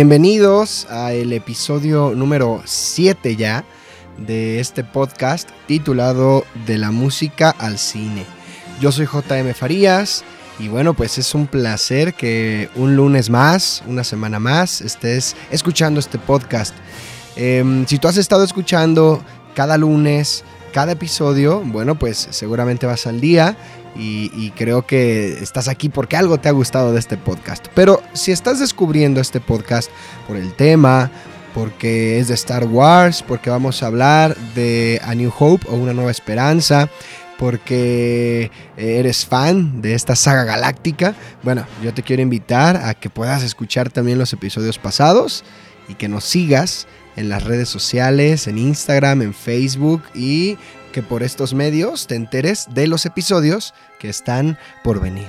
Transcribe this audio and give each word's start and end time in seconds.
Bienvenidos 0.00 0.86
al 0.90 1.32
episodio 1.32 2.12
número 2.14 2.62
7 2.64 3.34
ya 3.34 3.64
de 4.16 4.60
este 4.60 4.84
podcast 4.84 5.50
titulado 5.66 6.44
De 6.66 6.78
la 6.78 6.92
música 6.92 7.50
al 7.58 7.80
cine. 7.80 8.24
Yo 8.80 8.92
soy 8.92 9.06
JM 9.06 9.54
Farías 9.54 10.22
y 10.60 10.68
bueno, 10.68 10.94
pues 10.94 11.18
es 11.18 11.34
un 11.34 11.48
placer 11.48 12.14
que 12.14 12.70
un 12.76 12.94
lunes 12.94 13.28
más, 13.28 13.82
una 13.88 14.04
semana 14.04 14.38
más, 14.38 14.82
estés 14.82 15.34
escuchando 15.50 15.98
este 15.98 16.18
podcast. 16.20 16.76
Em, 17.34 17.84
si 17.84 17.98
tú 17.98 18.06
has 18.06 18.18
estado 18.18 18.44
escuchando 18.44 19.20
cada 19.56 19.76
lunes, 19.76 20.44
cada 20.68 20.92
episodio, 20.92 21.60
bueno, 21.64 21.98
pues 21.98 22.28
seguramente 22.30 22.86
vas 22.86 23.06
al 23.06 23.20
día 23.20 23.56
y, 23.96 24.52
creo 24.56 24.86
que 24.86 25.38
estás 25.42 25.68
aquí 25.68 25.88
porque 25.88 26.16
algo 26.16 26.38
te 26.38 26.48
ha 26.48 26.52
gustado 26.52 26.92
de 26.92 27.00
este 27.00 27.16
podcast. 27.16 27.66
Pero 27.74 28.00
si 28.12 28.32
estás 28.32 28.60
descubriendo 28.60 29.20
este 29.20 29.40
podcast 29.40 29.90
por 30.26 30.36
el 30.36 30.52
tema, 30.54 31.10
porque 31.54 32.18
es 32.18 32.28
de 32.28 32.34
Star 32.34 32.64
Wars, 32.66 33.24
porque 33.26 33.50
vamos 33.50 33.82
a 33.82 33.86
hablar 33.86 34.36
de 34.54 35.00
A 35.04 35.14
New 35.14 35.32
Hope 35.36 35.66
o 35.68 35.74
Una 35.74 35.92
Nueva 35.92 36.10
Esperanza, 36.10 36.88
porque 37.38 38.50
eres 38.76 39.26
fan 39.26 39.80
de 39.80 39.94
esta 39.94 40.16
saga 40.16 40.44
galáctica, 40.44 41.14
bueno, 41.42 41.66
yo 41.82 41.94
te 41.94 42.02
quiero 42.02 42.22
invitar 42.22 42.76
a 42.76 42.94
que 42.94 43.10
puedas 43.10 43.42
escuchar 43.42 43.90
también 43.90 44.18
los 44.18 44.32
episodios 44.32 44.78
pasados 44.78 45.44
y 45.88 45.94
que 45.94 46.08
nos 46.08 46.24
sigas 46.24 46.86
en 47.18 47.28
las 47.28 47.42
redes 47.42 47.68
sociales, 47.68 48.46
en 48.46 48.58
Instagram, 48.58 49.22
en 49.22 49.34
Facebook 49.34 50.02
y 50.14 50.56
que 50.92 51.02
por 51.02 51.22
estos 51.22 51.52
medios 51.52 52.06
te 52.06 52.14
enteres 52.14 52.68
de 52.72 52.86
los 52.86 53.06
episodios 53.06 53.74
que 53.98 54.08
están 54.08 54.56
por 54.84 55.00
venir. 55.00 55.28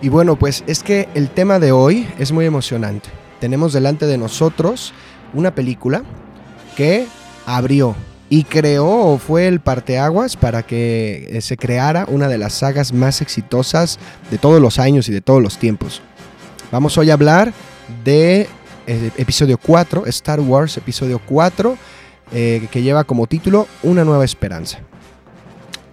Y 0.00 0.08
bueno, 0.08 0.36
pues 0.36 0.62
es 0.66 0.82
que 0.82 1.08
el 1.14 1.30
tema 1.30 1.58
de 1.58 1.72
hoy 1.72 2.06
es 2.18 2.30
muy 2.30 2.46
emocionante. 2.46 3.08
Tenemos 3.40 3.72
delante 3.72 4.06
de 4.06 4.18
nosotros 4.18 4.92
una 5.32 5.54
película 5.54 6.04
que 6.76 7.06
abrió 7.46 7.96
y 8.28 8.44
creó 8.44 8.86
o 8.86 9.18
fue 9.18 9.48
el 9.48 9.60
parteaguas 9.60 10.36
para 10.36 10.62
que 10.62 11.28
eh, 11.30 11.40
se 11.40 11.56
creara 11.56 12.06
una 12.08 12.28
de 12.28 12.38
las 12.38 12.54
sagas 12.54 12.92
más 12.92 13.20
exitosas 13.20 13.98
de 14.30 14.38
todos 14.38 14.60
los 14.60 14.78
años 14.78 15.08
y 15.08 15.12
de 15.12 15.20
todos 15.20 15.42
los 15.42 15.58
tiempos. 15.58 16.02
Vamos 16.74 16.98
hoy 16.98 17.08
a 17.10 17.12
hablar 17.12 17.52
de 18.02 18.48
eh, 18.88 19.10
episodio 19.16 19.58
4, 19.58 20.06
Star 20.06 20.40
Wars 20.40 20.76
episodio 20.76 21.20
4, 21.24 21.78
eh, 22.32 22.66
que 22.68 22.82
lleva 22.82 23.04
como 23.04 23.28
título 23.28 23.68
Una 23.84 24.02
nueva 24.02 24.24
esperanza. 24.24 24.80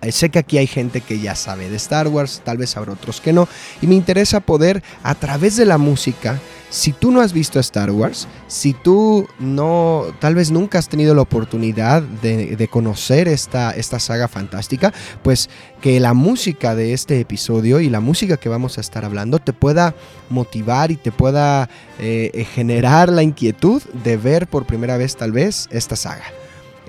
Eh, 0.02 0.12
sé 0.12 0.30
que 0.30 0.40
aquí 0.40 0.58
hay 0.58 0.68
gente 0.68 1.02
que 1.02 1.20
ya 1.20 1.36
sabe 1.36 1.70
de 1.70 1.78
Star 1.78 2.08
Wars, 2.08 2.42
tal 2.44 2.58
vez 2.58 2.76
habrá 2.76 2.94
otros 2.94 3.22
que 3.22 3.34
no, 3.34 3.48
y 3.82 3.88
me 3.88 3.96
interesa 3.96 4.40
poder 4.40 4.82
a 5.04 5.16
través 5.16 5.58
de 5.58 5.66
la 5.66 5.78
música 5.78 6.40
si 6.72 6.94
tú 6.94 7.12
no 7.12 7.20
has 7.20 7.34
visto 7.34 7.60
Star 7.60 7.92
Wars, 7.92 8.30
si 8.48 8.74
tú 8.74 9.28
no, 9.40 10.06
tal 10.20 10.36
vez 10.36 10.52
nunca 10.52 10.80
has 10.80 10.88
tenido 10.88 11.14
la 11.14 11.22
oportunidad 11.22 12.02
de, 12.02 12.68
conocer 12.72 13.28
esta, 13.28 13.72
esta 13.72 14.00
saga 14.00 14.30
fantástica, 14.30 14.94
pues 15.22 15.50
que 15.82 16.00
la 16.00 16.14
música 16.14 16.74
de 16.74 16.94
este 16.94 17.20
episodio 17.20 17.82
y 17.82 17.90
la 17.90 18.00
música 18.00 18.38
que 18.38 18.48
vamos 18.48 18.78
a 18.78 18.82
estar 18.82 19.04
hablando 19.04 19.40
te 19.40 19.52
pueda 19.52 19.94
motivar 20.30 20.92
y 20.92 20.96
te 20.96 21.12
pueda 21.12 21.70
eh, 22.00 22.48
generar 22.54 23.10
la 23.10 23.22
inquietud 23.22 23.84
de 24.06 24.16
ver 24.16 24.48
por 24.48 24.66
primera 24.66 24.96
vez 24.96 25.18
tal 25.18 25.34
vez 25.34 25.68
esta 25.72 25.98
saga. 25.98 26.41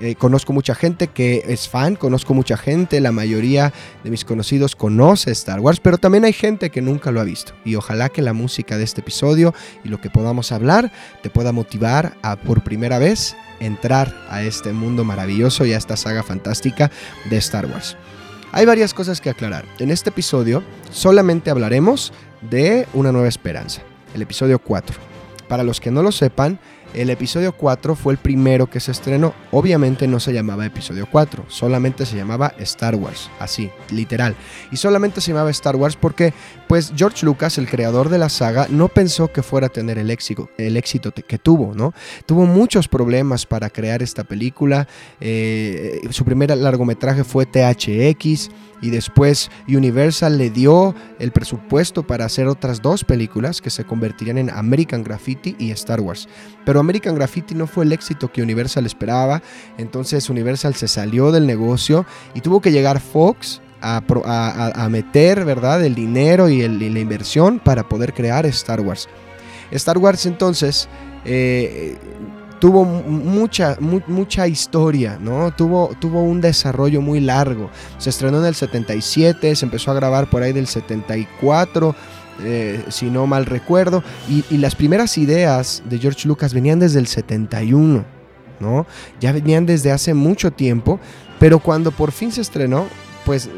Eh, 0.03 0.15
conozco 0.15 0.51
mucha 0.51 0.75
gente 0.75 1.07
que 1.07 1.45
es 1.47 1.69
fan, 1.69 1.95
conozco 1.95 2.33
mucha 2.33 2.57
gente, 2.57 2.99
la 2.99 3.13
mayoría 3.13 3.71
de 4.03 4.11
mis 4.11 4.25
conocidos 4.25 4.75
conoce 4.75 5.31
Star 5.31 5.61
Wars, 5.61 5.79
pero 5.79 5.97
también 5.97 6.25
hay 6.25 6.33
gente 6.33 6.71
que 6.71 6.81
nunca 6.81 7.09
lo 7.09 7.21
ha 7.21 7.23
visto. 7.23 7.53
Y 7.63 7.75
ojalá 7.75 8.09
que 8.09 8.21
la 8.21 8.33
música 8.33 8.77
de 8.77 8.83
este 8.83 8.99
episodio 8.99 9.53
y 9.81 9.87
lo 9.87 10.01
que 10.01 10.09
podamos 10.09 10.51
hablar 10.51 10.91
te 11.21 11.29
pueda 11.29 11.53
motivar 11.53 12.17
a 12.21 12.35
por 12.35 12.65
primera 12.65 12.99
vez 12.99 13.37
entrar 13.61 14.13
a 14.29 14.43
este 14.43 14.73
mundo 14.73 15.05
maravilloso 15.05 15.65
y 15.65 15.71
a 15.71 15.77
esta 15.77 15.95
saga 15.95 16.21
fantástica 16.21 16.91
de 17.29 17.37
Star 17.37 17.65
Wars. 17.67 17.95
Hay 18.51 18.65
varias 18.65 18.93
cosas 18.93 19.21
que 19.21 19.29
aclarar. 19.29 19.63
En 19.79 19.89
este 19.89 20.09
episodio 20.09 20.63
solamente 20.91 21.49
hablaremos 21.49 22.11
de 22.41 22.89
Una 22.93 23.13
Nueva 23.13 23.29
Esperanza, 23.29 23.81
el 24.13 24.21
episodio 24.21 24.59
4. 24.59 24.97
Para 25.47 25.63
los 25.63 25.79
que 25.79 25.91
no 25.91 26.03
lo 26.03 26.11
sepan, 26.11 26.59
el 26.93 27.09
episodio 27.09 27.53
4 27.53 27.95
fue 27.95 28.13
el 28.13 28.19
primero 28.19 28.69
que 28.69 28.79
se 28.79 28.91
estrenó. 28.91 29.33
Obviamente 29.51 30.07
no 30.07 30.19
se 30.19 30.33
llamaba 30.33 30.65
episodio 30.65 31.07
4, 31.09 31.45
solamente 31.47 32.05
se 32.05 32.15
llamaba 32.15 32.53
Star 32.59 32.95
Wars, 32.95 33.29
así, 33.39 33.69
literal. 33.89 34.35
Y 34.71 34.77
solamente 34.77 35.21
se 35.21 35.31
llamaba 35.31 35.51
Star 35.51 35.75
Wars 35.75 35.95
porque, 35.95 36.33
pues, 36.73 36.91
George 36.95 37.23
Lucas, 37.23 37.59
el 37.59 37.69
creador 37.69 38.09
de 38.09 38.17
la 38.17 38.29
saga, 38.29 38.65
no 38.67 38.87
pensó 38.87 39.31
que 39.31 39.43
fuera 39.43 39.67
a 39.67 39.69
tener 39.69 39.99
el 39.99 40.09
éxito, 40.09 40.49
el 40.57 40.75
éxito 40.75 41.11
que 41.11 41.37
tuvo, 41.37 41.75
¿no? 41.75 41.93
Tuvo 42.25 42.47
muchos 42.47 42.87
problemas 42.87 43.45
para 43.45 43.69
crear 43.69 44.01
esta 44.01 44.23
película. 44.23 44.87
Eh, 45.21 46.01
su 46.09 46.25
primer 46.25 46.57
largometraje 46.57 47.23
fue 47.23 47.45
THX 47.45 48.49
y 48.81 48.89
después 48.89 49.51
Universal 49.67 50.39
le 50.39 50.49
dio 50.49 50.95
el 51.19 51.31
presupuesto 51.31 52.07
para 52.07 52.25
hacer 52.25 52.47
otras 52.47 52.81
dos 52.81 53.03
películas 53.03 53.61
que 53.61 53.69
se 53.69 53.83
convertirían 53.83 54.39
en 54.39 54.49
American 54.49 55.03
Graffiti 55.03 55.55
y 55.59 55.69
Star 55.69 56.01
Wars. 56.01 56.27
Pero 56.65 56.79
American 56.79 57.13
Graffiti 57.13 57.53
no 57.53 57.67
fue 57.67 57.85
el 57.85 57.93
éxito 57.93 58.31
que 58.31 58.41
Universal 58.41 58.87
esperaba, 58.87 59.43
entonces 59.77 60.27
Universal 60.27 60.73
se 60.73 60.87
salió 60.87 61.31
del 61.31 61.45
negocio 61.45 62.07
y 62.33 62.41
tuvo 62.41 62.61
que 62.61 62.71
llegar 62.71 62.99
Fox 62.99 63.61
a, 63.83 64.87
meter 64.89 65.45
¿verdad? 65.45 65.83
el 65.83 65.95
dinero 65.95 66.49
y, 66.49 66.67
la 66.67 66.99
inversión 66.99 67.59
para 67.59 67.87
poder 67.87 68.13
crear 68.13 68.45
Star 68.45 68.81
Wars. 68.81 69.07
Star 69.71 69.97
Wars 69.97 70.25
entonces 70.25 70.87
eh, 71.25 71.97
tuvo 72.63 72.85
mucha, 72.85 73.77
mucha 73.79 74.47
historia, 74.47 75.17
¿no? 75.19 75.53
Tuvo, 75.53 75.91
tuvo 75.99 76.21
un 76.21 76.39
desarrollo 76.39 77.01
muy 77.01 77.19
largo. 77.19 77.69
Se 77.97 78.09
estrenó 78.09 78.39
en 78.39 78.45
el 78.45 78.55
77, 78.55 79.53
se 79.53 79.65
empezó 79.65 79.91
a 79.91 79.95
grabar 79.95 80.29
por 80.29 80.43
ahí 80.43 80.53
del 80.53 80.67
74. 80.67 81.93
Eh, 82.41 82.85
si 82.87 83.09
no 83.09 83.27
mal 83.27 83.45
recuerdo, 83.45 84.01
y, 84.29 84.45
y, 84.49 84.57
las 84.57 84.75
primeras 84.75 85.17
ideas 85.17 85.83
de 85.85 85.99
George 85.99 86.27
Lucas 86.27 86.53
venían 86.53 86.79
desde 86.79 86.99
el 86.99 87.07
71, 87.07 88.05
¿no? 88.59 88.87
Ya 89.19 89.33
venían 89.33 89.65
desde 89.65 89.91
hace 89.91 90.13
mucho 90.13 90.49
tiempo, 90.49 90.99
pero 91.39 91.59
cuando 91.59 91.91
por 91.91 92.11
fin 92.11 92.31
se 92.31 92.41
estrenó, 92.41 92.87
pues 93.25 93.49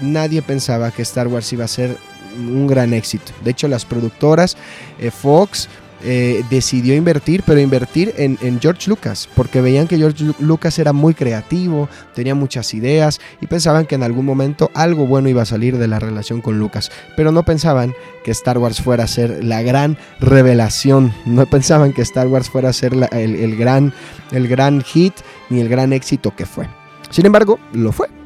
nadie 0.00 0.42
pensaba 0.42 0.90
que 0.90 1.02
Star 1.02 1.28
Wars 1.28 1.52
iba 1.52 1.64
a 1.64 1.68
ser 1.68 1.96
un 2.36 2.66
gran 2.66 2.92
éxito. 2.94 3.32
De 3.44 3.50
hecho, 3.50 3.68
las 3.68 3.84
productoras, 3.84 4.56
eh, 4.98 5.10
Fox, 5.10 5.68
eh, 6.00 6.44
decidió 6.48 6.94
invertir, 6.94 7.42
pero 7.44 7.58
invertir 7.58 8.14
en, 8.16 8.38
George 8.60 8.88
Lucas, 8.88 9.28
porque 9.34 9.60
veían 9.60 9.88
que 9.88 9.96
George 9.96 10.32
Lucas 10.38 10.78
era 10.78 10.92
muy 10.92 11.12
creativo, 11.12 11.88
tenía 12.14 12.36
muchas 12.36 12.72
ideas 12.72 13.20
y 13.40 13.48
pensaban 13.48 13.84
que 13.84 13.96
en 13.96 14.04
algún 14.04 14.24
momento 14.24 14.70
algo 14.74 15.08
bueno 15.08 15.28
iba 15.28 15.42
a 15.42 15.46
salir 15.46 15.76
de 15.76 15.88
la 15.88 15.98
relación 15.98 16.40
con 16.40 16.56
Lucas, 16.60 16.92
pero 17.16 17.32
no 17.32 17.42
pensaban 17.42 17.94
que 18.22 18.30
Star 18.30 18.58
Wars 18.58 18.80
fuera 18.80 19.04
a 19.04 19.08
ser 19.08 19.42
la 19.42 19.62
gran 19.62 19.98
revelación, 20.20 21.12
no 21.26 21.46
pensaban 21.46 21.92
que 21.92 22.02
Star 22.02 22.28
Wars 22.28 22.48
fuera 22.48 22.68
a 22.68 22.72
ser 22.72 22.92
el, 23.10 23.56
gran, 23.56 23.92
el 24.30 24.46
gran 24.46 24.82
hit 24.82 25.14
ni 25.50 25.60
el 25.60 25.68
gran 25.68 25.92
éxito 25.92 26.34
que 26.36 26.46
fue. 26.46 26.68
Sin 27.10 27.26
embargo, 27.26 27.58
lo 27.72 27.90
fue. 27.90 28.17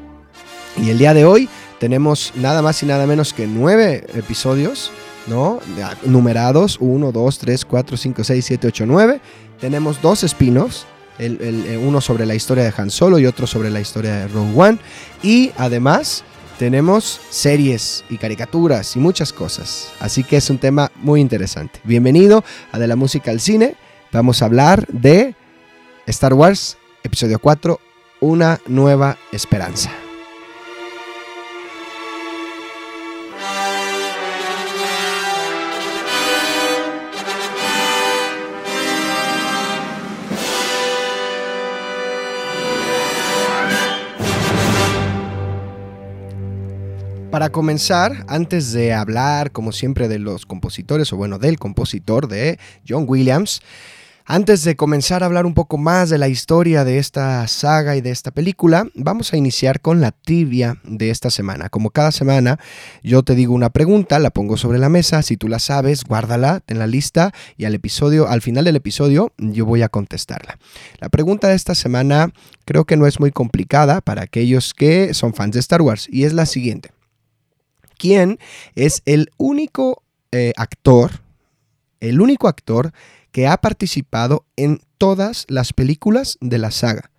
Y 0.77 0.91
el 0.91 0.99
día 0.99 1.15
de 1.15 1.25
hoy 1.25 1.49
tenemos 1.79 2.33
nada 2.37 2.63
más 2.63 2.83
y 2.83 2.87
nada 2.87 3.07
menos 3.07 3.33
que 3.33 3.47
nueve 3.47 4.07
episodios 4.15 4.91
¿no? 5.27 5.61
Numerados 6.05 6.79
1, 6.81 7.13
2, 7.13 7.39
3, 7.39 7.65
4, 7.65 7.97
5, 7.97 8.25
6, 8.25 8.45
7, 8.45 8.67
8, 8.69 8.87
9. 8.87 9.21
Tenemos 9.61 10.01
dos 10.03 10.25
spin-offs. 10.25 10.87
El, 11.19 11.79
uno 11.87 12.01
sobre 12.01 12.27
la 12.27 12.35
historia 12.35 12.65
de 12.65 12.73
Han 12.77 12.91
Solo 12.91 13.19
y 13.19 13.27
otro 13.27 13.47
sobre 13.47 13.71
la 13.71 13.81
historia 13.81 14.17
de 14.17 14.29
Rogue 14.29 14.53
One. 14.57 14.79
Y 15.23 15.53
además 15.57 16.25
tenemos 16.59 17.21
series 17.31 18.05
y 18.11 18.17
caricaturas 18.19 18.97
y 18.97 18.99
muchas 18.99 19.33
cosas. 19.33 19.93
Así 20.01 20.25
que 20.25 20.37
es 20.37 20.51
un 20.51 20.59
tema 20.59 20.91
muy 20.97 21.21
interesante. 21.21 21.81
Bienvenido 21.85 22.43
a 22.73 22.79
De 22.79 22.89
la 22.89 22.97
Música 22.97 23.31
al 23.31 23.41
Cine. 23.41 23.77
Vamos 24.11 24.43
a 24.43 24.47
hablar 24.47 24.87
de 24.89 25.37
Star 26.07 26.35
Wars, 26.35 26.77
episodio 27.05 27.39
4, 27.39 27.79
Una 28.21 28.59
nueva 28.67 29.17
esperanza. 29.33 30.01
Para 47.32 47.49
comenzar, 47.49 48.26
antes 48.29 48.73
de 48.73 48.93
hablar, 48.93 49.52
como 49.52 49.73
siempre, 49.73 50.06
de 50.06 50.19
los 50.19 50.44
compositores, 50.44 51.14
o 51.14 51.17
bueno, 51.17 51.38
del 51.38 51.58
compositor 51.58 52.29
de 52.29 52.58
John 52.87 53.06
Williams, 53.08 53.62
antes 54.26 54.64
de 54.64 54.76
comenzar 54.76 55.23
a 55.23 55.26
hablar 55.26 55.46
un 55.46 55.55
poco 55.55 55.79
más 55.79 56.11
de 56.11 56.19
la 56.19 56.29
historia 56.29 56.84
de 56.84 56.99
esta 56.99 57.49
saga 57.49 57.96
y 57.96 58.02
de 58.02 58.11
esta 58.11 58.32
película, 58.32 58.87
vamos 58.94 59.32
a 59.32 59.38
iniciar 59.38 59.81
con 59.81 60.02
la 60.02 60.11
trivia 60.12 60.76
de 60.84 61.08
esta 61.08 61.31
semana. 61.31 61.70
Como 61.70 61.88
cada 61.88 62.12
semana, 62.12 62.58
yo 63.02 63.23
te 63.23 63.35
digo 63.35 63.55
una 63.55 63.70
pregunta, 63.70 64.19
la 64.19 64.28
pongo 64.28 64.58
sobre 64.58 64.78
la 64.78 64.90
mesa, 64.90 65.23
si 65.23 65.38
tú 65.38 65.49
la 65.49 65.58
sabes, 65.58 66.05
guárdala 66.05 66.61
en 66.67 66.78
la 66.78 66.87
lista 66.87 67.32
y 67.56 67.64
al 67.64 67.75
episodio, 67.75 68.28
al 68.28 68.43
final 68.43 68.67
del 68.67 68.76
episodio, 68.76 69.32
yo 69.38 69.64
voy 69.64 69.81
a 69.81 69.88
contestarla. 69.88 70.58
La 71.00 71.08
pregunta 71.08 71.49
de 71.49 71.55
esta 71.55 71.75
semana 71.75 72.31
creo 72.67 72.85
que 72.85 72.99
no 72.99 73.06
es 73.06 73.20
muy 73.20 73.32
complicada 73.32 74.02
para 74.02 74.20
aquellos 74.20 74.75
que 74.75 75.14
son 75.14 75.32
fans 75.32 75.55
de 75.55 75.61
Star 75.61 75.81
Wars 75.81 76.08
y 76.11 76.25
es 76.25 76.35
la 76.35 76.44
siguiente 76.44 76.90
quién 78.02 78.40
es 78.75 79.00
el 79.04 79.31
único 79.37 80.02
eh, 80.32 80.52
actor, 80.56 81.22
el 82.00 82.20
único 82.20 82.49
actor 82.49 82.93
que 83.31 83.46
ha 83.46 83.56
participado 83.58 84.44
en 84.56 84.81
todas 84.99 85.46
las 85.49 85.72
películas 85.72 86.37
de 86.40 86.58
la 86.58 86.72
saga, 86.72 87.12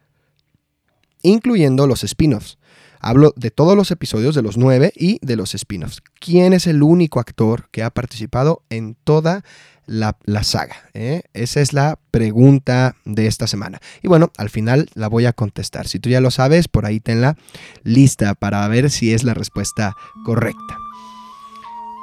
incluyendo 1.22 1.88
los 1.88 2.04
spin-offs. 2.04 2.58
Hablo 3.06 3.34
de 3.36 3.52
todos 3.52 3.76
los 3.76 3.92
episodios, 3.92 4.34
de 4.34 4.42
los 4.42 4.56
nueve 4.56 4.94
y 4.96 5.20
de 5.22 5.36
los 5.36 5.54
spin-offs. 5.54 6.02
¿Quién 6.22 6.54
es 6.54 6.68
el 6.68 6.82
único 6.82 7.20
actor 7.20 7.68
que 7.70 7.84
ha 7.84 7.90
participado 7.90 8.64
en 8.70 8.96
toda 9.04 9.44
la, 9.86 10.16
saga? 10.44 10.78
Eh? 10.94 11.24
Esa 11.34 11.60
es 11.60 11.74
la 11.74 12.00
pregunta 12.12 12.96
de 13.04 13.28
esta 13.28 13.46
semana. 13.46 13.82
Y 14.02 14.08
bueno, 14.08 14.32
al 14.38 14.50
final 14.50 14.90
la 14.94 15.10
voy 15.10 15.26
a 15.26 15.34
contestar. 15.34 15.86
Si 15.90 16.00
tú 16.00 16.08
ya 16.08 16.22
lo 16.22 16.32
sabes, 16.32 16.70
por 16.70 16.86
ahí 16.86 17.02
tenla 17.02 17.36
lista 17.84 18.36
para 18.36 18.66
ver 18.70 18.90
si 18.90 19.14
es 19.14 19.26
la 19.26 19.34
respuesta 19.34 19.98
correcta. 20.24 20.78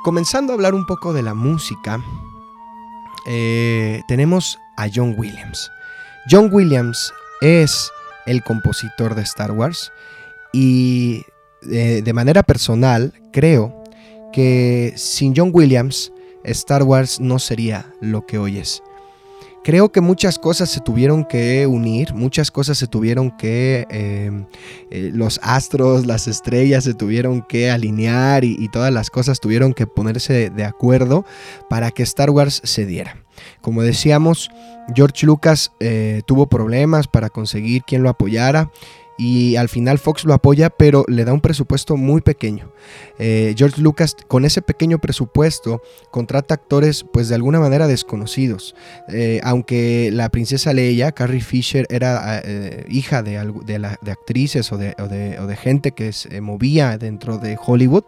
Comenzando 0.05 0.52
a 0.52 0.56
hablar 0.56 0.75
un 0.75 0.85
poco 0.85 1.14
de 1.14 1.23
la 1.23 1.32
música, 1.32 1.99
eh, 3.26 4.02
tenemos 4.06 4.58
a 4.76 4.87
John 4.94 5.14
Williams. 5.17 5.70
John 6.31 6.50
Williams 6.52 7.11
es 7.41 7.91
el 8.26 8.43
compositor 8.43 9.14
de 9.14 9.23
Star 9.23 9.52
Wars 9.52 9.91
y 10.52 11.23
eh, 11.70 12.02
de 12.02 12.12
manera 12.12 12.43
personal 12.43 13.12
creo 13.32 13.82
que 14.32 14.93
sin 14.97 15.35
John 15.37 15.50
Williams 15.52 16.12
Star 16.44 16.82
Wars 16.82 17.20
no 17.20 17.38
sería 17.38 17.93
lo 18.00 18.26
que 18.26 18.38
hoy 18.38 18.58
es. 18.58 18.82
Creo 19.62 19.93
que 19.93 20.00
muchas 20.00 20.38
cosas 20.38 20.70
se 20.70 20.81
tuvieron 20.81 21.26
que 21.26 21.67
unir, 21.67 22.14
muchas 22.14 22.50
cosas 22.50 22.79
se 22.79 22.87
tuvieron 22.87 23.31
que, 23.31 23.87
em, 23.91 24.47
eh, 24.91 25.11
los 25.12 25.38
astros, 25.43 26.06
las 26.06 26.29
estrellas 26.29 26.85
se 26.85 26.94
tuvieron 26.94 27.43
que 27.43 27.70
alinear 27.70 28.43
y, 28.43 28.69
todas 28.70 28.91
las 28.91 29.11
cosas 29.11 29.38
tuvieron 29.38 29.75
que 29.75 29.87
ponerse 29.87 30.49
de 30.49 30.64
acuerdo 30.64 31.26
para 31.69 31.91
que 31.91 32.02
Star 32.05 32.31
Wars 32.31 32.62
se 32.64 32.87
diera. 32.87 33.23
Como 33.61 33.82
decíamos, 33.82 34.50
George 34.94 35.26
Lucas 35.26 35.73
eh, 35.81 36.23
tuvo 36.26 36.49
problemas 36.49 37.06
para 37.06 37.29
conseguir 37.29 37.82
quien 37.82 38.02
lo 38.02 38.08
apoyara 38.08 38.70
y 39.20 39.56
al 39.56 39.69
final 39.69 39.99
Fox 39.99 40.25
lo 40.25 40.32
apoya, 40.32 40.70
pero 40.70 41.05
le 41.06 41.26
da 41.26 41.34
un 41.34 41.43
presupuesto 41.43 41.99
muy 41.99 42.22
pequeño. 42.22 42.72
Eh, 43.19 43.55
George 43.55 43.78
Lucas 43.78 44.17
con 44.28 44.46
ese 44.46 44.62
pequeño 44.62 44.99
presupuesto 44.99 45.82
contrata 46.11 46.55
actores 46.55 47.05
pues 47.05 47.28
de 47.28 47.34
alguna 47.34 47.61
manera 47.61 47.87
desconocidos. 47.87 48.75
Eh, 49.12 49.38
aunque 49.44 50.08
la 50.11 50.31
princesa 50.31 50.72
Leia, 50.72 51.12
Carrie 51.12 51.43
Fisher, 51.43 51.87
era 51.90 52.40
eh, 52.43 52.87
hija 52.88 53.22
de, 53.22 53.32
de, 53.67 54.11
actrices 54.11 54.72
o 54.72 54.78
de, 54.78 54.94
de, 54.94 55.56
gente 55.56 55.93
que 55.93 56.14
se 56.14 56.40
movía 56.40 56.96
dentro 56.96 57.37
de 57.37 57.58
Hollywood, 57.62 58.05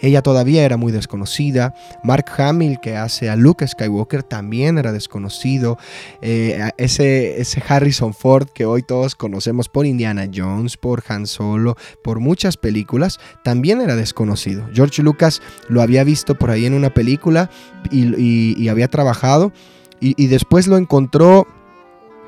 ella 0.00 0.22
todavía 0.22 0.64
era 0.64 0.76
muy 0.76 0.90
desconocida. 0.90 1.72
Mark 2.02 2.24
Hamill, 2.36 2.80
que 2.80 2.96
hace 2.96 3.30
a 3.30 3.36
Luke 3.36 3.64
Skywalker, 3.64 4.24
también 4.24 4.76
era 4.78 4.90
desconocido. 4.90 5.78
ese, 6.20 7.40
ese 7.40 7.62
Harrison 7.68 8.12
Ford 8.12 8.48
que 8.52 8.66
hoy 8.66 8.82
todos 8.82 9.14
conocemos 9.14 9.68
por 9.68 9.86
Indiana 9.86 10.28
Jones 10.34 10.47
por 10.80 11.02
Han 11.08 11.26
Solo, 11.26 11.76
por 12.02 12.20
muchas 12.20 12.56
películas, 12.56 13.18
también 13.42 13.80
era 13.80 13.96
desconocido. 13.96 14.68
George 14.72 15.02
Lucas 15.02 15.42
lo 15.68 15.82
había 15.82 16.04
visto 16.04 16.34
por 16.34 16.50
ahí 16.50 16.66
en 16.66 16.74
una 16.74 16.92
película 16.94 17.50
y, 17.90 18.68
había 18.68 18.88
trabajado 18.88 19.52
y, 20.00 20.26
después 20.26 20.66
lo 20.66 20.76
encontró 20.76 21.46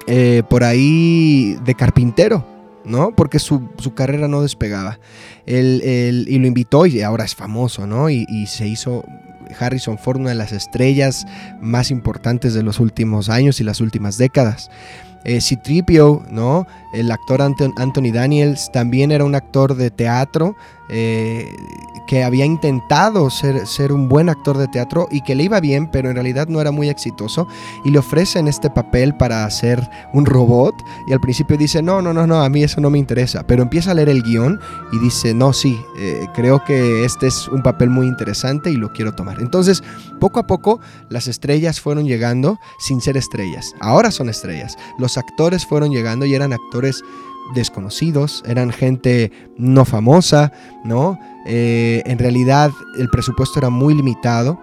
eh, 0.06 0.43
por 0.49 0.64
ahí 0.64 1.56
de 1.64 1.75
carpintero. 1.75 2.46
¿no? 2.82 3.14
Porque 3.14 3.38
su, 3.38 3.69
carrera 3.94 4.26
no 4.26 4.40
despegaba. 4.40 4.99
y 5.46 6.38
lo 6.38 6.46
invitó 6.46 6.87
y 6.87 7.02
ahora 7.02 7.25
es 7.25 7.34
famoso, 7.34 7.87
¿no? 7.87 8.08
Y, 8.08 8.25
y, 8.28 8.46
se 8.46 8.66
hizo 8.66 9.05
Harrison 9.58 9.99
Ford 9.99 10.20
una 10.20 10.31
de 10.31 10.37
las 10.37 10.52
estrellas 10.52 11.26
más 11.61 11.90
importantes 11.90 12.54
de 12.54 12.62
los 12.62 12.80
últimos 12.80 13.28
años 13.28 13.61
y 13.61 13.64
las 13.64 13.80
últimas 13.80 14.16
décadas. 14.16 14.71
Eh, 15.25 15.40
Citripio, 15.40 16.25
¿no? 16.30 16.66
El 16.92 17.11
actor 17.11 17.42
Anthony 17.42 18.12
Daniels 18.12 18.70
también 18.73 19.12
era 19.12 19.25
un 19.25 19.35
actor 19.35 19.75
de 19.76 19.90
teatro 19.90 20.56
eh, 20.92 21.54
que 22.09 22.25
había 22.25 22.44
intentado 22.44 23.30
ser, 23.30 23.64
ser, 23.68 23.92
un 23.92 24.09
buen 24.09 24.28
actor 24.28 24.59
de 24.59 24.66
teatro 24.66 25.06
y 25.12 25.20
que 25.20 25.37
le 25.37 25.44
iba 25.44 25.61
bien, 25.61 25.88
pero 25.88 26.09
en 26.09 26.16
realidad 26.16 26.49
no 26.49 26.61
era 26.61 26.73
muy 26.73 26.88
exitoso. 26.88 27.47
Y 27.85 27.90
le 27.90 28.00
ofrecen 28.00 28.49
este 28.49 28.68
papel 28.68 29.14
para 29.14 29.44
hacer 29.44 29.88
un 30.12 30.26
robot. 30.26 30.75
Y 31.06 31.12
al 31.12 31.20
principio 31.20 31.56
dice, 31.56 31.80
no, 31.80 32.02
no, 32.02 32.12
no, 32.12 32.26
no, 32.26 32.42
a 32.42 32.49
mí 32.49 32.64
eso 32.64 32.80
no 32.80 32.90
me 32.90 32.99
interesa. 32.99 33.47
Pero 33.47 33.62
empieza 33.62 33.92
a 33.92 33.94
leer 33.94 34.09
el 34.09 34.25
guion 34.25 34.59
y 34.90 34.99
dice, 34.99 35.32
no, 35.32 35.52
sí, 35.52 35.78
eh, 35.99 36.26
creo 36.35 36.64
que 36.64 37.04
este 37.04 37.28
es 37.28 37.47
un 37.47 37.62
papel 37.62 37.90
muy 37.90 38.09
interesante 38.09 38.73
y 38.73 38.76
lo 38.76 38.92
quiero 38.92 39.14
tomar. 39.14 39.40
Entonces, 39.40 39.85
poco 40.18 40.40
a 40.40 40.49
poco, 40.49 40.80
las 41.09 41.28
estrellas 41.28 41.80
fueron 41.80 42.06
llegando 42.06 42.59
sin 42.80 43.00
ser 43.00 43.16
estrellas. 43.16 43.73
Ahora 43.80 44.11
son 44.11 44.28
estrellas. 44.28 44.76
Los 44.99 45.16
actores 45.16 45.64
fueron 45.64 45.92
llegando 45.92 46.26
y 46.26 46.35
eran 46.35 46.52
actores 46.52 46.79
desconocidos, 47.54 48.42
eran 48.46 48.70
gente 48.70 49.32
no 49.56 49.84
famosa, 49.84 50.52
¿no? 50.84 51.18
Eh, 51.46 52.02
en 52.06 52.18
realidad 52.18 52.70
el 52.99 53.08
presupuesto 53.08 53.58
era 53.58 53.70
muy 53.70 53.94
limitado. 53.94 54.60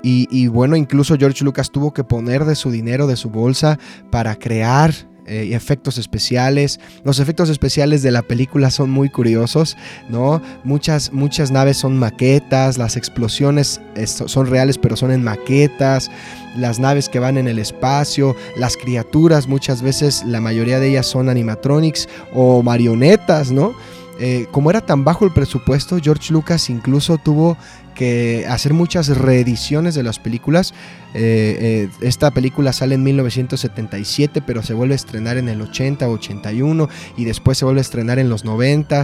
Y, 0.00 0.46
bueno, 0.46 0.76
incluso 0.76 1.16
George 1.18 1.44
Lucas 1.44 1.70
tuvo 1.70 1.92
que 1.92 2.04
poner 2.04 2.44
de 2.44 2.54
su 2.54 2.70
dinero, 2.70 3.06
de 3.06 3.16
su 3.16 3.30
bolsa, 3.30 3.78
para 4.10 4.36
crear 4.36 4.94
eh, 5.28 5.54
efectos 5.54 5.98
especiales. 5.98 6.80
Los 7.04 7.20
efectos 7.20 7.48
especiales 7.50 8.02
de 8.02 8.10
la 8.10 8.22
película 8.22 8.70
son 8.70 8.90
muy 8.90 9.10
curiosos, 9.10 9.76
¿no? 10.08 10.42
Muchas, 10.64 11.12
muchas 11.12 11.50
naves 11.50 11.76
son 11.76 11.98
maquetas, 11.98 12.78
las 12.78 12.96
explosiones 12.96 13.80
son 14.06 14.46
reales 14.46 14.78
pero 14.78 14.96
son 14.96 15.10
en 15.10 15.22
maquetas, 15.22 16.10
las 16.56 16.78
naves 16.78 17.08
que 17.08 17.18
van 17.18 17.36
en 17.36 17.48
el 17.48 17.58
espacio, 17.58 18.36
las 18.56 18.76
criaturas, 18.76 19.46
muchas 19.48 19.82
veces 19.82 20.24
la 20.24 20.40
mayoría 20.40 20.80
de 20.80 20.88
ellas 20.88 21.06
son 21.06 21.28
animatronics 21.28 22.08
o 22.34 22.62
marionetas, 22.62 23.50
¿no? 23.50 23.74
Eh, 24.18 24.46
como 24.50 24.70
era 24.70 24.80
tan 24.80 25.04
bajo 25.04 25.24
el 25.24 25.32
presupuesto, 25.32 25.98
George 26.02 26.32
Lucas 26.32 26.70
incluso 26.70 27.18
tuvo 27.18 27.56
que 27.94 28.46
hacer 28.48 28.74
muchas 28.74 29.08
reediciones 29.08 29.96
de 29.96 30.04
las 30.04 30.20
películas. 30.20 30.72
Eh, 31.14 31.88
eh, 31.90 31.90
esta 32.00 32.30
película 32.30 32.72
sale 32.72 32.94
en 32.94 33.02
1977, 33.02 34.40
pero 34.40 34.62
se 34.62 34.72
vuelve 34.72 34.94
a 34.94 34.96
estrenar 34.96 35.36
en 35.36 35.48
el 35.48 35.60
80, 35.60 36.08
81 36.08 36.88
y 37.16 37.24
después 37.24 37.58
se 37.58 37.64
vuelve 37.64 37.80
a 37.80 37.82
estrenar 37.82 38.20
en 38.20 38.28
los 38.28 38.44
90 38.44 39.02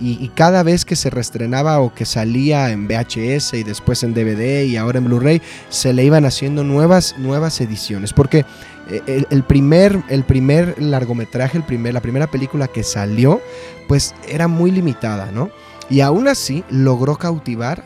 y, 0.00 0.24
y 0.24 0.30
cada 0.34 0.62
vez 0.62 0.84
que 0.84 0.94
se 0.94 1.10
reestrenaba 1.10 1.80
o 1.80 1.92
que 1.92 2.04
salía 2.04 2.70
en 2.70 2.86
VHS 2.86 3.54
y 3.54 3.64
después 3.64 4.04
en 4.04 4.14
DVD 4.14 4.64
y 4.64 4.76
ahora 4.76 4.98
en 4.98 5.06
Blu-ray, 5.06 5.42
se 5.68 5.92
le 5.92 6.04
iban 6.04 6.24
haciendo 6.24 6.62
nuevas, 6.62 7.16
nuevas 7.18 7.60
ediciones. 7.60 8.12
Porque 8.12 8.44
eh, 8.88 9.24
el, 9.30 9.42
primer, 9.42 10.02
el 10.08 10.24
primer 10.24 10.80
largometraje, 10.80 11.58
el 11.58 11.64
primer, 11.64 11.94
la 11.94 12.00
primera 12.00 12.26
película 12.28 12.68
que 12.68 12.82
salió, 12.82 13.40
pues 13.88 14.14
era 14.28 14.48
muy 14.48 14.70
limitada, 14.70 15.30
¿no? 15.32 15.50
Y 15.90 16.00
aún 16.00 16.28
así 16.28 16.64
logró 16.68 17.16
cautivar 17.16 17.84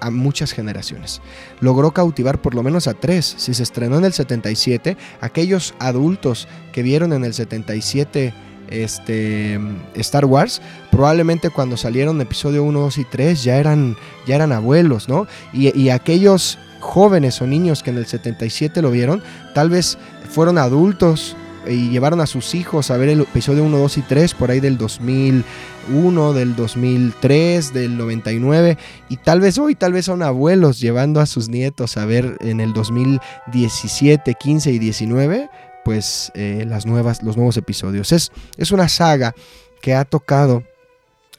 a 0.00 0.10
muchas 0.10 0.52
generaciones. 0.52 1.20
Logró 1.60 1.90
cautivar 1.92 2.40
por 2.40 2.54
lo 2.54 2.62
menos 2.62 2.86
a 2.86 2.94
tres. 2.94 3.34
Si 3.38 3.54
se 3.54 3.62
estrenó 3.62 3.98
en 3.98 4.04
el 4.04 4.12
77, 4.12 4.96
aquellos 5.20 5.74
adultos 5.78 6.48
que 6.72 6.82
vieron 6.82 7.12
en 7.12 7.24
el 7.24 7.34
77 7.34 8.32
este, 8.70 9.58
Star 9.94 10.24
Wars, 10.24 10.60
probablemente 10.90 11.50
cuando 11.50 11.76
salieron 11.76 12.20
episodio 12.20 12.62
1, 12.64 12.80
2 12.80 12.98
y 12.98 13.04
3 13.04 13.44
ya 13.44 13.56
eran, 13.56 13.96
ya 14.26 14.34
eran 14.36 14.52
abuelos, 14.52 15.08
¿no? 15.08 15.26
Y, 15.52 15.76
y 15.78 15.90
aquellos 15.90 16.58
jóvenes 16.80 17.40
o 17.42 17.46
niños 17.46 17.82
que 17.82 17.90
en 17.90 17.98
el 17.98 18.06
77 18.06 18.82
lo 18.82 18.90
vieron, 18.90 19.22
tal 19.54 19.70
vez 19.70 19.98
fueron 20.28 20.58
adultos 20.58 21.36
y 21.66 21.90
llevaron 21.90 22.20
a 22.20 22.26
sus 22.26 22.54
hijos 22.54 22.90
a 22.90 22.96
ver 22.96 23.08
el 23.10 23.20
episodio 23.22 23.64
1, 23.64 23.78
2 23.78 23.98
y 23.98 24.02
3 24.02 24.34
por 24.34 24.50
ahí 24.50 24.60
del 24.60 24.78
2001, 24.78 26.32
del 26.32 26.56
2003, 26.56 27.74
del 27.74 27.98
99 27.98 28.78
y 29.08 29.16
tal 29.16 29.40
vez 29.40 29.58
hoy, 29.58 29.74
tal 29.74 29.92
vez 29.92 30.06
son 30.06 30.22
abuelos 30.22 30.80
llevando 30.80 31.20
a 31.20 31.26
sus 31.26 31.48
nietos 31.48 31.96
a 31.96 32.06
ver 32.06 32.36
en 32.40 32.60
el 32.60 32.72
2017, 32.72 34.34
15 34.34 34.72
y 34.72 34.78
19 34.78 35.50
pues 35.84 36.30
eh, 36.34 36.64
las 36.68 36.84
nuevas, 36.84 37.22
los 37.22 37.36
nuevos 37.36 37.56
episodios. 37.56 38.12
Es, 38.12 38.30
es 38.58 38.72
una 38.72 38.88
saga 38.90 39.34
que 39.80 39.94
ha 39.94 40.04
tocado 40.04 40.62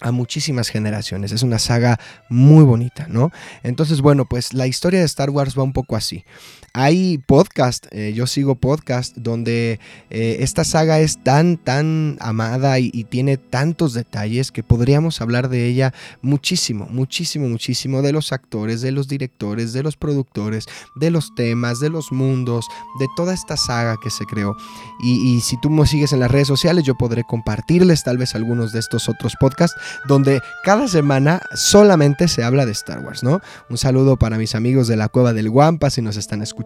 a 0.01 0.12
muchísimas 0.12 0.69
generaciones. 0.69 1.31
Es 1.31 1.43
una 1.43 1.60
saga 1.60 2.00
muy 2.29 2.63
bonita, 2.63 3.05
¿no? 3.10 3.31
Entonces, 3.63 4.01
bueno, 4.01 4.25
pues 4.25 4.53
la 4.53 4.67
historia 4.67 5.00
de 5.00 5.05
Star 5.05 5.29
Wars 5.29 5.58
va 5.58 5.63
un 5.63 5.74
poco 5.74 5.96
así. 5.96 6.25
Hay 6.74 7.18
podcast, 7.18 7.88
eh, 7.92 8.14
yo 8.14 8.28
sigo 8.28 8.56
podcast, 8.56 9.16
donde 9.18 9.80
eh, 10.10 10.38
esta 10.42 10.64
saga 10.64 11.00
es 11.00 11.24
tan, 11.24 11.58
tan 11.58 12.18
amada 12.20 12.80
y, 12.80 12.90
tiene 13.10 13.38
tantos 13.38 13.94
detalles 13.94 14.52
que 14.52 14.62
podríamos 14.62 15.20
hablar 15.22 15.50
de 15.50 15.66
ella 15.66 15.94
muchísimo, 16.22 16.88
muchísimo, 16.92 17.50
muchísimo, 17.50 18.02
de 18.02 18.12
los 18.12 18.32
actores, 18.32 18.82
de 18.82 18.92
los 18.92 19.08
directores, 19.08 19.74
de 19.74 19.82
los 19.82 19.98
productores, 19.98 20.66
de 20.96 21.10
los 21.10 21.34
temas, 21.34 21.80
de 21.80 21.90
los 21.90 22.12
mundos, 22.12 22.68
de 23.00 23.08
toda 23.16 23.34
esta 23.34 23.58
saga 23.58 23.98
que 24.04 24.12
se 24.12 24.26
creó. 24.26 24.56
Y, 25.02 25.36
y 25.36 25.42
si 25.42 25.60
tú 25.60 25.70
me 25.70 25.88
sigues 25.88 26.14
en 26.14 26.20
las 26.20 26.30
redes 26.30 26.48
sociales, 26.48 26.84
yo 26.84 26.96
podré 26.96 27.24
compartirles 27.24 28.04
tal 28.04 28.18
vez 28.18 28.36
algunos 28.36 28.72
de 28.74 28.80
estos 28.80 29.10
otros 29.10 29.34
podcasts 29.40 29.80
donde 30.08 30.42
cada 30.64 30.88
semana 30.88 31.42
solamente 31.56 32.28
se 32.28 32.44
habla 32.44 32.66
de 32.66 32.74
Star 32.74 33.00
Wars, 33.00 33.24
¿no? 33.24 33.42
Un 33.70 33.78
saludo 33.78 34.18
para 34.18 34.38
mis 34.38 34.56
amigos 34.56 34.88
de 34.88 34.98
la 34.98 35.10
Cueva 35.10 35.34
del 35.34 35.50
Guampa 35.50 35.90
si 35.90 36.02
nos 36.02 36.18
están 36.18 36.42
escuchando, 36.42 36.59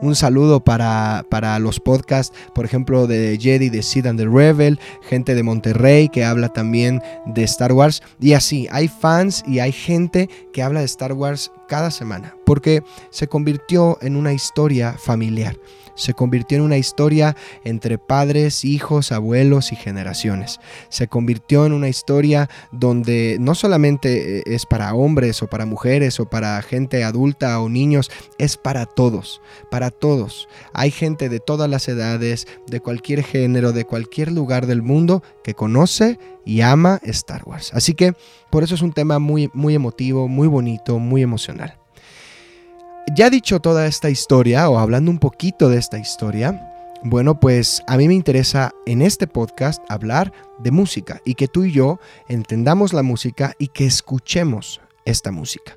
un 0.00 0.14
saludo 0.14 0.60
para, 0.60 1.24
para 1.30 1.58
los 1.58 1.80
podcasts, 1.80 2.36
por 2.54 2.64
ejemplo, 2.64 3.06
de 3.06 3.38
Jedi, 3.40 3.68
de 3.68 3.82
Sid 3.82 4.06
and 4.06 4.18
the 4.18 4.26
Rebel, 4.26 4.78
gente 5.02 5.34
de 5.34 5.42
Monterrey 5.42 6.08
que 6.08 6.24
habla 6.24 6.48
también 6.48 7.02
de 7.26 7.44
Star 7.44 7.72
Wars, 7.72 8.02
y 8.20 8.32
así, 8.32 8.66
hay 8.70 8.88
fans 8.88 9.42
y 9.46 9.58
hay 9.60 9.72
gente 9.72 10.28
que 10.52 10.62
habla 10.62 10.80
de 10.80 10.86
Star 10.86 11.12
Wars 11.12 11.52
cada 11.68 11.90
semana, 11.90 12.34
porque 12.44 12.82
se 13.10 13.28
convirtió 13.28 13.98
en 14.00 14.16
una 14.16 14.32
historia 14.32 14.94
familiar 14.98 15.56
se 15.98 16.14
convirtió 16.14 16.56
en 16.56 16.64
una 16.64 16.78
historia 16.78 17.36
entre 17.64 17.98
padres, 17.98 18.64
hijos, 18.64 19.12
abuelos 19.12 19.72
y 19.72 19.76
generaciones. 19.76 20.60
Se 20.88 21.08
convirtió 21.08 21.66
en 21.66 21.72
una 21.72 21.88
historia 21.88 22.48
donde 22.72 23.36
no 23.40 23.54
solamente 23.54 24.38
eh, 24.38 24.42
es 24.46 24.64
para 24.64 24.94
hombres 24.94 25.42
o 25.42 25.48
para 25.48 25.66
mujeres 25.66 26.20
o 26.20 26.30
para 26.30 26.62
gente 26.62 27.04
adulta 27.04 27.60
o 27.60 27.68
niños, 27.68 28.10
es 28.38 28.56
para 28.56 28.86
todos, 28.86 29.42
para 29.70 29.90
todos. 29.90 30.48
Hay 30.72 30.90
gente 30.90 31.28
de 31.28 31.40
todas 31.40 31.68
las 31.68 31.88
edades, 31.88 32.46
de 32.68 32.80
cualquier 32.80 33.22
género, 33.22 33.72
de 33.72 33.84
cualquier 33.84 34.32
lugar 34.32 34.66
del 34.66 34.82
mundo 34.82 35.22
que 35.42 35.54
conoce 35.54 36.18
y 36.44 36.60
ama 36.60 37.00
Star 37.02 37.42
Wars. 37.44 37.72
Así 37.74 37.94
que 37.94 38.14
por 38.50 38.62
eso 38.62 38.74
es 38.74 38.82
un 38.82 38.92
tema 38.92 39.18
muy, 39.18 39.50
muy 39.52 39.74
emotivo, 39.74 40.28
muy 40.28 40.48
bonito, 40.48 40.98
muy 40.98 41.22
emocional. 41.22 41.78
Ya 43.14 43.30
dicho 43.30 43.60
toda 43.60 43.86
esta 43.86 44.10
historia, 44.10 44.68
o 44.68 44.78
hablando 44.78 45.10
un 45.10 45.18
poquito 45.18 45.70
de 45.70 45.78
esta 45.78 45.98
historia, 45.98 46.74
bueno, 47.02 47.40
pues 47.40 47.82
a 47.86 47.96
mí 47.96 48.06
me 48.06 48.14
interesa 48.14 48.72
en 48.84 49.00
este 49.00 49.26
podcast 49.26 49.82
hablar 49.88 50.32
de 50.58 50.72
música 50.72 51.22
y 51.24 51.34
que 51.34 51.48
tú 51.48 51.64
y 51.64 51.72
yo 51.72 52.00
entendamos 52.28 52.92
la 52.92 53.02
música 53.02 53.54
y 53.58 53.68
que 53.68 53.86
escuchemos 53.86 54.80
esta 55.06 55.30
música. 55.30 55.76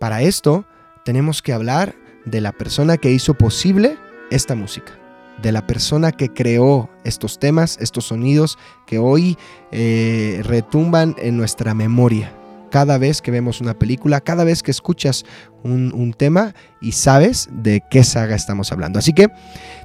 Para 0.00 0.22
esto 0.22 0.64
tenemos 1.04 1.40
que 1.40 1.52
hablar 1.52 1.94
de 2.24 2.40
la 2.40 2.50
persona 2.50 2.96
que 2.96 3.12
hizo 3.12 3.34
posible 3.34 3.96
esta 4.30 4.56
música, 4.56 4.98
de 5.40 5.52
la 5.52 5.66
persona 5.68 6.10
que 6.10 6.32
creó 6.32 6.90
estos 7.04 7.38
temas, 7.38 7.78
estos 7.80 8.06
sonidos 8.06 8.58
que 8.86 8.98
hoy 8.98 9.38
eh, 9.70 10.40
retumban 10.42 11.14
en 11.18 11.36
nuestra 11.36 11.74
memoria, 11.74 12.32
cada 12.70 12.98
vez 12.98 13.22
que 13.22 13.30
vemos 13.30 13.60
una 13.60 13.78
película, 13.78 14.20
cada 14.20 14.44
vez 14.44 14.62
que 14.62 14.70
escuchas 14.70 15.24
un, 15.66 16.14
tema 16.16 16.54
y 16.80 16.92
sabes 16.92 17.48
de 17.50 17.82
qué 17.90 18.04
saga 18.04 18.34
estamos 18.34 18.72
hablando. 18.72 18.98
Así 18.98 19.12
que 19.12 19.28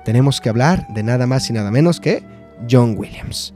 tenemos 0.06 0.40
que 0.40 0.50
hablar 0.50 0.88
de 0.90 1.04
nada 1.04 1.28
más 1.28 1.50
y 1.50 1.54
nada 1.54 1.72
menos 1.72 2.00
que 2.00 2.24
John 2.70 2.96
Williams 2.98 3.54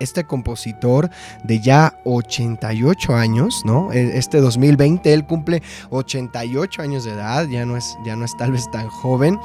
este 0.00 0.24
compositor 0.24 1.10
de 1.44 1.60
ya 1.60 2.00
88 2.04 3.14
años, 3.14 3.62
¿no? 3.64 3.92
E, 3.92 4.16
este 4.16 4.40
2020 4.40 5.12
él 5.12 5.26
cumple 5.26 5.62
88 5.90 6.82
años 6.82 7.04
de 7.04 7.12
edad, 7.12 7.46
ya 7.46 7.66
no 7.66 7.76
es, 7.76 7.96
ya 8.04 8.16
no 8.16 8.24
es 8.24 8.34
tal 8.36 8.52
vez 8.52 8.68
tan 8.70 8.88
joven, 8.88 9.38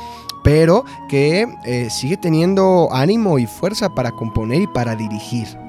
pero 0.45 0.85
que 1.09 1.45
eh, 1.65 1.89
sigue 1.89 2.17
teniendo 2.17 2.89
ánimo 2.93 3.37
y 3.37 3.45
fuerza 3.45 3.89
para 3.93 4.11
componer 4.11 4.61
y 4.61 4.67
para 4.67 4.95
dirigir. 4.95 5.64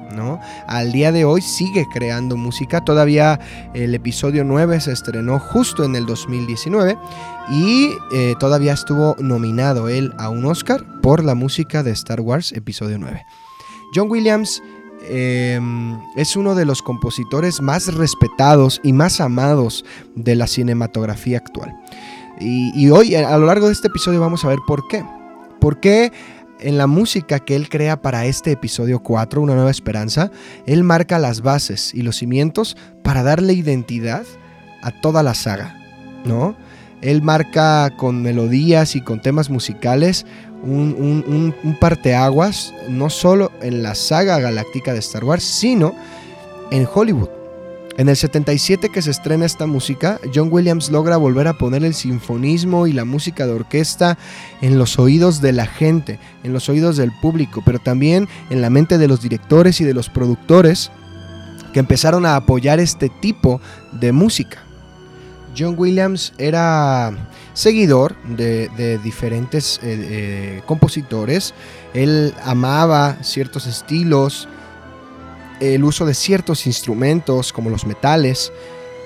Al 0.67 0.91
día 0.91 1.11
de 1.11 1.25
hoy 1.25 1.41
sigue 1.41 1.85
creando 1.91 2.37
música, 2.37 2.83
todavía 2.83 3.39
el 3.73 3.93
episodio 3.93 4.43
9 4.43 4.79
se 4.81 4.91
estrenó 4.91 5.39
justo 5.39 5.83
en 5.83 5.95
el 5.95 6.05
2019 6.05 6.97
y 7.51 7.89
eh, 8.13 8.35
todavía 8.39 8.73
estuvo 8.73 9.15
nominado 9.19 9.89
él 9.89 10.13
a 10.17 10.29
un 10.29 10.45
Oscar 10.45 10.83
por 11.01 11.23
la 11.23 11.35
música 11.35 11.83
de 11.83 11.91
Star 11.91 12.21
Wars 12.21 12.51
episodio 12.51 12.97
9. 12.97 13.25
John 13.93 14.09
Williams 14.09 14.61
em, 15.09 15.97
es 16.15 16.35
uno 16.35 16.55
de 16.55 16.65
los 16.65 16.81
compositores 16.81 17.61
más 17.61 17.93
respetados 17.93 18.81
y 18.83 18.93
más 18.93 19.21
amados 19.21 19.85
de 20.15 20.35
la 20.35 20.47
cinematografía 20.47 21.37
actual. 21.37 21.73
Y, 22.39 22.71
y, 22.75 22.91
hoy, 22.91 23.15
a 23.15 23.37
lo 23.37 23.47
largo 23.47 23.67
de 23.67 23.73
este 23.73 23.87
episodio, 23.87 24.19
vamos 24.19 24.45
a 24.45 24.49
ver 24.49 24.59
por 24.67 24.87
qué. 24.87 25.03
¿Por 25.59 25.79
qué 25.79 26.11
en 26.59 26.77
la 26.77 26.87
música 26.87 27.39
que 27.39 27.55
él 27.55 27.69
crea 27.69 28.01
para 28.01 28.25
este 28.25 28.51
episodio 28.51 28.99
4, 28.99 29.41
Una 29.41 29.55
nueva 29.55 29.71
esperanza, 29.71 30.31
él 30.65 30.83
marca 30.83 31.19
las 31.19 31.41
bases 31.41 31.93
y 31.93 32.01
los 32.01 32.17
cimientos 32.17 32.77
para 33.03 33.23
darle 33.23 33.53
identidad 33.53 34.25
a 34.81 34.91
toda 34.91 35.23
la 35.23 35.33
saga, 35.33 35.75
¿no? 36.25 36.55
Él 37.01 37.21
marca 37.21 37.93
con 37.95 38.21
melodías 38.21 38.95
y 38.95 39.01
con 39.01 39.21
temas 39.21 39.49
musicales 39.49 40.25
un, 40.63 40.95
un, 40.97 41.55
un 41.63 41.75
parteaguas, 41.75 42.73
no 42.89 43.09
solo 43.09 43.51
en 43.61 43.83
la 43.83 43.93
saga 43.93 44.39
galáctica 44.39 44.93
de 44.93 44.99
Star 44.99 45.23
Wars, 45.23 45.43
sino 45.43 45.93
en 46.71 46.87
Hollywood. 46.91 47.36
En 47.97 48.09
el 48.09 48.15
77 48.15 48.89
que 48.89 49.01
se 49.01 49.09
estrena 49.09 49.47
esta 49.47 49.65
música, 49.65 50.19
John 50.33 50.49
Williams 50.51 50.91
logra 50.91 51.17
volver 51.17 51.47
a 51.47 51.57
poner 51.57 51.83
el 51.83 51.95
sinfonismo 51.95 52.85
y 52.85 52.93
la 52.93 53.05
música 53.05 53.47
de 53.47 53.53
orquesta 53.53 54.19
en 54.61 54.77
los 54.77 54.99
oídos 54.99 55.41
de 55.41 55.51
la 55.51 55.65
gente, 55.65 56.19
en 56.43 56.53
los 56.53 56.69
oídos 56.69 56.95
del 56.97 57.11
público, 57.11 57.63
pero 57.65 57.79
también 57.79 58.29
en 58.51 58.61
la 58.61 58.69
mente 58.69 58.99
de 58.99 59.07
los 59.07 59.23
directores 59.23 59.81
y 59.81 59.83
de 59.83 59.95
los 59.95 60.09
productores 60.09 60.91
que 61.73 61.79
empezaron 61.79 62.27
a 62.27 62.35
apoyar 62.35 62.79
este 62.79 63.09
tipo 63.09 63.59
de 63.93 64.11
música. 64.11 64.59
John 65.57 65.73
Williams 65.75 66.33
era 66.37 67.11
seguidor 67.55 68.15
de, 68.27 68.99
diferentes 69.03 69.79
eh, 69.81 69.81
eh, 69.81 70.61
compositores, 70.67 71.55
él 71.95 72.35
amaba 72.43 73.17
ciertos 73.23 73.65
estilos, 73.65 74.47
el 75.59 75.83
uso 75.83 76.05
de 76.05 76.13
ciertos 76.13 76.67
instrumentos 76.67 77.53
como 77.53 77.69
los 77.69 77.85
metales 77.85 78.51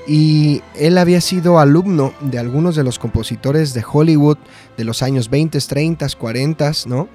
y 0.08 0.62
él 0.76 0.98
había 0.98 1.22
sido 1.22 1.60
alumno 1.60 2.14
de 2.22 2.40
algunos 2.40 2.76
de 2.76 2.84
los 2.84 3.00
compositores 3.00 3.74
de 3.74 3.84
Hollywood 3.90 4.38
de 4.78 4.84
los 4.84 5.04
años 5.04 5.30
20, 5.30 5.60
30, 5.60 6.08
40, 6.18 6.72
¿no? 6.88 7.08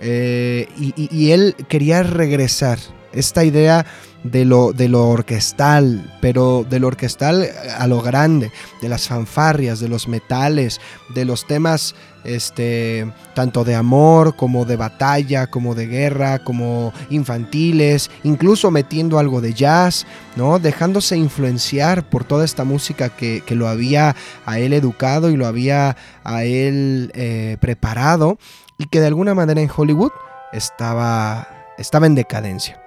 Eh, 0.00 0.68
y, 0.78 1.30
él 1.32 1.56
quería 1.68 2.04
regresar 2.04 2.78
esta 3.12 3.44
idea 3.44 3.84
de 4.24 4.44
lo, 4.44 4.72
de 4.72 4.88
lo 4.88 5.08
orquestal, 5.08 6.16
pero 6.20 6.66
de 6.68 6.80
lo 6.80 6.88
orquestal 6.88 7.48
a 7.78 7.86
lo 7.86 8.02
grande, 8.02 8.50
de 8.82 8.88
las 8.88 9.08
fanfarrias, 9.08 9.80
de 9.80 9.88
los 9.88 10.08
metales, 10.08 10.80
de 11.14 11.24
los 11.24 11.46
temas 11.46 11.94
este, 12.24 13.10
tanto 13.34 13.64
de 13.64 13.74
amor 13.74 14.36
como 14.36 14.64
de 14.64 14.76
batalla, 14.76 15.46
como 15.46 15.74
de 15.74 15.86
guerra, 15.86 16.40
como 16.40 16.92
infantiles, 17.10 18.10
incluso 18.24 18.70
metiendo 18.70 19.18
algo 19.18 19.40
de 19.40 19.54
jazz, 19.54 20.06
¿no? 20.36 20.58
Dejándose 20.58 21.16
influenciar 21.16 22.08
por 22.08 22.24
toda 22.24 22.44
esta 22.44 22.64
música 22.64 23.08
que, 23.08 23.42
lo 23.48 23.66
había 23.66 24.14
a 24.46 24.58
él 24.58 24.72
educado 24.72 25.30
y 25.30 25.36
lo 25.36 25.46
había 25.46 25.96
a 26.22 26.44
él 26.44 27.10
eh, 27.14 27.56
preparado 27.60 28.38
y 28.76 28.86
que 28.86 29.00
de 29.00 29.06
alguna 29.08 29.34
manera 29.34 29.60
en 29.60 29.70
Hollywood 29.74 30.12
estaba, 30.52 31.48
estaba 31.78 32.06
en 32.06 32.14
decadencia. 32.14 32.80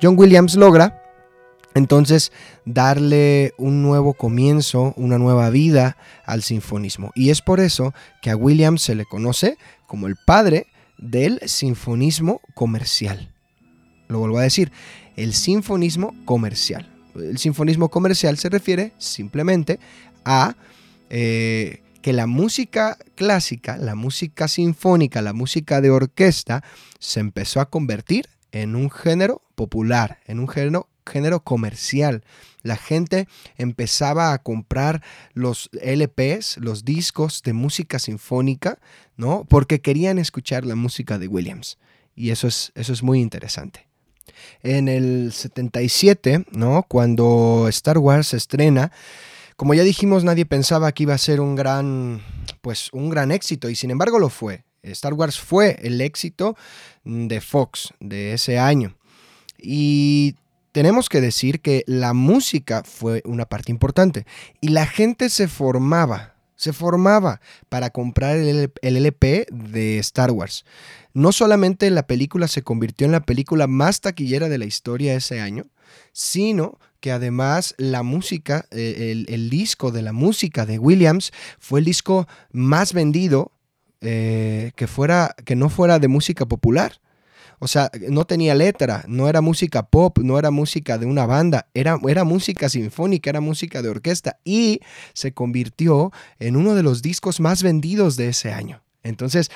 John 0.00 0.14
Williams 0.16 0.54
logra 0.54 1.02
entonces 1.74 2.32
darle 2.64 3.52
un 3.58 3.82
nuevo 3.82 4.14
comienzo, 4.14 4.94
una 4.96 5.18
nueva 5.18 5.50
vida 5.50 5.96
al 6.24 6.42
sinfonismo. 6.42 7.12
Y 7.14 7.30
es 7.30 7.42
por 7.42 7.60
eso 7.60 7.94
que 8.20 8.30
a 8.30 8.36
Williams 8.36 8.82
se 8.82 8.94
le 8.94 9.04
conoce 9.04 9.58
como 9.86 10.06
el 10.06 10.16
padre 10.16 10.66
del 10.98 11.40
sinfonismo 11.46 12.40
comercial. 12.54 13.32
Lo 14.08 14.18
vuelvo 14.18 14.38
a 14.38 14.42
decir, 14.42 14.72
el 15.16 15.34
sinfonismo 15.34 16.14
comercial. 16.24 16.88
El 17.14 17.38
sinfonismo 17.38 17.90
comercial 17.90 18.38
se 18.38 18.48
refiere 18.48 18.92
simplemente 18.98 19.78
a 20.24 20.56
eh, 21.10 21.82
que 22.02 22.12
la 22.12 22.26
música 22.26 22.96
clásica, 23.14 23.76
la 23.76 23.94
música 23.94 24.48
sinfónica, 24.48 25.22
la 25.22 25.32
música 25.32 25.80
de 25.80 25.90
orquesta, 25.90 26.62
se 26.98 27.20
empezó 27.20 27.60
a 27.60 27.70
convertir 27.70 28.28
en 28.52 28.76
un 28.76 28.90
género 28.90 29.42
popular, 29.58 30.20
en 30.26 30.38
un 30.38 30.48
género, 30.48 30.88
comercial. 31.42 32.22
La 32.62 32.76
gente 32.76 33.26
empezaba 33.56 34.32
a 34.32 34.38
comprar 34.38 35.02
los 35.34 35.68
LPs, 35.82 36.58
los 36.58 36.84
discos 36.84 37.42
de 37.42 37.54
música 37.54 37.98
sinfónica, 37.98 38.78
¿no? 39.16 39.44
Porque 39.48 39.80
querían 39.80 40.18
escuchar 40.18 40.64
la 40.64 40.76
música 40.76 41.18
de 41.18 41.26
Williams. 41.26 41.76
Y 42.14 42.30
eso 42.30 42.46
es, 42.46 42.72
eso 42.76 42.92
es 42.92 43.02
muy 43.02 43.20
interesante. 43.20 43.88
En 44.62 44.86
el 44.86 45.32
77, 45.32 46.44
¿no? 46.52 46.84
Cuando 46.86 47.66
Star 47.68 47.98
Wars 47.98 48.28
se 48.28 48.36
estrena, 48.36 48.92
como 49.56 49.74
ya 49.74 49.82
dijimos, 49.82 50.22
nadie 50.22 50.46
pensaba 50.46 50.92
que 50.92 51.02
iba 51.02 51.14
a 51.14 51.18
ser 51.18 51.40
un 51.40 51.56
gran, 51.56 52.22
pues, 52.60 52.90
un 52.92 53.10
gran 53.10 53.32
éxito 53.32 53.68
y 53.68 53.74
sin 53.74 53.90
embargo 53.90 54.20
lo 54.20 54.28
fue. 54.28 54.62
Star 54.82 55.14
Wars 55.14 55.40
fue 55.40 55.78
el 55.82 56.00
éxito 56.00 56.56
de 57.02 57.40
Fox 57.40 57.92
de 57.98 58.34
ese 58.34 58.58
año. 58.58 58.97
Y 59.58 60.36
tenemos 60.72 61.08
que 61.08 61.20
decir 61.20 61.60
que 61.60 61.82
la 61.86 62.12
música 62.12 62.82
fue 62.84 63.22
una 63.24 63.46
parte 63.46 63.72
importante 63.72 64.26
y 64.60 64.68
la 64.68 64.86
gente 64.86 65.28
se 65.28 65.48
formaba, 65.48 66.34
se 66.56 66.72
formaba 66.72 67.40
para 67.68 67.90
comprar 67.90 68.36
el, 68.36 68.72
LP 68.82 69.46
de 69.50 69.98
Star 69.98 70.30
Wars. 70.30 70.64
No 71.14 71.32
solamente 71.32 71.90
la 71.90 72.06
película 72.06 72.46
se 72.46 72.62
convirtió 72.62 73.06
en 73.06 73.12
la 73.12 73.24
película 73.24 73.66
más 73.66 74.00
taquillera 74.00 74.48
de 74.48 74.58
la 74.58 74.66
historia 74.66 75.14
ese 75.14 75.40
año, 75.40 75.66
sino 76.12 76.78
que 77.00 77.12
además 77.12 77.74
la 77.78 78.02
música, 78.02 78.66
eh, 78.70 79.24
el, 79.26 79.50
disco 79.50 79.90
de 79.90 80.02
la 80.02 80.12
música 80.12 80.66
de 80.66 80.78
Williams 80.78 81.32
fue 81.58 81.80
el 81.80 81.86
disco 81.86 82.28
más 82.52 82.92
vendido 82.92 83.52
eh, 84.00 84.72
que, 84.76 84.86
fuera, 84.86 85.34
que 85.44 85.56
no 85.56 85.70
fuera 85.70 85.98
de 85.98 86.08
música 86.08 86.46
popular. 86.46 87.00
O 87.58 87.68
sea, 87.68 87.90
no 88.08 88.24
tenía 88.24 88.54
letra, 88.54 89.04
no 89.08 89.28
era 89.28 89.40
música 89.40 89.88
pop, 89.88 90.18
no 90.18 90.38
era 90.38 90.50
música 90.50 90.98
de 90.98 91.06
una 91.06 91.26
banda, 91.26 91.68
era, 91.74 91.98
era 92.08 92.24
música 92.24 92.68
sinfónica, 92.68 93.30
era 93.30 93.40
música 93.40 93.82
de 93.82 93.88
orquesta 93.88 94.38
y 94.44 94.80
se 95.12 95.32
convirtió 95.32 96.12
en 96.38 96.56
uno 96.56 96.74
de 96.74 96.82
los 96.82 97.02
discos 97.02 97.40
más 97.40 97.62
vendidos 97.62 98.16
de 98.16 98.28
ese 98.28 98.52
año. 98.52 98.82
Entonces, 99.02 99.50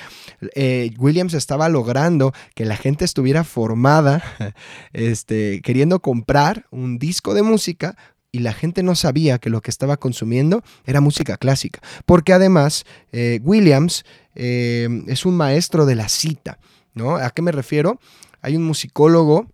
eh, 0.55 0.91
Williams 0.97 1.33
estaba 1.33 1.69
logrando 1.69 2.33
que 2.55 2.65
la 2.65 2.77
gente 2.77 3.05
estuviera 3.05 3.43
formada, 3.43 4.23
este, 4.93 5.61
queriendo 5.61 6.01
comprar 6.01 6.65
un 6.71 6.97
disco 6.97 7.33
de 7.33 7.43
música 7.43 7.95
y 8.31 8.39
la 8.39 8.53
gente 8.53 8.81
no 8.81 8.95
sabía 8.95 9.37
que 9.37 9.51
lo 9.51 9.61
que 9.61 9.69
estaba 9.69 9.97
consumiendo 9.97 10.63
era 10.85 11.01
música 11.01 11.37
clásica. 11.37 11.81
Porque 12.05 12.33
además, 12.33 12.83
eh, 13.11 13.39
Williams 13.43 14.05
eh, 14.33 14.89
es 15.07 15.25
un 15.25 15.37
maestro 15.37 15.85
de 15.85 15.95
la 15.95 16.09
cita, 16.09 16.57
¿no? 16.93 17.15
¿A 17.15 17.29
qué 17.31 17.41
me 17.41 17.51
refiero? 17.51 17.99
Hay 18.41 18.55
un 18.55 18.63
musicólogo 18.63 19.47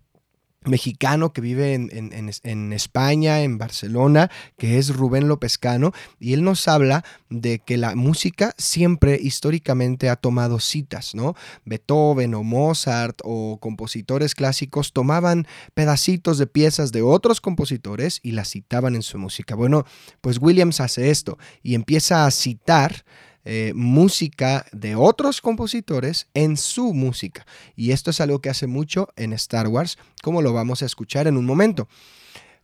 mexicano 0.64 1.32
que 1.32 1.40
vive 1.40 1.72
en, 1.74 2.72
España, 2.72 3.42
en 3.42 3.56
Barcelona, 3.56 4.30
que 4.58 4.76
es 4.76 4.94
Rubén 4.94 5.26
López 5.26 5.56
Cano, 5.56 5.92
y 6.18 6.34
él 6.34 6.44
nos 6.44 6.68
habla 6.68 7.02
de 7.30 7.60
que 7.60 7.78
la 7.78 7.94
música 7.94 8.54
siempre 8.58 9.18
históricamente 9.20 10.10
ha 10.10 10.16
tomado 10.16 10.60
citas, 10.60 11.14
¿no? 11.14 11.34
Beethoven 11.64 12.34
o 12.34 12.42
Mozart 12.42 13.20
o 13.24 13.58
compositores 13.58 14.34
clásicos 14.34 14.92
tomaban 14.92 15.46
pedacitos 15.72 16.36
de 16.36 16.46
piezas 16.46 16.92
de 16.92 17.00
otros 17.00 17.40
compositores 17.40 18.20
y 18.22 18.32
las 18.32 18.50
citaban 18.50 18.94
en 18.94 19.02
su 19.02 19.18
música. 19.18 19.54
Bueno, 19.54 19.86
pues 20.20 20.38
Williams 20.40 20.80
hace 20.80 21.10
esto 21.10 21.38
y 21.62 21.74
empieza 21.74 22.26
a 22.26 22.30
citar 22.30 23.04
eh, 23.44 23.72
música 23.74 24.66
de 24.72 24.96
otros 24.96 25.40
compositores 25.40 26.26
en 26.34 26.56
su 26.56 26.92
música. 26.94 27.46
Y 27.76 27.92
esto 27.92 28.10
es 28.10 28.20
algo 28.20 28.40
que 28.40 28.50
hace 28.50 28.66
mucho 28.66 29.08
en 29.16 29.32
Star 29.32 29.68
Wars, 29.68 29.98
como 30.22 30.42
lo 30.42 30.52
vamos 30.52 30.82
a 30.82 30.86
escuchar 30.86 31.26
en 31.26 31.36
un 31.36 31.46
momento. 31.46 31.88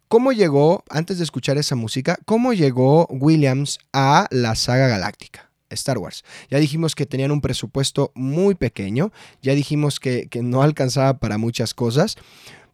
¿Cómo 0.09 0.33
llegó, 0.33 0.85
antes 0.89 1.19
de 1.19 1.25
escuchar 1.25 1.59
esa 1.59 1.75
música, 1.75 2.19
cómo 2.27 2.53
llegó 2.53 3.07
Williams 3.11 3.79
a 3.93 4.29
la 4.31 4.55
saga 4.55 4.87
galáctica? 4.87 5.51
Star 5.71 5.99
Wars. 5.99 6.25
Ya 6.49 6.59
dijimos 6.59 6.95
que 6.95 7.07
tenían 7.07 7.33
un 7.33 7.41
presupuesto 7.41 8.13
muy 8.15 8.55
pequeño, 8.55 9.13
ya 9.43 9.55
dijimos 9.55 9.99
que, 9.99 10.29
que 10.29 10.43
no 10.43 10.63
alcanzaba 10.63 11.19
para 11.19 11.39
muchas 11.39 11.75
cosas, 11.75 12.17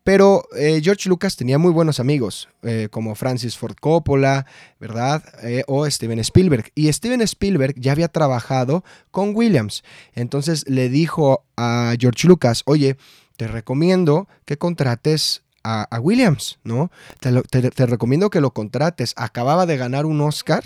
pero 0.05 0.45
eh, 0.57 0.81
George 0.83 1.09
Lucas 1.09 1.37
tenía 1.37 1.59
muy 1.59 1.71
buenos 1.71 2.01
amigos, 2.01 2.49
eh, 2.63 2.89
como 2.91 3.15
Francis 3.15 3.57
Ford 3.57 3.77
Coppola, 3.81 4.47
¿verdad? 4.81 5.23
Eh, 5.43 5.63
o 5.67 5.89
Steven 5.89 6.19
Spielberg. 6.19 6.73
Y 6.75 6.93
Steven 6.93 7.21
Spielberg 7.23 7.75
ya 7.79 7.93
había 7.93 8.09
trabajado 8.09 8.85
con 9.11 9.35
Williams. 9.35 9.85
Entonces 10.15 10.69
le 10.69 10.89
dijo 10.89 11.45
a 11.57 11.95
George 11.99 12.27
Lucas, 12.27 12.63
oye, 12.67 12.97
te 13.37 13.47
recomiendo 13.47 14.29
que 14.45 14.59
contrates 14.59 15.43
a, 15.65 15.87
Williams, 16.01 16.59
¿no? 16.65 16.91
Te, 17.21 17.41
te, 17.71 17.87
recomiendo 17.87 18.31
que 18.31 18.41
lo 18.41 18.53
contrates. 18.53 19.15
Acababa 19.17 19.65
de 19.65 19.77
ganar 19.77 20.07
un 20.07 20.21
Oscar, 20.21 20.65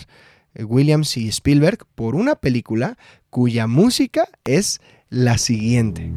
Williams 0.58 1.18
y 1.18 1.28
Spielberg, 1.28 1.80
por 1.94 2.14
una 2.14 2.36
película 2.36 2.96
cuya 3.28 3.66
música 3.66 4.26
es 4.44 4.80
la 5.10 5.36
siguiente. 5.36 6.10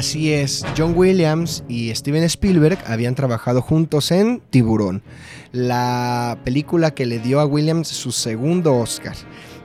Así 0.00 0.32
es, 0.32 0.64
John 0.78 0.94
Williams 0.96 1.62
y 1.68 1.94
Steven 1.94 2.22
Spielberg 2.22 2.78
habían 2.86 3.14
trabajado 3.14 3.60
juntos 3.60 4.10
en 4.10 4.40
Tiburón, 4.48 5.02
la 5.52 6.38
película 6.42 6.94
que 6.94 7.04
le 7.04 7.18
dio 7.18 7.38
a 7.38 7.44
Williams 7.44 7.88
su 7.88 8.10
segundo 8.10 8.74
Oscar. 8.78 9.14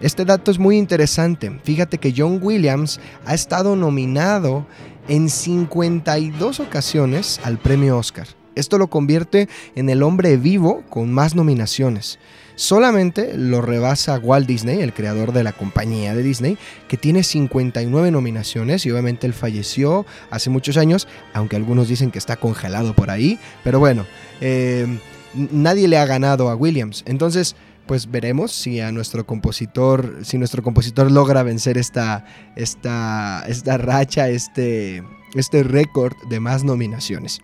Este 0.02 0.26
dato 0.26 0.52
es 0.52 0.60
muy 0.60 0.78
interesante. 0.78 1.58
Fíjate 1.63 2.00
que 2.00 2.13
John 2.15 2.39
Williams 2.41 3.00
ha 3.26 3.34
estado 3.34 3.78
nominado 3.78 4.67
en 5.08 5.30
52 5.30 6.60
ocasiones 6.60 7.39
al 7.45 7.58
premio 7.58 7.98
Oscar. 7.98 8.28
Esto 8.56 8.78
lo 8.78 8.89
convierte 8.89 9.48
en 9.76 9.89
el 9.89 10.04
hombre 10.04 10.36
vivo 10.36 10.84
con 10.89 11.13
más 11.13 11.34
nominaciones. 11.34 12.19
Solamente 12.55 13.37
lo 13.37 13.61
rebasa 13.61 14.17
Walt 14.17 14.47
Disney, 14.47 14.81
el 14.81 14.93
creador 14.93 15.33
de 15.33 15.43
la 15.43 15.51
compañía 15.51 16.15
de 16.15 16.23
Disney, 16.23 16.57
que 16.87 16.97
tiene 16.97 17.23
59 17.23 18.11
nominaciones 18.11 18.85
y 18.85 18.91
obviamente 18.91 19.27
él 19.27 19.33
falleció 19.33 20.05
hace 20.29 20.49
muchos 20.49 20.77
años, 20.77 21.07
aunque 21.33 21.57
algunos 21.57 21.87
dicen 21.87 22.11
que 22.11 22.19
está 22.19 22.37
congelado 22.37 22.93
por 22.93 23.09
ahí. 23.09 23.39
Pero 23.63 23.79
bueno, 23.79 24.05
eh, 24.39 24.87
nadie 25.33 25.87
le 25.87 25.97
ha 25.97 26.05
ganado 26.05 26.49
a 26.49 26.55
Williams. 26.55 27.03
Entonces, 27.05 27.55
pues 27.85 28.09
veremos 28.09 28.51
si 28.51 28.79
a 28.79 28.91
nuestro 28.91 29.25
compositor, 29.25 30.19
si 30.23 30.37
nuestro 30.37 30.63
compositor 30.63 31.11
logra 31.11 31.43
vencer 31.43 31.77
esta, 31.77 32.25
esta, 32.55 33.43
esta 33.47 33.77
racha, 33.77 34.29
este, 34.29 35.03
este 35.35 35.63
récord 35.63 36.15
de 36.29 36.39
más 36.39 36.63
nominaciones. 36.63 37.41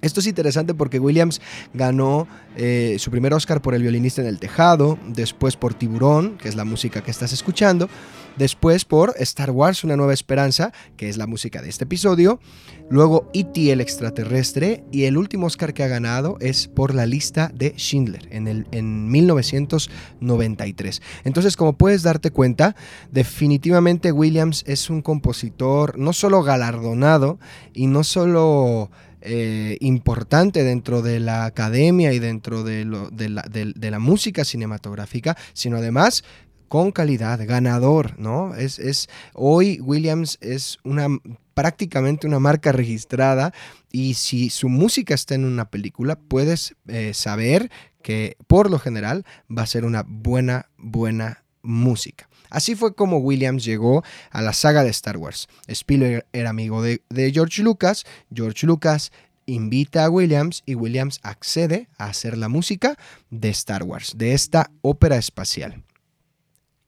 Esto 0.00 0.20
es 0.20 0.26
interesante 0.26 0.74
porque 0.74 0.98
Williams 0.98 1.40
ganó 1.74 2.28
eh, 2.56 2.96
su 2.98 3.10
primer 3.10 3.34
Oscar 3.34 3.60
por 3.60 3.74
El 3.74 3.82
violinista 3.82 4.20
en 4.20 4.28
el 4.28 4.38
tejado, 4.38 4.98
después 5.06 5.56
por 5.56 5.74
Tiburón, 5.74 6.38
que 6.38 6.48
es 6.48 6.54
la 6.54 6.64
música 6.64 7.02
que 7.02 7.10
estás 7.10 7.32
escuchando, 7.32 7.88
después 8.36 8.84
por 8.84 9.14
Star 9.18 9.50
Wars, 9.50 9.84
Una 9.84 9.96
nueva 9.96 10.14
esperanza, 10.14 10.72
que 10.96 11.08
es 11.08 11.16
la 11.16 11.26
música 11.26 11.62
de 11.62 11.68
este 11.68 11.84
episodio, 11.84 12.40
luego 12.90 13.28
E.T. 13.34 13.72
el 13.72 13.80
extraterrestre 13.80 14.84
y 14.92 15.04
el 15.04 15.16
último 15.16 15.46
Oscar 15.46 15.74
que 15.74 15.82
ha 15.82 15.88
ganado 15.88 16.36
es 16.40 16.68
por 16.68 16.94
la 16.94 17.06
lista 17.06 17.50
de 17.54 17.74
Schindler 17.76 18.28
en, 18.30 18.48
el, 18.48 18.66
en 18.70 19.10
1993. 19.10 21.02
Entonces, 21.24 21.56
como 21.56 21.74
puedes 21.74 22.02
darte 22.02 22.30
cuenta, 22.30 22.76
definitivamente 23.10 24.12
Williams 24.12 24.64
es 24.66 24.90
un 24.90 25.02
compositor 25.02 25.98
no 25.98 26.12
solo 26.12 26.42
galardonado 26.42 27.38
y 27.74 27.86
no 27.86 28.04
solo 28.04 28.90
eh, 29.20 29.76
importante 29.80 30.62
dentro 30.62 31.02
de 31.02 31.20
la 31.20 31.44
academia 31.44 32.12
y 32.12 32.18
dentro 32.18 32.62
de, 32.62 32.84
la, 32.84 33.98
música 33.98 34.44
cinematográfica, 34.44 35.36
sino 35.52 35.78
además 35.78 36.24
con 36.68 36.92
calidad, 36.92 37.40
ganador, 37.46 38.18
¿no? 38.18 38.54
Es, 38.54 39.08
hoy 39.34 39.80
Williams 39.80 40.38
es 40.40 40.78
una 40.84 41.08
prácticamente 41.54 42.28
una 42.28 42.38
marca 42.38 42.70
registrada 42.70 43.52
y 43.90 44.14
si 44.14 44.50
su 44.50 44.68
música 44.68 45.14
está 45.14 45.34
en 45.34 45.44
una 45.44 45.70
película, 45.70 46.16
puedes 46.16 46.76
eh, 46.86 47.14
saber 47.14 47.70
que 48.02 48.36
por 48.46 48.70
lo 48.70 48.78
general 48.78 49.24
va 49.50 49.62
a 49.62 49.66
ser 49.66 49.84
una 49.84 50.04
buena, 50.06 50.70
buena 50.76 51.42
música. 51.62 52.27
Así 52.50 52.74
fue 52.74 52.94
como 52.94 53.18
Williams 53.18 53.64
llegó 53.64 54.02
a 54.30 54.42
la 54.42 54.52
saga 54.52 54.84
de 54.84 54.90
Star 54.90 55.16
Wars. 55.16 55.48
Spielberg 55.66 56.26
era 56.32 56.50
amigo 56.50 56.82
de, 56.82 57.00
George 57.32 57.62
Lucas, 57.62 58.04
George 58.34 58.66
Lucas 58.66 59.12
invita 59.46 60.04
a 60.04 60.10
Williams 60.10 60.62
y 60.66 60.74
Williams 60.74 61.20
accede 61.22 61.88
a 61.96 62.06
hacer 62.06 62.36
la 62.36 62.48
música 62.48 62.96
de 63.30 63.48
Star 63.48 63.82
Wars, 63.82 64.12
de 64.16 64.34
esta 64.34 64.70
ópera 64.82 65.16
espacial. 65.16 65.82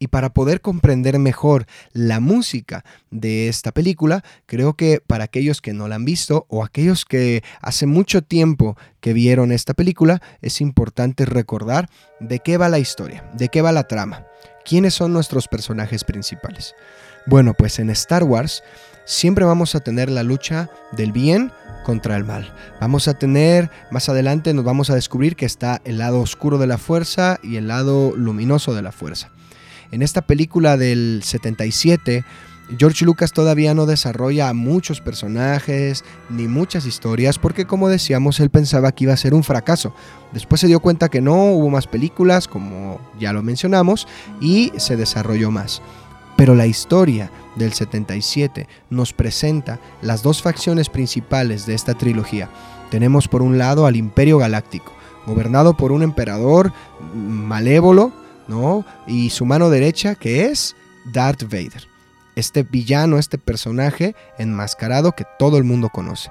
Y 0.03 0.09
para 0.09 0.33
poder 0.33 0.62
comprender 0.62 1.18
mejor 1.18 1.66
la 1.92 2.20
música 2.20 2.87
de 3.11 3.49
esta 3.49 3.70
película, 3.70 4.25
creo 4.46 4.73
que 4.73 5.03
para 5.07 5.25
aquellos 5.25 5.61
que 5.61 5.75
no 5.75 5.88
la 5.88 5.96
han 5.96 6.07
visto 6.07 6.46
o 6.49 6.64
aquellos 6.64 7.05
que 7.05 7.42
hace 7.61 7.85
mucho 7.85 8.23
tiempo 8.23 8.79
que 9.01 9.12
vieron 9.12 9.53
esta 9.53 9.75
película, 9.75 10.23
es 10.40 10.62
importante 10.62 11.27
recordar 11.27 11.90
de 12.18 12.38
qué 12.38 12.57
va 12.57 12.70
la 12.70 12.79
historia, 12.79 13.29
de 13.35 13.51
qué 13.51 13.61
va 13.61 13.73
la 13.73 13.88
trama. 13.88 14.27
¿Quiénes 14.64 14.94
son 14.94 15.12
nuestros 15.12 15.49
personajes 15.49 16.05
principales? 16.05 16.75
Bueno, 17.27 17.55
pues 17.55 17.79
en 17.79 17.90
Star 17.90 18.25
Wars 18.25 18.62
siempre 19.05 19.44
vamos 19.44 19.75
a 19.75 19.81
tener 19.81 20.11
la 20.11 20.23
lucha 20.23 20.70
del 20.92 21.12
bien 21.12 21.53
contra 21.85 22.16
el 22.16 22.25
mal. 22.25 22.53
Vamos 22.81 23.09
a 23.09 23.14
tener, 23.14 23.70
más 23.90 24.09
adelante 24.09 24.55
nos 24.55 24.64
vamos 24.64 24.90
a 24.90 24.94
descubrir 24.94 25.37
que 25.37 25.46
está 25.46 25.81
el 25.85 25.99
lado 25.99 26.20
oscuro 26.20 26.59
de 26.59 26.66
la 26.66 26.79
fuerza 26.79 27.38
y 27.42 27.57
el 27.57 27.68
lado 27.68 28.14
luminoso 28.16 28.75
de 28.75 28.83
la 28.83 28.92
fuerza. 28.92 29.31
En 29.90 30.03
esta 30.03 30.23
película 30.23 30.77
del 30.77 31.23
77, 31.25 32.25
George 32.78 33.04
Lucas 33.04 33.33
todavía 33.33 33.74
no 33.74 33.87
desarrolla 33.87 34.52
muchos 34.52 35.00
personajes 35.00 36.04
ni 36.28 36.46
muchas 36.46 36.87
historias 36.87 37.38
porque 37.38 37.66
como 37.66 37.88
decíamos 37.88 38.38
él 38.40 38.50
pensaba 38.50 38.92
que 38.92 39.04
iba 39.04 39.12
a 39.12 39.18
ser 39.18 39.35
un 39.35 39.42
fracaso. 39.42 39.92
Después 40.33 40.61
se 40.61 40.68
dio 40.68 40.80
cuenta 40.80 41.09
que 41.09 41.20
no, 41.20 41.52
hubo 41.52 41.68
más 41.68 41.87
películas 41.87 42.46
como 42.46 43.00
ya 43.18 43.33
lo 43.33 43.42
mencionamos 43.42 44.06
y 44.40 44.72
se 44.76 44.96
desarrolló 44.96 45.50
más. 45.50 45.83
Pero 46.37 46.54
la 46.54 46.66
historia 46.66 47.30
del 47.56 47.72
77 47.72 48.68
nos 48.88 49.12
presenta 49.12 49.80
las 50.00 50.22
dos 50.22 50.40
facciones 50.40 50.88
principales 50.88 51.66
de 51.66 51.74
esta 51.74 51.94
trilogía. 51.94 52.48
Tenemos 52.90 53.28
por 53.28 53.42
un 53.42 53.59
lado 53.59 53.87
al 53.87 53.96
Imperio 53.96 54.38
Galáctico, 54.38 54.92
gobernado 55.26 55.76
por 55.76 55.92
un 55.92 56.02
emperador 56.02 56.72
malévolo, 57.14 58.12
¿no? 58.48 58.87
Y 59.06 59.30
su 59.30 59.44
mano 59.44 59.70
derecha 59.70 60.14
que 60.14 60.46
es 60.46 60.76
Darth 61.12 61.42
Vader 61.42 61.89
este 62.36 62.62
villano, 62.62 63.18
este 63.18 63.38
personaje 63.38 64.14
enmascarado 64.38 65.12
que 65.12 65.24
todo 65.38 65.58
el 65.58 65.64
mundo 65.64 65.88
conoce. 65.90 66.30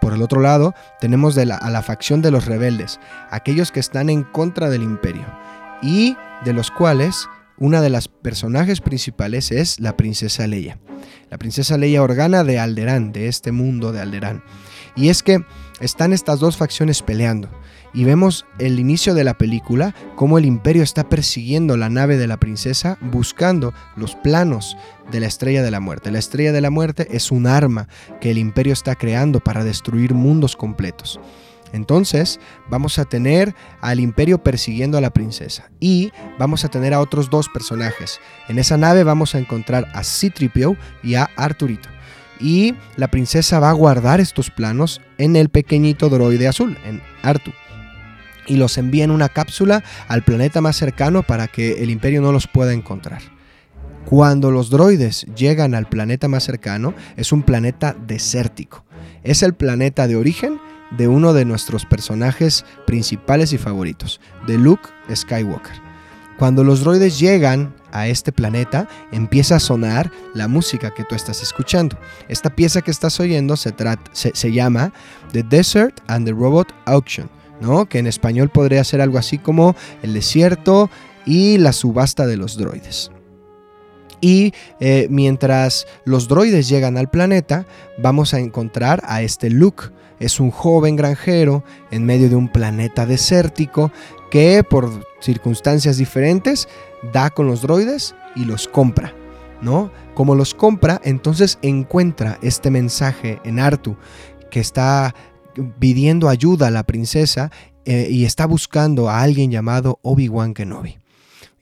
Por 0.00 0.14
el 0.14 0.22
otro 0.22 0.40
lado, 0.40 0.74
tenemos 1.00 1.36
a 1.36 1.44
la 1.44 1.82
facción 1.82 2.22
de 2.22 2.30
los 2.30 2.46
rebeldes, 2.46 2.98
aquellos 3.30 3.70
que 3.70 3.80
están 3.80 4.08
en 4.08 4.22
contra 4.22 4.70
del 4.70 4.82
imperio, 4.82 5.26
y 5.82 6.16
de 6.44 6.54
los 6.54 6.70
cuales 6.70 7.28
una 7.58 7.82
de 7.82 7.90
las 7.90 8.08
personajes 8.08 8.80
principales 8.80 9.52
es 9.52 9.78
la 9.78 9.96
princesa 9.96 10.46
Leia. 10.46 10.78
La 11.28 11.36
princesa 11.36 11.76
Leia 11.76 12.02
Organa 12.02 12.42
de 12.42 12.58
Alderán, 12.58 13.12
de 13.12 13.28
este 13.28 13.52
mundo 13.52 13.92
de 13.92 14.00
Alderán. 14.00 14.42
Y 14.96 15.10
es 15.10 15.22
que 15.22 15.44
están 15.80 16.14
estas 16.14 16.40
dos 16.40 16.56
facciones 16.56 17.02
peleando 17.02 17.50
y 17.92 18.04
vemos 18.04 18.46
el 18.58 18.78
inicio 18.78 19.14
de 19.14 19.24
la 19.24 19.34
película, 19.34 19.94
cómo 20.16 20.38
el 20.38 20.44
imperio 20.44 20.82
está 20.82 21.08
persiguiendo 21.08 21.76
la 21.76 21.88
nave 21.88 22.16
de 22.16 22.26
la 22.26 22.38
princesa 22.38 22.98
buscando 23.00 23.74
los 23.96 24.14
planos 24.16 24.76
de 25.10 25.20
la 25.20 25.26
estrella 25.26 25.62
de 25.62 25.70
la 25.70 25.80
muerte. 25.80 26.10
La 26.10 26.18
estrella 26.18 26.52
de 26.52 26.60
la 26.60 26.70
muerte 26.70 27.08
es 27.10 27.30
un 27.30 27.46
arma 27.46 27.88
que 28.20 28.30
el 28.30 28.38
imperio 28.38 28.72
está 28.72 28.94
creando 28.94 29.40
para 29.40 29.64
destruir 29.64 30.14
mundos 30.14 30.56
completos. 30.56 31.20
Entonces 31.72 32.40
vamos 32.68 32.98
a 32.98 33.04
tener 33.04 33.54
al 33.80 34.00
imperio 34.00 34.42
persiguiendo 34.42 34.98
a 34.98 35.00
la 35.00 35.10
princesa 35.10 35.70
y 35.78 36.12
vamos 36.38 36.64
a 36.64 36.68
tener 36.68 36.94
a 36.94 37.00
otros 37.00 37.30
dos 37.30 37.48
personajes. 37.48 38.20
En 38.48 38.58
esa 38.58 38.76
nave 38.76 39.04
vamos 39.04 39.34
a 39.34 39.38
encontrar 39.38 39.86
a 39.94 40.02
Citripio 40.02 40.76
y 41.02 41.14
a 41.14 41.30
Arturito. 41.36 41.88
Y 42.40 42.74
la 42.96 43.08
princesa 43.08 43.60
va 43.60 43.70
a 43.70 43.74
guardar 43.74 44.18
estos 44.18 44.50
planos 44.50 45.00
en 45.18 45.36
el 45.36 45.50
pequeñito 45.50 46.08
droide 46.08 46.48
azul, 46.48 46.78
en 46.84 47.02
Artu 47.22 47.52
y 48.46 48.56
los 48.56 48.78
envía 48.78 49.04
en 49.04 49.10
una 49.10 49.28
cápsula 49.28 49.82
al 50.08 50.22
planeta 50.22 50.60
más 50.60 50.76
cercano 50.76 51.22
para 51.22 51.48
que 51.48 51.82
el 51.82 51.90
imperio 51.90 52.22
no 52.22 52.32
los 52.32 52.46
pueda 52.46 52.72
encontrar. 52.72 53.22
Cuando 54.04 54.50
los 54.50 54.70
droides 54.70 55.26
llegan 55.36 55.74
al 55.74 55.88
planeta 55.88 56.26
más 56.26 56.44
cercano, 56.44 56.94
es 57.16 57.32
un 57.32 57.42
planeta 57.42 57.94
desértico. 58.06 58.84
Es 59.22 59.42
el 59.42 59.54
planeta 59.54 60.08
de 60.08 60.16
origen 60.16 60.58
de 60.90 61.06
uno 61.06 61.32
de 61.32 61.44
nuestros 61.44 61.86
personajes 61.86 62.64
principales 62.86 63.52
y 63.52 63.58
favoritos, 63.58 64.20
de 64.46 64.58
Luke 64.58 64.88
Skywalker. 65.14 65.76
Cuando 66.38 66.64
los 66.64 66.80
droides 66.80 67.18
llegan 67.18 67.74
a 67.92 68.08
este 68.08 68.32
planeta, 68.32 68.88
empieza 69.12 69.56
a 69.56 69.60
sonar 69.60 70.10
la 70.34 70.48
música 70.48 70.92
que 70.94 71.04
tú 71.04 71.14
estás 71.14 71.42
escuchando. 71.42 71.98
Esta 72.28 72.50
pieza 72.50 72.82
que 72.82 72.90
estás 72.90 73.20
oyendo 73.20 73.56
se, 73.56 73.74
se 74.12 74.52
llama 74.52 74.92
The 75.32 75.42
Desert 75.42 76.00
and 76.06 76.26
the 76.26 76.32
Robot 76.32 76.72
Auction 76.86 77.28
que 77.88 77.98
en 77.98 78.06
español 78.06 78.48
podría 78.48 78.84
ser 78.84 79.00
algo 79.00 79.18
así 79.18 79.38
como 79.38 79.76
el 80.02 80.14
desierto 80.14 80.90
y 81.26 81.58
la 81.58 81.72
subasta 81.72 82.26
de 82.26 82.36
los 82.36 82.56
droides. 82.56 83.10
Y 84.20 84.52
eh, 84.80 85.06
mientras 85.10 85.86
los 86.04 86.28
droides 86.28 86.68
llegan 86.68 86.96
al 86.96 87.10
planeta, 87.10 87.66
vamos 87.98 88.34
a 88.34 88.38
encontrar 88.38 89.02
a 89.06 89.22
este 89.22 89.50
Luke. 89.50 89.84
Es 90.18 90.40
un 90.40 90.50
joven 90.50 90.96
granjero 90.96 91.64
en 91.90 92.04
medio 92.04 92.28
de 92.28 92.36
un 92.36 92.48
planeta 92.48 93.06
desértico 93.06 93.90
que 94.30 94.62
por 94.62 94.90
circunstancias 95.20 95.96
diferentes 95.96 96.68
da 97.12 97.30
con 97.30 97.46
los 97.46 97.62
droides 97.62 98.14
y 98.36 98.44
los 98.44 98.68
compra. 98.68 99.14
¿no? 99.62 99.90
Como 100.14 100.34
los 100.34 100.54
compra, 100.54 101.00
entonces 101.04 101.58
encuentra 101.62 102.38
este 102.42 102.70
mensaje 102.70 103.40
en 103.44 103.58
Artu 103.58 103.96
que 104.50 104.60
está 104.60 105.14
pidiendo 105.78 106.28
ayuda 106.28 106.68
a 106.68 106.70
la 106.70 106.84
princesa 106.84 107.50
eh, 107.84 108.08
y 108.10 108.24
está 108.24 108.46
buscando 108.46 109.08
a 109.08 109.20
alguien 109.20 109.50
llamado 109.50 109.98
Obi-Wan 110.02 110.54
Kenobi. 110.54 110.98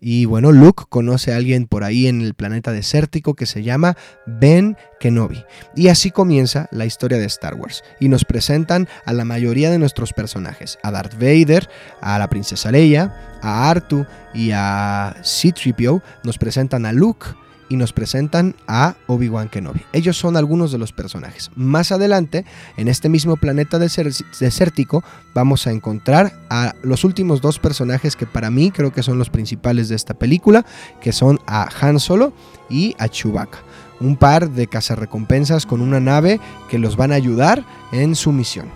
Y 0.01 0.27
bueno, 0.27 0.53
Luke 0.53 0.85
conoce 0.89 1.33
a 1.33 1.37
alguien 1.37 1.67
por 1.67 1.83
ahí 1.83 2.07
en 2.07 2.21
el 2.21 2.35
planeta 2.35 2.71
desértico 2.71 3.35
que 3.35 3.47
se 3.47 3.65
llama 3.65 3.97
Ben 4.27 4.77
Kenobi. 5.01 5.45
Y 5.75 5.89
así 5.89 6.11
comienza 6.13 6.69
la 6.71 6.87
historia 6.87 7.19
de 7.19 7.27
Star 7.27 7.55
Wars. 7.55 7.83
Y 7.99 8.09
nos 8.09 8.25
presentan 8.25 8.89
a 9.05 9.13
la 9.13 9.25
mayoría 9.25 9.71
de 9.71 9.79
nuestros 9.79 10.13
personajes. 10.13 10.79
A 10.85 10.93
Darth 10.93 11.15
Vader, 11.15 11.69
a 12.01 12.19
la 12.19 12.29
princesa 12.29 12.71
Leia, 12.71 13.39
a 13.43 13.69
Artu 13.69 14.07
y 14.35 14.53
a 14.53 15.17
C-3PO. 15.23 16.01
Nos 16.23 16.39
presentan 16.39 16.87
a 16.87 16.93
Luke 16.93 17.27
y 17.69 17.77
nos 17.77 17.93
presentan 17.93 18.55
a 18.67 18.97
Obi-Wan 19.07 19.49
Kenobi. 19.49 19.81
Ellos 19.93 20.17
son 20.17 20.37
algunos 20.37 20.73
de 20.73 20.79
los 20.79 20.93
personajes. 20.93 21.51
Más 21.55 21.93
adelante, 21.93 22.45
en 22.77 22.89
este 22.89 23.09
mismo 23.09 23.37
planeta 23.37 23.79
desértico, 23.79 25.05
vamos 25.35 25.67
a 25.67 25.73
encontrar 25.73 26.33
a 26.51 26.75
los 26.83 27.05
últimos 27.05 27.41
dos 27.41 27.59
personajes 27.59 28.17
que 28.17 28.27
para 28.27 28.51
mí 28.51 28.71
creo 28.71 28.93
que 28.93 29.03
son 29.03 29.19
los 29.19 29.31
principales 29.31 29.89
de 29.89 29.97
esta 29.97 30.15
película, 30.15 30.65
que 31.01 31.13
son 31.13 31.39
a 31.47 31.69
Han 31.81 32.01
Solo 32.01 32.33
y 32.69 32.95
a 32.99 33.09
Chewbacca. 33.09 33.59
Un 34.01 34.17
par 34.17 34.51
de 34.51 34.69
cazarrecompensas 34.69 35.67
con 35.67 35.81
una 35.81 36.01
nave 36.01 36.41
que 36.71 36.79
los 36.79 36.97
van 36.97 37.13
a 37.13 37.17
ayudar 37.17 37.65
en 37.93 38.15
su 38.15 38.33
misión. 38.33 38.69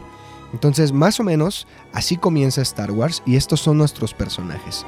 Entonces, 0.53 0.93
más 0.93 1.19
o 1.19 1.25
menos, 1.25 1.67
así 1.93 2.17
comienza 2.17 2.61
Star 2.63 2.91
Wars 2.91 3.23
y 3.25 3.37
estos 3.37 3.61
son 3.61 3.79
nuestros 3.79 4.13
personajes. 4.13 4.85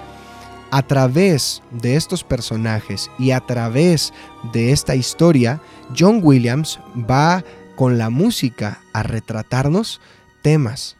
A 0.75 0.83
través 0.83 1.63
de 1.71 1.95
estos 1.95 2.25
personajes 2.25 3.09
y 3.17 3.31
a 3.31 3.39
través 3.39 4.13
de 4.53 4.73
esta 4.73 4.97
historia, 4.97 5.61
John 5.97 6.19
Williams 6.21 6.81
va 7.09 7.45
con 7.77 7.97
la 7.97 8.11
música 8.11 8.81
a 8.93 9.05
retratarnos 9.05 10.01
temas 10.43 10.97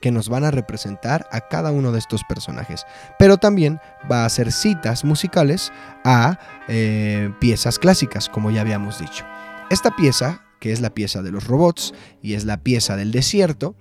que 0.00 0.10
nos 0.10 0.30
van 0.30 0.44
a 0.44 0.50
representar 0.50 1.28
a 1.32 1.42
cada 1.48 1.70
uno 1.70 1.92
de 1.92 1.98
estos 1.98 2.24
personajes. 2.24 2.86
Pero 3.18 3.36
también 3.36 3.78
va 4.10 4.22
a 4.22 4.24
hacer 4.24 4.52
citas 4.52 5.04
musicales 5.04 5.70
a 6.02 6.38
eh, 6.68 7.30
piezas 7.40 7.78
clásicas, 7.78 8.30
como 8.30 8.50
ya 8.50 8.62
habíamos 8.62 9.00
dicho. 9.00 9.26
Esta 9.68 9.94
pieza, 9.94 10.44
que 10.60 10.72
es 10.72 10.80
la 10.80 10.94
pieza 10.94 11.20
de 11.20 11.30
los 11.30 11.46
robots 11.46 11.92
y 12.22 12.32
es 12.32 12.46
la 12.46 12.56
pieza 12.56 12.96
del 12.96 13.12
desierto, 13.12 13.74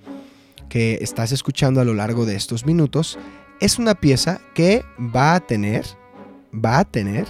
que 0.67 0.99
estás 0.99 1.31
escuchando 1.31 1.79
a 1.79 1.85
lo 1.85 1.93
largo 1.93 2.25
de 2.25 2.35
estos 2.35 2.65
minutos, 2.65 3.17
es 3.59 3.79
una 3.79 3.95
pieza 3.95 4.39
que 4.53 4.83
va 4.99 5.35
a 5.35 5.39
tener, 5.39 5.85
va 6.53 6.79
a 6.79 6.85
tener 6.85 7.27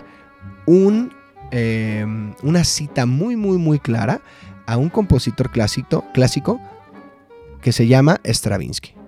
em, 1.51 2.33
una 2.43 2.63
cita 2.63 3.05
muy, 3.05 3.35
muy, 3.35 3.57
muy 3.57 3.79
clara 3.79 4.21
a 4.65 4.77
un 4.77 4.89
compositor 4.89 5.51
clásico, 5.51 6.05
clásico 6.13 6.59
que 7.61 7.71
se 7.71 7.87
llama 7.87 8.21
Stravinsky. 8.23 8.98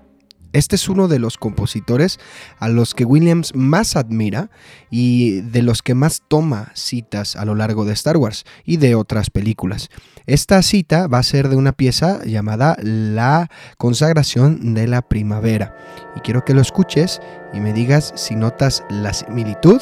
Este 0.53 0.75
es 0.75 0.89
uno 0.89 1.07
de 1.07 1.19
los 1.19 1.37
compositores 1.37 2.19
a 2.59 2.67
los 2.67 2.93
que 2.93 3.05
Williams 3.05 3.55
más 3.55 3.95
admira 3.95 4.49
y 4.89 5.41
de 5.41 5.61
los 5.61 5.81
que 5.81 5.95
más 5.95 6.23
toma 6.27 6.71
citas 6.73 7.35
a 7.35 7.45
lo 7.45 7.55
largo 7.55 7.85
de 7.85 7.93
Star 7.93 8.17
Wars 8.17 8.43
y 8.65 8.77
de 8.77 8.95
otras 8.95 9.29
películas. 9.29 9.89
Esta 10.25 10.61
cita 10.61 11.07
va 11.07 11.19
a 11.19 11.23
ser 11.23 11.49
de 11.49 11.55
una 11.55 11.71
pieza 11.71 12.23
llamada 12.25 12.77
La 12.81 13.49
consagración 13.77 14.73
de 14.73 14.87
la 14.87 15.01
primavera. 15.01 15.75
Y 16.15 16.19
quiero 16.19 16.43
que 16.43 16.53
lo 16.53 16.61
escuches 16.61 17.21
y 17.53 17.59
me 17.59 17.73
digas 17.73 18.13
si 18.15 18.35
notas 18.35 18.83
la 18.89 19.13
similitud 19.13 19.81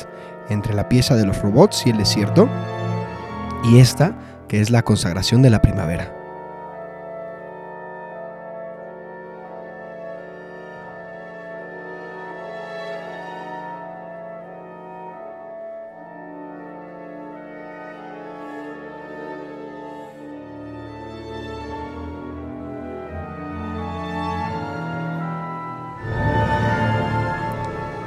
entre 0.49 0.73
la 0.73 0.89
pieza 0.89 1.15
de 1.15 1.25
los 1.25 1.41
robots 1.41 1.83
y 1.85 1.91
el 1.91 1.97
desierto 1.97 2.49
y 3.63 3.79
esta 3.79 4.17
que 4.47 4.61
es 4.61 4.69
la 4.69 4.81
consagración 4.81 5.41
de 5.41 5.49
la 5.51 5.61
primavera. 5.61 6.18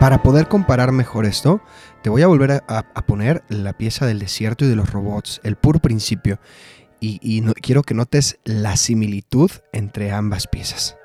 Para 0.02 0.20
poder 0.20 0.48
comparar 0.48 0.90
mejor 0.90 1.26
esto, 1.26 1.62
te 2.02 2.10
voy 2.10 2.22
a 2.22 2.26
volver 2.26 2.64
a, 2.66 3.06
poner 3.06 3.44
la 3.48 3.72
pieza 3.72 4.04
del 4.04 4.18
desierto 4.18 4.64
y 4.64 4.68
de 4.68 4.74
los 4.74 4.90
robots, 4.90 5.40
el 5.44 5.54
puro 5.54 5.78
principio, 5.78 6.40
y, 6.98 7.40
quiero 7.62 7.84
que 7.84 7.94
notes 7.94 8.40
la 8.42 8.76
similitud 8.76 9.52
entre 9.72 10.10
ambas 10.10 10.48
piezas. 10.48 10.96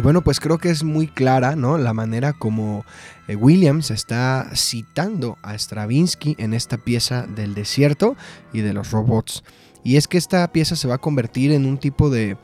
Y 0.00 0.02
bueno, 0.02 0.22
pues 0.22 0.40
creo 0.40 0.56
que 0.56 0.70
es 0.70 0.82
muy 0.82 1.08
clara, 1.08 1.56
¿no? 1.56 1.76
La 1.76 1.92
manera 1.92 2.32
como 2.32 2.86
eh, 3.28 3.36
Williams 3.36 3.90
está 3.90 4.48
citando 4.54 5.36
a 5.42 5.52
Stravinsky 5.52 6.36
en 6.38 6.54
esta 6.54 6.78
pieza 6.78 7.26
del 7.26 7.52
desierto 7.52 8.16
y 8.50 8.60
de 8.60 8.72
los 8.72 8.92
robots. 8.92 9.44
Y 9.84 9.96
es 9.96 10.08
que 10.08 10.16
esta 10.16 10.50
pieza 10.52 10.74
se 10.74 10.88
va 10.88 10.94
a 10.94 10.98
convertir 11.02 11.52
en 11.52 11.66
un 11.66 11.76
tipo 11.76 12.08
de, 12.08 12.38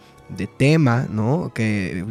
tema, 0.59 1.07
¿no? 1.09 1.51
Que 1.55 2.05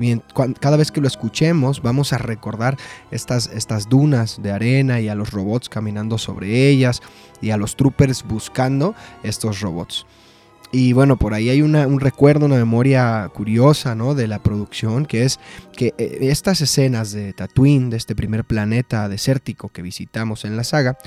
cada 0.59 0.77
vez 0.77 0.91
que 0.91 0.99
lo 0.99 1.07
escuchemos 1.07 1.83
vamos 1.83 2.11
a 2.11 2.17
recordar 2.17 2.75
estas, 3.11 3.45
estas 3.45 3.87
dunas 3.87 4.41
de 4.41 4.51
arena 4.51 4.99
y 4.99 5.09
a 5.09 5.15
los 5.15 5.29
robots 5.29 5.69
caminando 5.69 6.17
sobre 6.17 6.69
ellas 6.69 7.03
y 7.39 7.51
a 7.51 7.57
los 7.57 7.75
troopers 7.75 8.23
buscando 8.23 8.95
estos 9.21 9.59
robots. 9.59 10.07
Y 10.77 10.91
bueno, 10.91 11.15
por 11.15 11.33
ahí 11.33 11.49
hay 11.49 11.61
un 11.61 12.01
recuerdo, 12.01 12.47
una 12.47 12.57
memoria 12.57 13.31
curiosa 13.33 13.95
¿no? 13.95 14.13
de 14.13 14.27
la 14.27 14.39
producción, 14.39 15.05
que 15.05 15.23
es 15.23 15.39
que 15.71 15.93
eh, 15.97 16.17
estas 16.23 16.59
escenas 16.59 17.13
de 17.13 17.31
Tatooine, 17.31 17.89
de 17.89 17.95
este 17.95 18.13
primer 18.13 18.43
planeta 18.43 19.07
desértico 19.07 19.69
que 19.69 19.81
visitamos 19.81 20.43
en 20.43 20.57
la 20.57 20.65
saga, 20.65 20.97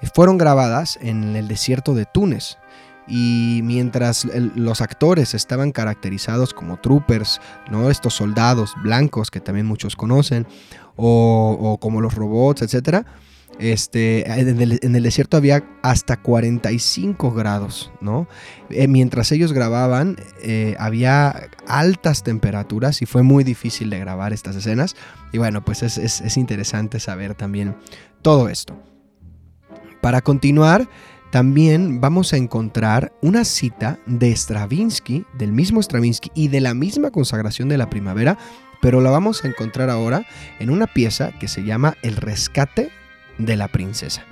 eh, 0.00 0.08
fueron 0.12 0.38
grabadas 0.38 0.98
en 1.00 1.36
el 1.36 1.46
desierto 1.46 1.94
de 1.94 2.04
Túnez. 2.04 2.58
Y 3.06 3.60
mientras 3.62 4.24
los 4.56 4.80
actores 4.80 5.34
estaban 5.34 5.70
caracterizados 5.70 6.52
como 6.52 6.80
troopers, 6.80 7.40
¿no? 7.70 7.90
estos 7.90 8.14
soldados 8.14 8.74
blancos 8.82 9.30
que 9.30 9.38
también 9.38 9.66
muchos 9.66 9.94
conocen, 9.94 10.48
o, 10.96 11.56
o 11.60 11.78
como 11.78 12.00
los 12.00 12.16
robots, 12.16 12.62
etcétera, 12.62 13.06
este, 13.62 14.28
en 14.28 14.96
el, 14.96 15.02
desierto 15.02 15.36
había 15.36 15.64
hasta 15.82 16.16
45 16.16 17.32
grados, 17.32 17.92
¿no? 18.00 18.26
Eh, 18.70 18.88
mientras 18.88 19.30
ellos 19.30 19.52
grababan, 19.52 20.16
eh, 20.42 20.74
había 20.78 21.48
altas 21.66 22.24
temperaturas 22.24 23.02
y 23.02 23.06
fue 23.06 23.22
muy 23.22 23.44
difícil 23.44 23.88
de 23.90 24.00
grabar 24.00 24.32
estas 24.32 24.56
escenas. 24.56 24.96
Y 25.32 25.38
bueno, 25.38 25.64
pues 25.64 25.82
es, 25.82 25.98
es 25.98 26.36
interesante 26.36 26.98
saber 26.98 27.34
también 27.34 27.76
todo 28.20 28.48
esto. 28.48 28.76
Para 30.00 30.20
continuar, 30.22 30.88
también 31.30 32.00
vamos 32.00 32.32
a 32.32 32.36
encontrar 32.36 33.12
una 33.22 33.44
cita 33.44 33.98
de 34.06 34.34
Stravinsky, 34.36 35.24
del 35.38 35.52
mismo 35.52 35.80
Stravinsky 35.80 36.30
y 36.34 36.48
de 36.48 36.60
la 36.60 36.74
misma 36.74 37.10
consagración 37.10 37.68
de 37.68 37.78
la 37.78 37.88
primavera, 37.88 38.36
pero 38.82 39.00
la 39.00 39.10
vamos 39.10 39.44
a 39.44 39.48
encontrar 39.48 39.88
ahora 39.88 40.26
en 40.58 40.68
una 40.68 40.88
pieza 40.88 41.30
que 41.38 41.46
se 41.48 41.62
llama 41.62 41.96
El 42.02 42.16
rescate 42.16 42.90
de 43.38 43.56
la 43.56 43.68
princesa. 43.68 44.24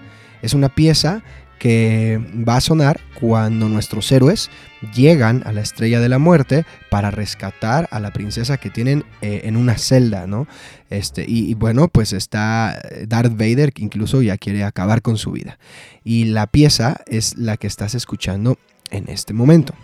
Es 0.43 0.55
una 0.55 0.69
pieza 0.69 1.23
que 1.61 2.19
va 2.49 2.57
a 2.57 2.61
sonar 2.63 3.01
cuando 3.21 3.69
nuestros 3.69 4.11
héroes 4.11 4.51
llegan 4.95 5.43
a 5.45 5.53
la 5.53 5.61
estrella 5.61 6.01
de 6.01 6.09
la 6.09 6.19
muerte 6.19 6.65
para 6.91 7.11
rescatar 7.11 7.87
a 7.91 8.01
la 8.01 8.13
princesa 8.13 8.57
que 8.57 8.71
tienen 8.71 9.05
eh, 9.21 9.43
en 9.45 9.59
una 9.59 9.77
celda, 9.77 10.27
¿no? 10.27 10.49
Este, 10.89 11.27
y, 11.29 11.53
bueno, 11.53 11.89
pues 11.89 12.15
está 12.15 12.81
Darth 13.07 13.33
Vader 13.33 13.75
que 13.75 13.83
incluso 13.83 14.23
ya 14.23 14.39
quiere 14.39 14.65
acabar 14.65 15.03
con 15.03 15.19
su 15.19 15.33
vida. 15.33 15.59
Y 16.03 16.25
la 16.25 16.47
pieza 16.47 17.03
es 17.07 17.37
la 17.37 17.59
que 17.59 17.67
estás 17.67 17.95
escuchando 17.95 18.57
en 18.91 19.09
este 19.11 19.35
momento. 19.35 19.75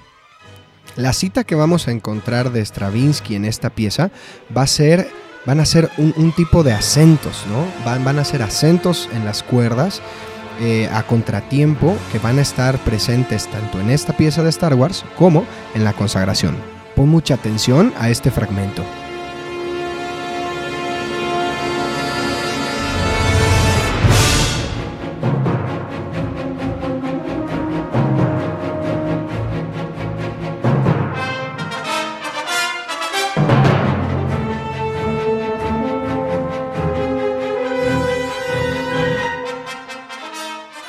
La 0.96 1.12
cita 1.12 1.44
que 1.44 1.54
vamos 1.54 1.88
a 1.88 1.92
encontrar 1.92 2.52
de 2.52 2.64
Stravinsky 2.64 3.34
en 3.34 3.44
esta 3.44 3.68
pieza 3.68 4.10
va 4.56 4.62
a 4.62 4.66
ser 4.66 5.10
van 5.46 5.60
a 5.60 5.64
ser 5.64 5.90
un, 5.96 6.32
tipo 6.32 6.62
de 6.62 6.72
acentos, 6.72 7.44
¿no? 7.48 7.64
Van, 7.84 8.04
van, 8.04 8.18
a 8.18 8.24
ser 8.24 8.42
acentos 8.42 9.08
en 9.14 9.24
las 9.24 9.42
cuerdas 9.42 10.02
eh, 10.60 10.88
a 10.92 11.02
contratiempo 11.02 11.96
que 12.10 12.18
van 12.18 12.38
a 12.38 12.42
estar 12.42 12.78
presentes 12.78 13.46
tanto 13.48 13.78
en 13.78 13.90
esta 13.90 14.16
pieza 14.16 14.42
de 14.42 14.48
Star 14.48 14.74
Wars 14.74 15.04
como 15.16 15.44
en 15.74 15.84
la 15.84 15.92
consagración. 15.92 16.56
Pon 16.94 17.10
mucha 17.10 17.34
atención 17.34 17.92
a 17.98 18.08
este 18.08 18.30
fragmento. 18.30 18.82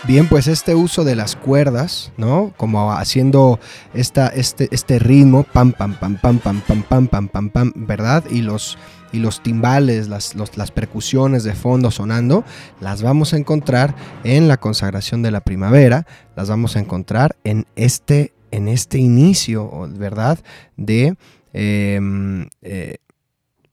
Bien, 0.08 0.26
pues 0.30 0.48
este 0.48 0.74
uso 0.74 1.04
de 1.04 1.18
las 1.18 1.36
cuerdas, 1.36 2.14
¿no? 2.16 2.54
Como 2.56 2.94
haciendo 2.94 3.60
esta, 3.94 4.30
este, 4.30 4.70
este 4.72 5.00
ritmo, 5.00 5.44
pam, 5.44 5.74
pam, 5.74 5.96
pam, 5.96 6.16
pam, 6.16 6.40
pam, 6.40 6.62
pam, 6.62 6.82
pam, 6.82 7.08
pam, 7.10 7.28
pam, 7.28 7.50
pam, 7.50 7.74
¿verdad? 7.76 8.24
Y 8.32 8.42
los, 8.42 8.78
y 9.12 9.20
los 9.20 9.44
timbales, 9.44 10.08
las, 10.08 10.34
las 10.34 10.72
percusiones 10.72 11.44
de 11.44 11.54
fondo 11.56 11.92
sonando, 11.92 12.46
las 12.80 13.02
vamos 13.02 13.34
a 13.34 13.38
encontrar 13.38 13.96
en 14.24 14.48
la 14.48 14.56
consagración 14.56 15.24
de 15.24 15.32
la 15.32 15.42
primavera, 15.42 16.08
las 16.38 16.48
vamos 16.48 16.78
a 16.78 16.80
encontrar 16.80 17.36
en 17.44 17.68
este, 17.76 18.32
en 18.52 18.70
este 18.70 19.00
inicio, 19.00 19.90
¿verdad? 19.90 20.40
De 20.78 21.18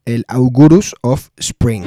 el 0.04 0.24
Augurus 0.26 0.96
of 1.00 1.28
Spring. 1.36 1.84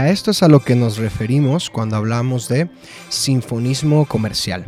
A 0.00 0.10
esto 0.10 0.30
es 0.30 0.42
a 0.42 0.48
lo 0.48 0.60
que 0.60 0.74
nos 0.74 0.96
referimos 0.96 1.70
cuando 1.70 1.96
hablamos 1.96 2.48
de 2.48 2.68
sinfonismo 3.08 4.06
comercial. 4.06 4.66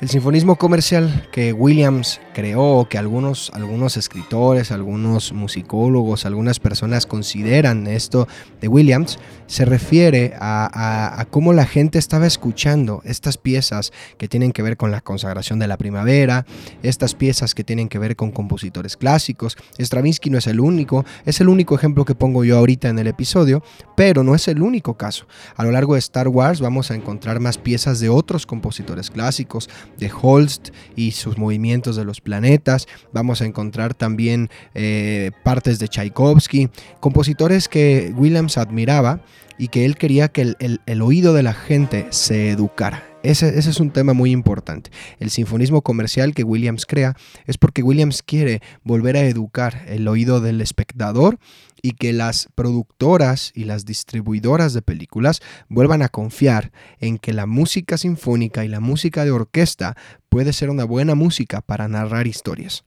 El 0.00 0.08
sinfonismo 0.08 0.56
comercial 0.56 1.28
que 1.30 1.52
Williams 1.52 2.20
creó, 2.34 2.88
que 2.90 2.98
algunos, 2.98 3.52
algunos 3.54 3.96
escritores, 3.96 4.72
algunos 4.72 5.32
musicólogos, 5.32 6.26
algunas 6.26 6.58
personas 6.58 7.06
consideran 7.06 7.86
esto 7.86 8.26
de 8.60 8.66
Williams, 8.66 9.20
se 9.46 9.64
refiere 9.64 10.34
a, 10.40 11.26
cómo 11.30 11.52
la 11.52 11.64
gente 11.64 11.98
estaba 11.98 12.26
escuchando 12.26 13.02
estas 13.04 13.38
piezas 13.38 13.92
que 14.18 14.26
tienen 14.26 14.50
que 14.50 14.62
ver 14.62 14.76
con 14.76 14.90
la 14.90 15.00
consagración 15.00 15.60
de 15.60 15.68
la 15.68 15.76
primavera, 15.76 16.44
estas 16.82 17.14
piezas 17.14 17.54
que 17.54 17.62
tienen 17.62 17.88
que 17.88 18.00
ver 18.00 18.16
con 18.16 18.32
compositores 18.32 18.96
clásicos. 18.96 19.56
Stravinsky 19.78 20.28
no 20.28 20.38
es 20.38 20.48
el 20.48 20.58
único, 20.58 21.04
es 21.24 21.40
el 21.40 21.48
único 21.48 21.76
ejemplo 21.76 22.04
que 22.04 22.16
pongo 22.16 22.44
yo 22.44 22.58
ahorita 22.58 22.88
en 22.88 22.98
el 22.98 23.06
episodio, 23.06 23.62
pero 23.96 24.24
no 24.24 24.34
es 24.34 24.48
el 24.48 24.60
único 24.60 24.94
caso. 24.94 25.26
A 25.54 25.62
lo 25.62 25.70
largo 25.70 25.94
de 25.94 26.00
Star 26.00 26.26
Wars 26.26 26.60
vamos 26.60 26.90
a 26.90 26.96
encontrar 26.96 27.38
más 27.38 27.58
piezas 27.58 28.00
de 28.00 28.08
otros 28.08 28.44
compositores 28.44 29.10
clásicos, 29.10 29.70
de 29.98 30.10
Holst 30.20 30.70
y 30.96 31.12
sus 31.12 31.38
movimientos 31.38 31.96
de 31.96 32.04
los 32.04 32.20
planetas. 32.20 32.86
Vamos 33.12 33.40
a 33.40 33.46
encontrar 33.46 33.94
también 33.94 34.50
eh, 34.74 35.30
partes 35.42 35.78
de 35.78 35.88
Tchaikovsky, 35.88 36.68
compositores 37.00 37.68
que 37.68 38.12
Williams 38.16 38.58
admiraba 38.58 39.20
y 39.58 39.68
que 39.68 39.84
él 39.84 39.96
quería 39.96 40.28
que 40.28 40.54
el, 40.58 41.02
oído 41.02 41.32
de 41.32 41.42
la 41.42 41.54
gente 41.54 42.06
se 42.10 42.50
educara. 42.50 43.04
Ese, 43.22 43.58
ese, 43.58 43.70
es 43.70 43.80
un 43.80 43.90
tema 43.90 44.12
muy 44.12 44.32
importante. 44.32 44.90
El 45.18 45.30
sinfonismo 45.30 45.80
comercial 45.80 46.34
que 46.34 46.44
Williams 46.44 46.84
crea 46.84 47.16
es 47.46 47.56
porque 47.56 47.82
Williams 47.82 48.22
quiere 48.22 48.60
volver 48.82 49.16
a 49.16 49.22
educar 49.22 49.84
el 49.88 50.06
oído 50.08 50.40
del 50.40 50.60
espectador 50.60 51.38
y 51.84 51.92
que 51.92 52.14
las 52.14 52.48
productoras 52.54 53.52
y 53.54 53.64
las 53.64 53.84
distribuidoras 53.84 54.72
de 54.72 54.80
películas 54.80 55.42
vuelvan 55.68 56.00
a 56.00 56.08
confiar 56.08 56.72
en 56.98 57.18
que 57.18 57.34
la 57.34 57.44
música 57.44 57.98
sinfónica 57.98 58.64
y 58.64 58.68
la 58.68 58.80
música 58.80 59.22
de 59.26 59.32
orquesta 59.32 59.94
puede 60.30 60.54
ser 60.54 60.70
una 60.70 60.84
buena 60.84 61.14
música 61.14 61.60
para 61.60 61.86
narrar 61.86 62.26
historias 62.26 62.84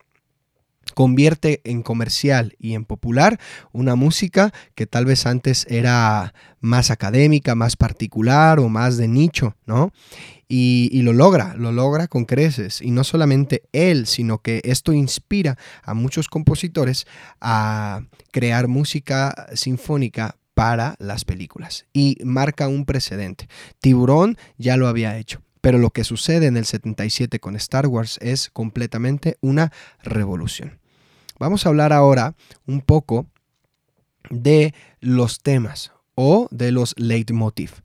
convierte 0.98 1.60
en 1.62 1.82
comercial 1.82 2.56
y 2.58 2.74
en 2.74 2.84
popular 2.84 3.38
una 3.70 3.94
música 3.94 4.52
que 4.74 4.88
tal 4.88 5.04
vez 5.04 5.26
antes 5.26 5.64
era 5.70 6.34
más 6.60 6.90
académica, 6.90 7.54
más 7.54 7.76
particular 7.76 8.58
o 8.58 8.68
más 8.68 8.96
de 8.96 9.06
nicho, 9.06 9.54
¿no? 9.64 9.92
Y, 10.48 11.00
lo 11.02 11.12
logra, 11.12 11.54
lo 11.54 11.70
logra 11.70 12.08
con 12.08 12.24
creces. 12.24 12.82
Y 12.82 12.90
no 12.90 13.04
solamente 13.04 13.62
él, 13.70 14.08
sino 14.08 14.38
que 14.38 14.60
esto 14.64 14.92
inspira 14.92 15.56
a 15.84 15.94
muchos 15.94 16.26
compositores 16.26 17.06
a 17.40 18.02
crear 18.32 18.66
música 18.66 19.46
sinfónica 19.54 20.34
para 20.54 20.96
las 20.98 21.24
películas 21.24 21.86
y 21.92 22.16
marca 22.24 22.66
un 22.66 22.84
precedente. 22.84 23.46
Tiburón 23.80 24.36
ya 24.56 24.76
lo 24.76 24.88
había 24.88 25.16
hecho. 25.16 25.42
Pero 25.60 25.78
lo 25.78 25.90
que 25.90 26.02
sucede 26.02 26.46
en 26.46 26.56
el 26.56 26.64
77 26.64 27.38
con 27.38 27.54
Star 27.54 27.86
Wars 27.86 28.18
es 28.20 28.50
completamente 28.50 29.36
una 29.40 29.72
revolución. 30.02 30.80
Vamos 31.38 31.64
a 31.64 31.68
hablar 31.70 31.92
ahora 31.92 32.34
un 32.66 32.80
poco 32.80 33.26
de 34.30 34.74
los 35.00 35.40
temas 35.40 35.92
o 36.14 36.48
de 36.50 36.72
los 36.72 36.94
leitmotiv. 36.98 37.82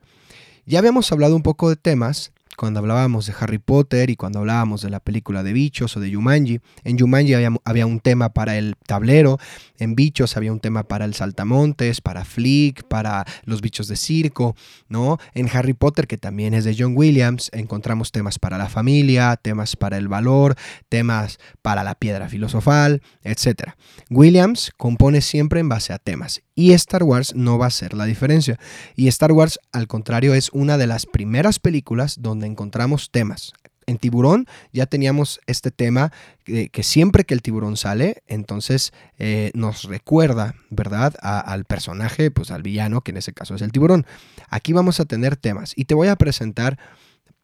Ya 0.66 0.80
habíamos 0.80 1.12
hablado 1.12 1.36
un 1.36 1.44
poco 1.44 1.70
de 1.70 1.76
temas 1.76 2.33
cuando 2.56 2.80
hablábamos 2.80 3.26
de 3.26 3.34
Harry 3.40 3.58
Potter 3.58 4.10
y 4.10 4.16
cuando 4.16 4.40
hablábamos 4.40 4.82
de 4.82 4.90
la 4.90 5.00
película 5.00 5.44
de 5.44 5.54
Bichos 5.54 5.96
o 5.98 6.00
de 6.00 6.14
Jumanji. 6.14 6.60
En 6.84 6.98
Jumanji 6.98 7.34
había, 7.34 7.86
un 7.86 8.00
tema 8.00 8.30
para 8.30 8.58
el 8.58 8.76
tablero, 8.86 9.40
en 9.78 9.96
Bichos 9.96 10.38
había 10.38 10.52
un 10.52 10.60
tema 10.60 10.84
para 10.84 11.06
el 11.06 11.14
saltamontes, 11.14 12.02
para 12.02 12.26
Flick, 12.26 12.84
para 12.84 13.26
los 13.44 13.62
bichos 13.62 13.88
de 13.88 13.96
circo, 13.96 14.56
¿no? 14.88 15.18
En 15.34 15.50
Harry 15.54 15.74
Potter, 15.74 16.08
que 16.08 16.18
también 16.18 16.54
es 16.54 16.64
de 16.64 16.76
John 16.78 16.94
Williams, 16.96 17.50
encontramos 17.54 18.12
temas 18.12 18.40
para 18.40 18.58
la 18.58 18.70
familia, 18.70 19.36
temas 19.42 19.76
para 19.76 19.98
el 19.98 20.08
valor, 20.08 20.56
temas 20.90 21.40
para 21.62 21.84
la 21.84 21.96
piedra 21.96 22.30
filosofal, 22.30 23.02
etc. 23.24 23.72
Williams 24.10 24.72
compone 24.78 25.22
siempre 25.22 25.60
en 25.60 25.70
base 25.70 25.94
a 25.94 26.00
temas 26.00 26.42
y 26.56 26.74
Star 26.74 27.04
Wars 27.04 27.34
no 27.36 27.58
va 27.58 27.68
a 27.68 27.72
ser 27.72 27.94
la 27.94 28.06
diferencia. 28.06 28.60
Y 28.96 29.08
Star 29.08 29.32
Wars, 29.32 29.60
al 29.72 29.88
contrario, 29.88 30.34
es 30.34 30.50
una 30.54 30.78
de 30.78 30.88
las 30.88 31.06
primeras 31.06 31.60
películas 31.60 32.18
donde 32.22 32.48
encontramos 32.48 33.10
temas. 33.12 33.54
En 33.86 33.98
Tiburón 33.98 34.48
ya 34.72 34.86
teníamos 34.86 35.42
este 35.46 35.70
tema 35.70 36.12
que, 36.46 36.70
siempre 36.84 37.26
que 37.26 37.34
el 37.34 37.42
tiburón 37.42 37.76
sale, 37.76 38.24
entonces 38.28 38.94
eh, 39.18 39.52
nos 39.54 39.84
recuerda, 39.84 40.56
¿verdad?, 40.70 41.16
al 41.22 41.66
personaje, 41.66 42.32
pues 42.32 42.52
al 42.52 42.64
villano, 42.64 43.02
que 43.02 43.12
en 43.12 43.18
ese 43.18 43.34
caso 43.34 43.56
es 43.56 43.62
el 43.62 43.72
tiburón. 43.72 44.06
Aquí 44.50 44.72
vamos 44.72 45.00
a 45.02 45.06
tener 45.06 45.36
temas 45.36 45.74
y 45.76 45.86
te 45.86 45.96
voy 45.96 46.08
a 46.08 46.16
presentar 46.16 46.80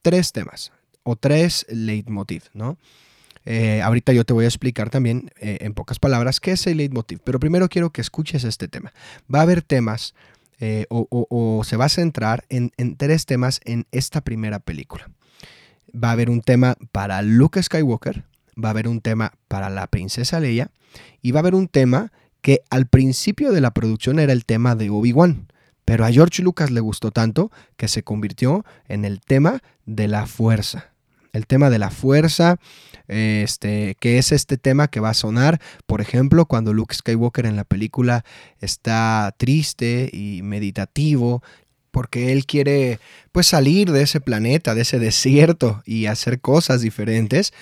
tres 0.02 0.32
temas 0.32 0.72
o 1.04 1.16
tres 1.16 1.66
leitmotiv, 1.70 2.44
¿no? 2.54 2.78
Eh, 3.52 3.82
ahorita 3.82 4.14
yo 4.14 4.26
te 4.26 4.34
voy 4.34 4.46
a 4.46 4.48
explicar 4.48 4.92
también 4.92 5.32
eh, 5.40 5.58
en 5.62 5.74
pocas 5.74 5.98
palabras 5.98 6.40
qué 6.40 6.52
es 6.52 6.68
el 6.68 6.78
leitmotiv, 6.78 7.20
pero 7.24 7.40
primero 7.40 7.68
quiero 7.68 7.90
que 7.90 8.00
escuches 8.00 8.44
este 8.44 8.68
tema. 8.68 8.94
Va 9.34 9.40
a 9.40 9.42
haber 9.42 9.64
temas 9.64 10.14
eh, 10.60 10.86
o, 10.90 11.64
se 11.66 11.76
va 11.76 11.86
a 11.86 11.90
centrar 11.90 12.46
en, 12.50 12.72
tres 12.96 13.26
temas 13.26 13.60
en 13.66 13.88
esta 13.92 14.22
primera 14.22 14.60
película. 14.60 15.10
Va 15.92 16.10
a 16.10 16.12
haber 16.12 16.30
un 16.30 16.42
tema 16.42 16.78
para 16.92 17.24
Luke 17.24 17.62
Skywalker, 17.64 18.24
va 18.64 18.70
a 18.70 18.72
haber 18.72 18.88
un 18.88 19.02
tema 19.02 19.34
para 19.48 19.72
la 19.72 19.88
princesa 19.88 20.40
Leia 20.40 20.70
y 21.24 21.32
va 21.32 21.40
a 21.40 21.42
haber 21.42 21.56
un 21.56 21.68
tema 21.68 22.12
que 22.42 22.62
al 22.70 22.86
principio 22.86 23.52
de 23.52 23.62
la 23.62 23.72
producción 23.72 24.20
era 24.20 24.32
el 24.32 24.46
tema 24.46 24.76
de 24.76 24.92
Obi-Wan. 24.92 25.48
Pero 25.86 26.06
a 26.06 26.12
George 26.12 26.44
Lucas 26.44 26.70
le 26.70 26.82
gustó 26.82 27.10
tanto 27.10 27.52
que 27.78 27.88
se 27.88 28.04
convirtió 28.04 28.64
en 28.88 29.06
el 29.06 29.22
tema 29.22 29.64
de 29.88 30.08
la 30.08 30.28
fuerza. 30.28 30.89
El 31.34 31.48
tema 31.48 31.70
de 31.70 31.80
la 31.80 31.92
fuerza, 31.92 32.58
este, 33.08 33.96
que 34.00 34.18
es 34.18 34.32
este 34.32 34.58
tema 34.58 34.88
que 34.88 35.00
va 35.00 35.10
a 35.10 35.14
sonar, 35.14 35.60
por 35.86 36.02
ejemplo, 36.02 36.46
cuando 36.46 36.74
Luke 36.74 36.96
Skywalker 36.96 37.46
en 37.46 37.56
la 37.56 37.64
película 37.64 38.24
está 38.60 39.34
triste 39.38 40.10
y 40.12 40.42
meditativo, 40.44 41.42
porque 41.92 42.32
él 42.32 42.46
quiere 42.46 43.00
pues 43.32 43.48
salir 43.48 43.92
de 43.92 44.04
ese 44.04 44.22
planeta, 44.22 44.76
de 44.76 44.82
ese 44.82 45.00
desierto 45.00 45.82
y 45.86 46.06
hacer 46.06 46.40
cosas 46.40 46.82
diferentes. 46.82 47.54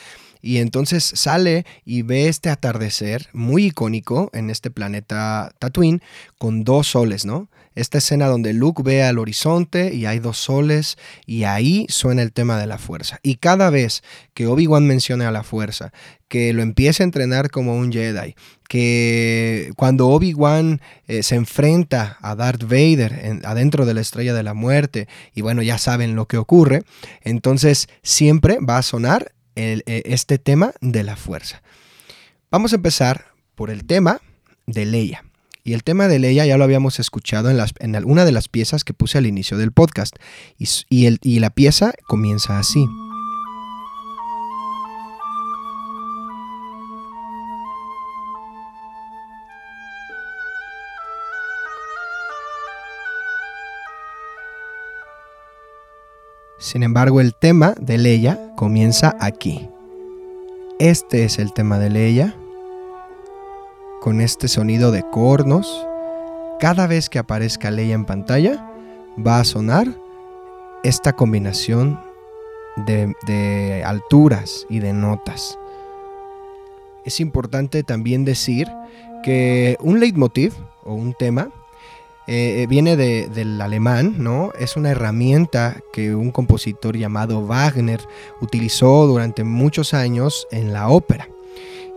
Y 0.42 0.58
entonces 0.58 1.04
sale 1.04 1.66
y 1.86 2.02
ve 2.02 2.28
este 2.28 2.50
atardecer 2.50 3.28
muy 3.34 3.68
icónico 3.68 4.30
en 4.34 4.50
este 4.50 4.72
planeta 4.72 5.52
Tatooine 5.60 6.02
con 6.38 6.64
dos 6.64 6.88
soles, 6.88 7.26
¿no? 7.26 7.50
Esta 7.78 8.00
escena 8.00 8.26
donde 8.26 8.54
Luke 8.54 8.82
ve 8.84 9.04
al 9.04 9.20
horizonte 9.20 9.94
y 9.94 10.08
hay 10.08 10.18
dos 10.18 10.40
soles 10.40 10.98
y 11.28 11.44
ahí 11.44 11.86
suena 11.90 12.24
el 12.24 12.34
tema 12.34 12.60
de 12.60 12.66
la 12.66 12.80
fuerza. 12.80 13.20
Y 13.22 13.36
cada 13.36 13.70
vez 13.70 14.02
que 14.34 14.48
Obi-Wan 14.48 14.88
menciona 14.88 15.28
a 15.28 15.32
la 15.32 15.44
fuerza, 15.44 15.94
que 16.28 16.54
lo 16.54 16.64
empiece 16.64 17.04
a 17.04 17.06
entrenar 17.06 17.52
como 17.52 17.78
un 17.78 17.92
Jedi, 17.92 18.36
que 18.68 19.72
cuando 19.78 20.08
Obi-Wan 20.08 20.82
eh, 21.08 21.22
se 21.22 21.36
enfrenta 21.36 22.18
a 22.22 22.34
Darth 22.34 22.64
Vader 22.64 23.42
adentro 23.44 23.86
de 23.86 23.94
la 23.94 24.02
estrella 24.02 24.34
de 24.34 24.44
la 24.44 24.56
muerte, 24.56 25.08
y 25.36 25.42
bueno, 25.42 25.62
ya 25.62 25.78
saben 25.78 26.16
lo 26.16 26.28
que 26.28 26.38
ocurre, 26.38 26.82
entonces 27.22 27.90
siempre 28.02 28.58
va 28.60 28.80
a 28.80 28.84
sonar 28.84 29.34
eh, 29.58 30.04
este 30.06 30.38
tema 30.38 30.74
de 30.82 31.04
la 31.04 31.16
fuerza. 31.16 31.62
Vamos 32.52 32.74
a 32.74 32.78
empezar 32.78 33.26
por 33.56 33.70
el 33.70 33.86
tema 33.86 34.22
de 34.68 34.86
Leia. 34.86 35.26
Y 35.64 35.74
el 35.74 35.84
tema 35.84 36.08
de 36.08 36.20
Leia 36.20 36.46
ya 36.46 36.58
lo 36.58 36.64
habíamos 36.64 37.00
escuchado 37.00 37.50
en, 37.50 37.58
las, 37.58 37.74
en 37.80 37.96
una 38.06 38.24
de 38.24 38.32
las 38.32 38.48
piezas 38.48 38.86
que 38.86 38.94
puse 38.94 39.18
al 39.18 39.26
inicio 39.26 39.58
del 39.58 39.74
podcast. 39.74 40.16
Y, 40.58 41.06
el, 41.08 41.20
y 41.22 41.40
la 41.40 41.50
pieza 41.50 41.94
comienza 42.08 42.58
así. 42.58 42.86
Sin 56.60 56.82
embargo, 56.82 57.22
el 57.22 57.36
tema 57.36 57.76
de 57.80 58.00
Leia 58.00 58.56
comienza 58.56 59.16
aquí. 59.20 59.70
Este 60.80 61.24
es 61.24 61.38
el 61.38 61.54
tema 61.54 61.78
de 61.78 61.92
Leia, 61.92 62.36
con 64.02 64.22
este 64.22 64.48
sonido 64.48 64.92
de 64.92 65.04
cornos. 65.12 65.86
Cada 66.60 66.88
vez 66.88 67.10
que 67.10 67.20
aparezca 67.20 67.70
Leia 67.70 67.94
en 67.94 68.06
pantalla, 68.06 68.72
va 69.24 69.40
a 69.40 69.44
sonar 69.44 69.88
esta 70.84 71.14
combinación 71.14 72.00
de, 72.88 73.14
de 73.28 73.84
alturas 73.86 74.66
y 74.68 74.80
de 74.80 74.94
notas. 74.94 75.60
Es 77.06 77.20
importante 77.20 77.84
también 77.84 78.26
decir 78.26 78.68
que 79.24 79.78
un 79.80 80.00
leitmotiv 80.00 80.56
o 80.84 80.96
un 80.96 81.14
tema 81.14 81.52
eh, 82.28 82.66
viene 82.68 82.96
del 82.96 83.62
alemán, 83.62 84.16
¿no? 84.18 84.52
Es 84.60 84.76
una 84.76 84.92
herramienta 84.92 85.82
que 85.94 86.14
un 86.14 86.32
compositor 86.32 86.98
llamado 86.98 87.46
Wagner 87.46 88.02
utilizó 88.42 89.08
durante 89.08 89.44
muchos 89.44 89.94
años 89.94 90.48
en 90.52 90.74
la 90.74 90.90
ópera. 90.90 91.30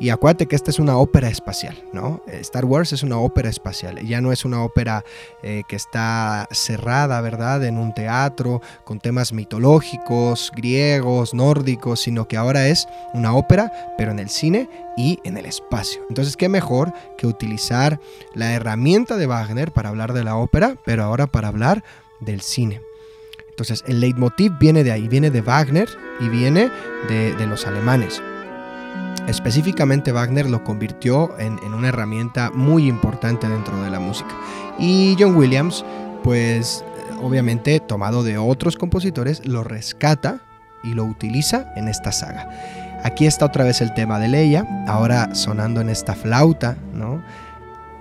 Y 0.01 0.09
acuérdate 0.09 0.47
que 0.47 0.57
esta 0.57 0.71
es 0.71 0.79
una 0.79 0.97
ópera 0.97 1.29
espacial, 1.29 1.85
¿no? 1.93 2.23
Star 2.27 2.65
Wars 2.65 2.95
es 2.95 3.03
una 3.03 3.19
ópera 3.19 3.51
espacial, 3.51 4.01
ya 4.01 4.23
no 4.23 4.33
es 4.33 4.47
una 4.47 4.65
ópera 4.65 5.05
eh, 5.43 5.63
que 5.69 5.77
está 5.77 6.49
cerrada, 6.53 7.21
¿verdad? 7.21 7.63
En 7.65 7.77
un 7.77 7.93
teatro 7.93 8.63
con 8.85 8.99
temas 8.99 9.35
mitológicos, 9.35 10.53
griegos, 10.57 11.35
nórdicos, 11.35 12.01
sino 12.01 12.27
que 12.27 12.39
ahora 12.39 12.69
es 12.69 12.89
una 13.13 13.35
ópera, 13.35 13.71
pero 13.99 14.11
en 14.11 14.21
el 14.21 14.31
cine 14.31 14.71
y 14.97 15.19
en 15.23 15.37
el 15.37 15.45
espacio. 15.45 16.01
Entonces, 16.09 16.35
¿qué 16.35 16.49
mejor 16.49 16.95
que 17.19 17.27
utilizar 17.27 18.01
la 18.35 18.55
herramienta 18.55 19.19
de 19.19 19.27
Wagner 19.27 19.71
para 19.71 19.91
hablar 19.91 20.15
de 20.15 20.25
la 20.25 20.37
ópera, 20.37 20.79
pero 20.87 21.05
ahora 21.05 21.27
para 21.27 21.49
hablar 21.49 21.85
del 22.21 22.41
cine? 22.41 22.81
Entonces, 23.51 23.85
el 23.87 24.01
leitmotiv 24.01 24.53
viene 24.59 24.83
de 24.83 24.93
ahí, 24.93 25.09
viene 25.09 25.31
de 25.31 25.43
Wagner 25.43 25.91
y 26.21 26.31
viene 26.31 26.71
de, 27.07 27.35
de 27.35 27.47
los 27.47 27.67
alemanes. 27.67 28.23
Específicamente 29.31 30.11
Wagner 30.11 30.51
lo 30.51 30.65
convirtió 30.65 31.39
en, 31.39 31.59
una 31.73 31.89
herramienta 31.89 32.51
muy 32.53 32.89
importante 32.89 33.49
dentro 33.49 33.81
de 33.81 33.89
la 33.89 34.01
música. 34.01 34.35
Y 34.77 35.17
John 35.19 35.37
Williams, 35.37 35.85
pues 36.25 36.85
obviamente 37.23 37.79
tomado 37.79 38.25
de 38.25 38.39
otros 38.39 38.77
compositores, 38.77 39.47
lo 39.47 39.63
rescata 39.63 40.41
y 40.83 40.95
lo 40.95 41.05
utiliza 41.05 41.73
en 41.77 41.87
esta 41.87 42.11
saga. 42.11 42.51
Aquí 43.05 43.25
está 43.25 43.47
otra 43.47 43.63
vez 43.63 43.81
el 43.81 43.95
tema 43.95 44.19
de 44.19 44.29
Leia, 44.29 44.67
ahora 44.89 45.33
sonando 45.35 45.81
en 45.81 45.91
esta 45.91 46.15
flauta, 46.15 46.77
¿no? 46.93 47.23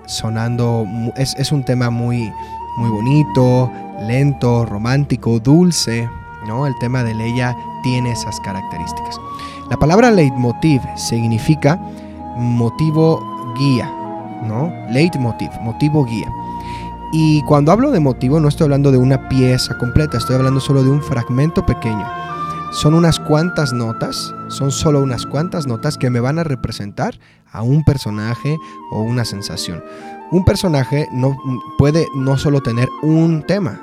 Sonando, 0.07 0.87
es, 1.15 1.35
es 1.37 1.51
un 1.51 1.63
tema 1.63 1.91
muy, 1.91 2.33
muy 2.77 2.89
bonito, 2.89 3.71
lento, 4.07 4.65
romántico, 4.65 5.39
dulce, 5.39 6.09
¿no? 6.47 6.65
El 6.65 6.73
tema 6.79 7.03
de 7.03 7.13
Leia 7.13 7.55
tiene 7.83 8.11
esas 8.11 8.39
características. 8.39 9.19
La 9.69 9.77
palabra 9.77 10.09
leitmotiv 10.09 10.81
significa 10.95 11.79
motivo 12.35 13.53
guía, 13.55 13.91
¿no? 14.47 14.73
Leitmotiv, 14.89 15.49
motivo 15.61 16.05
guía. 16.05 16.27
Y 17.11 17.43
cuando 17.43 17.71
hablo 17.71 17.91
de 17.91 17.99
motivo 17.99 18.39
no 18.39 18.47
estoy 18.47 18.65
hablando 18.65 18.91
de 18.91 18.97
una 18.97 19.29
pieza 19.29 19.77
completa, 19.77 20.17
estoy 20.17 20.35
hablando 20.35 20.59
solo 20.59 20.83
de 20.83 20.89
un 20.89 21.01
fragmento 21.01 21.65
pequeño. 21.65 22.05
Son 22.71 22.93
unas 22.93 23.19
cuantas 23.19 23.73
notas, 23.73 24.33
son 24.47 24.71
solo 24.71 25.01
unas 25.01 25.25
cuantas 25.25 25.65
notas 25.65 25.97
que 25.97 26.09
me 26.09 26.19
van 26.19 26.37
a 26.39 26.43
representar 26.43 27.19
a 27.51 27.63
un 27.63 27.83
personaje 27.83 28.57
o 28.91 29.01
una 29.01 29.25
sensación. 29.25 29.83
Un 30.31 30.45
personaje 30.45 31.07
no 31.11 31.35
puede 31.79 32.05
no 32.15 32.37
solo 32.37 32.61
tener 32.61 32.87
un 33.01 33.43
tema, 33.43 33.81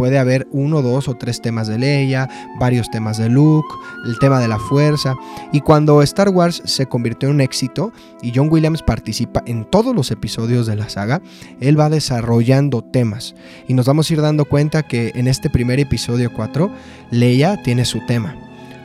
puede 0.00 0.18
haber 0.18 0.48
uno, 0.50 0.80
dos 0.80 1.08
o 1.08 1.14
tres 1.16 1.42
temas 1.42 1.68
de 1.68 1.76
Leia, 1.76 2.26
varios 2.58 2.90
temas 2.90 3.18
de 3.18 3.28
Luke, 3.28 3.68
el 4.06 4.18
tema 4.18 4.40
de 4.40 4.48
la 4.48 4.58
fuerza. 4.58 5.14
Y 5.52 5.60
cuando 5.60 6.00
Star 6.00 6.30
Wars 6.30 6.62
se 6.64 6.86
convirtió 6.86 7.28
en 7.28 7.34
un 7.34 7.40
éxito 7.42 7.92
y 8.22 8.32
John 8.34 8.48
Williams 8.50 8.82
participa 8.82 9.42
en 9.44 9.66
todos 9.66 9.94
los 9.94 10.10
episodios 10.10 10.66
de 10.66 10.76
la 10.76 10.88
saga, 10.88 11.20
él 11.60 11.78
va 11.78 11.90
desarrollando 11.90 12.82
temas. 12.82 13.34
Y 13.68 13.74
nos 13.74 13.84
vamos 13.84 14.08
a 14.08 14.14
ir 14.14 14.22
dando 14.22 14.46
cuenta 14.46 14.82
que 14.84 15.12
en 15.16 15.28
este 15.28 15.50
primer 15.50 15.78
episodio 15.78 16.32
4, 16.32 16.70
Leia 17.10 17.62
tiene 17.62 17.84
su 17.84 18.00
tema. 18.06 18.34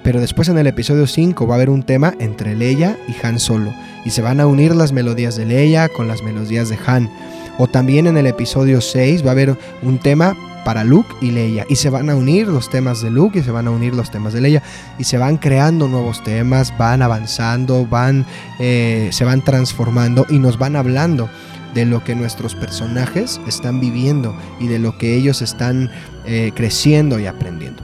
Pero 0.04 0.20
después 0.20 0.50
en 0.50 0.58
el 0.58 0.68
episodio 0.68 1.08
5 1.08 1.48
va 1.48 1.54
a 1.54 1.56
haber 1.56 1.70
un 1.70 1.84
tema 1.84 2.14
entre 2.20 2.58
Leia 2.58 2.98
y 3.08 3.26
Han 3.26 3.40
Solo. 3.40 3.74
Y 4.04 4.10
se 4.10 4.22
van 4.22 4.42
a 4.42 4.48
unir 4.48 4.76
las 4.76 4.92
melodías 4.92 5.38
de 5.38 5.46
Leia 5.46 5.88
con 5.88 6.10
las 6.10 6.22
melodías 6.24 6.68
de 6.68 6.78
Han. 6.86 7.10
O 7.58 7.68
también 7.68 8.06
en 8.06 8.18
el 8.18 8.28
episodio 8.28 8.82
6 8.82 9.24
va 9.24 9.30
a 9.30 9.32
haber 9.32 9.58
un 9.82 9.98
tema 9.98 10.36
para 10.66 10.84
Luke 10.84 11.16
y 11.22 11.32
Leia. 11.32 11.66
Y 11.70 11.78
se 11.78 11.90
van 11.90 12.10
a 12.10 12.16
unir 12.16 12.48
los 12.48 12.70
temas 12.70 13.02
de 13.02 13.10
Luke 13.10 13.40
y 13.40 13.44
se 13.44 13.52
van 13.52 13.68
a 13.68 13.72
unir 13.72 13.96
los 13.96 14.12
temas 14.12 14.34
de 14.34 14.42
Leia. 14.42 14.62
Y 15.00 15.06
se 15.06 15.18
van 15.18 15.38
creando 15.38 15.88
nuevos 15.88 16.22
temas, 16.26 16.78
van 16.78 17.02
avanzando, 17.02 17.86
van, 17.86 18.26
eh, 18.60 19.08
se 19.14 19.24
van 19.24 19.42
transformando 19.42 20.26
y 20.28 20.40
nos 20.40 20.58
van 20.58 20.76
hablando 20.76 21.30
de 21.74 21.86
lo 21.86 22.04
que 22.04 22.16
nuestros 22.16 22.56
personajes 22.56 23.40
están 23.48 23.80
viviendo 23.80 24.36
y 24.60 24.68
de 24.68 24.80
lo 24.80 24.98
que 24.98 25.16
ellos 25.16 25.42
están 25.42 25.92
eh, 26.26 26.52
creciendo 26.56 27.20
y 27.20 27.28
aprendiendo. 27.28 27.84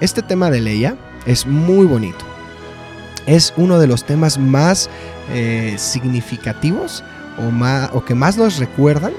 Este 0.00 0.22
tema 0.22 0.50
de 0.50 0.60
Leia 0.60 0.96
es 1.26 1.46
muy 1.46 1.86
bonito. 1.86 2.24
Es 3.26 3.54
uno 3.56 3.78
de 3.78 3.86
los 3.86 4.04
temas 4.04 4.38
más 4.38 4.90
eh, 5.30 5.74
significativos 5.78 7.02
o, 7.38 7.50
más, 7.50 7.90
o 7.92 8.04
que 8.04 8.14
más 8.14 8.36
nos 8.36 8.58
recuerdan 8.58 9.12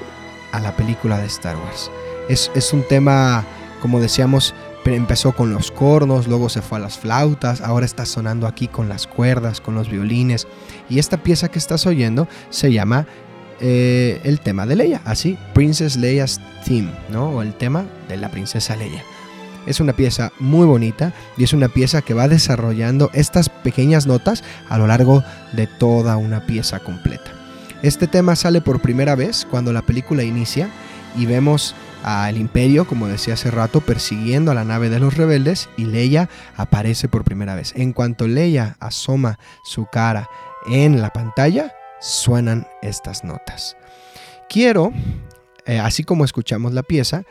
a 0.51 0.59
la 0.59 0.75
película 0.75 1.17
de 1.17 1.27
Star 1.27 1.55
Wars. 1.55 1.89
Es, 2.31 2.71
un 2.71 2.83
tema, 2.83 3.43
como 3.81 3.99
decíamos, 3.99 4.55
empezó 4.85 5.33
con 5.33 5.53
los 5.53 5.69
cornos, 5.69 6.29
luego 6.29 6.47
se 6.47 6.61
fue 6.61 6.77
a 6.77 6.81
las 6.81 6.97
flautas, 6.97 7.59
ahora 7.59 7.85
está 7.85 8.05
sonando 8.05 8.47
aquí 8.47 8.69
con 8.69 8.87
las 8.87 9.05
cuerdas, 9.05 9.59
con 9.59 9.75
los 9.75 9.89
violines. 9.89 10.47
Y 10.89 10.99
esta 10.99 11.17
pieza 11.17 11.49
que 11.49 11.59
estás 11.59 11.85
oyendo 11.85 12.29
se 12.49 12.71
llama 12.71 13.05
eh, 13.59 14.21
el 14.23 14.39
tema 14.39 14.65
de 14.65 14.77
Leia, 14.77 15.01
así, 15.03 15.37
Princess 15.53 15.97
Leia's 15.97 16.39
Theme, 16.63 16.91
¿no? 17.09 17.31
O 17.31 17.41
el 17.41 17.53
tema 17.53 17.83
de 18.07 18.15
la 18.15 18.31
princesa 18.31 18.77
Leia. 18.77 19.03
Es 19.67 19.81
una 19.81 19.91
pieza 19.91 20.31
muy 20.39 20.65
bonita 20.65 21.11
y 21.35 21.43
es 21.43 21.51
una 21.51 21.67
pieza 21.67 22.01
que 22.01 22.13
va 22.13 22.29
desarrollando 22.29 23.11
estas 23.13 23.49
pequeñas 23.49 24.07
notas 24.07 24.41
a 24.69 24.77
lo 24.77 24.87
largo 24.87 25.21
de 25.51 25.67
toda 25.67 26.15
una 26.15 26.45
pieza 26.45 26.79
completa. 26.79 27.29
Este 27.83 28.07
tema 28.07 28.37
sale 28.37 28.61
por 28.61 28.79
primera 28.79 29.15
vez 29.15 29.45
cuando 29.51 29.73
la 29.73 29.81
película 29.81 30.23
inicia 30.23 30.69
y 31.17 31.25
vemos 31.25 31.75
al 32.03 32.37
imperio, 32.37 32.85
como 32.85 33.07
decía 33.07 33.35
hace 33.35 33.51
rato, 33.51 33.81
persiguiendo 33.81 34.51
a 34.51 34.55
la 34.55 34.63
nave 34.63 34.89
de 34.89 34.99
los 34.99 35.15
rebeldes 35.15 35.69
y 35.77 35.85
Leia 35.85 36.29
aparece 36.55 37.07
por 37.07 37.23
primera 37.23 37.55
vez. 37.55 37.73
En 37.75 37.93
cuanto 37.93 38.27
Leia 38.27 38.77
asoma 38.79 39.39
su 39.63 39.85
cara 39.85 40.29
en 40.67 41.01
la 41.01 41.11
pantalla, 41.11 41.73
suenan 41.99 42.67
estas 42.81 43.23
notas. 43.23 43.77
Quiero, 44.49 44.91
eh, 45.65 45.79
así 45.79 46.03
como 46.03 46.25
escuchamos 46.25 46.73
la 46.73 46.83
pieza, 46.83 47.23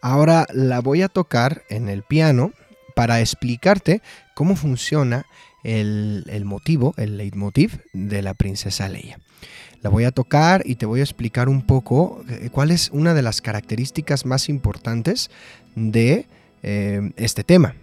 ahora 0.00 0.46
la 0.52 0.80
voy 0.80 1.02
a 1.02 1.08
tocar 1.08 1.62
en 1.68 1.88
el 1.88 2.02
piano 2.02 2.52
para 2.94 3.20
explicarte 3.20 4.02
cómo 4.34 4.56
funciona 4.56 5.26
el, 5.62 6.24
el 6.28 6.44
motivo, 6.44 6.94
el 6.96 7.16
leitmotiv 7.16 7.80
de 7.92 8.22
la 8.22 8.34
princesa 8.34 8.88
Leia. 8.88 9.18
La 9.84 9.90
voy 9.90 10.04
a 10.04 10.12
tocar 10.12 10.62
y 10.64 10.76
te 10.76 10.86
voy 10.86 11.00
a 11.00 11.02
explicar 11.02 11.50
un 11.50 11.60
poco 11.60 12.24
eh, 12.30 12.48
cuál 12.50 12.70
es 12.70 12.88
una 12.90 13.12
de 13.12 13.20
las 13.20 13.42
características 13.42 14.24
más 14.24 14.48
importantes 14.48 15.30
de 15.76 16.26
eh, 16.62 17.12
este 17.16 17.44
tema. 17.44 17.74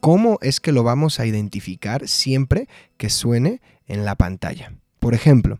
¿Cómo 0.00 0.38
es 0.42 0.60
que 0.60 0.72
lo 0.72 0.82
vamos 0.82 1.18
a 1.18 1.24
identificar 1.24 2.06
siempre 2.06 2.68
que 2.98 3.08
suene 3.08 3.62
en 3.88 4.04
la 4.04 4.14
pantalla? 4.14 4.74
Por 4.98 5.14
ejemplo, 5.14 5.58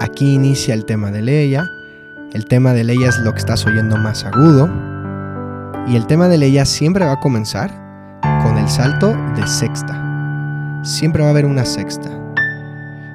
aquí 0.00 0.34
inicia 0.34 0.74
el 0.74 0.86
tema 0.86 1.12
de 1.12 1.22
Leia. 1.22 1.70
El 2.32 2.46
tema 2.46 2.72
de 2.72 2.82
Leia 2.82 3.10
es 3.10 3.18
lo 3.20 3.32
que 3.32 3.38
estás 3.38 3.64
oyendo 3.64 3.96
más 3.96 4.24
agudo. 4.24 4.68
Y 5.86 5.94
el 5.94 6.08
tema 6.08 6.26
de 6.26 6.38
Leia 6.38 6.64
siempre 6.64 7.04
va 7.04 7.12
a 7.12 7.20
comenzar 7.20 7.70
con 8.42 8.58
el 8.58 8.68
salto 8.68 9.14
de 9.36 9.46
sexta 9.46 10.07
siempre 10.82 11.22
va 11.22 11.28
a 11.28 11.30
haber 11.32 11.46
una 11.46 11.64
sexta. 11.64 12.10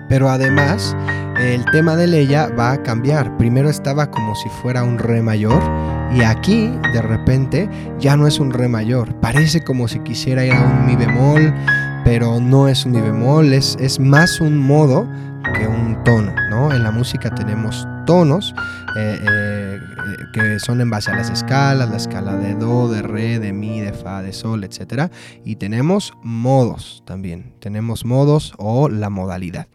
Pero 0.09 0.29
además, 0.29 0.95
el 1.39 1.65
tema 1.71 1.95
de 1.95 2.07
Leia 2.07 2.49
va 2.49 2.73
a 2.73 2.83
cambiar. 2.83 3.35
Primero 3.37 3.69
estaba 3.69 4.11
como 4.11 4.35
si 4.35 4.49
fuera 4.49 4.83
un 4.83 4.99
re 4.99 5.21
mayor 5.21 5.61
y 6.13 6.21
aquí, 6.21 6.71
de 6.93 7.01
repente, 7.01 7.69
ya 7.99 8.15
no 8.15 8.27
es 8.27 8.39
un 8.39 8.51
re 8.51 8.67
mayor. 8.67 9.15
Parece 9.19 9.63
como 9.63 9.87
si 9.87 9.99
quisiera 9.99 10.45
ir 10.45 10.53
a 10.53 10.61
un 10.61 10.85
mi 10.85 10.95
bemol, 10.95 11.53
pero 12.03 12.39
no 12.39 12.67
es 12.67 12.85
un 12.85 12.91
mi 12.91 13.01
bemol, 13.01 13.53
es, 13.53 13.77
es 13.79 13.99
más 13.99 14.39
un 14.39 14.57
modo 14.57 15.07
que 15.57 15.67
un 15.67 16.03
tono, 16.03 16.33
¿no? 16.49 16.71
En 16.71 16.83
la 16.83 16.91
música 16.91 17.33
tenemos 17.33 17.87
tonos 18.05 18.53
eh, 18.95 19.19
eh, 19.21 19.79
que 20.33 20.59
son 20.59 20.81
en 20.81 20.89
base 20.89 21.11
a 21.11 21.15
las 21.15 21.29
escalas, 21.29 21.89
la 21.89 21.97
escala 21.97 22.35
de 22.35 22.55
do, 22.55 22.89
de 22.89 23.01
re, 23.01 23.39
de 23.39 23.53
mi, 23.53 23.79
de 23.79 23.93
fa, 23.93 24.21
de 24.21 24.33
sol, 24.33 24.63
etc. 24.63 25.11
Y 25.43 25.57
tenemos 25.57 26.13
modos 26.23 27.03
también, 27.05 27.53
tenemos 27.59 28.05
modos 28.05 28.53
o 28.57 28.89
la 28.89 29.09
modalidad. 29.09 29.67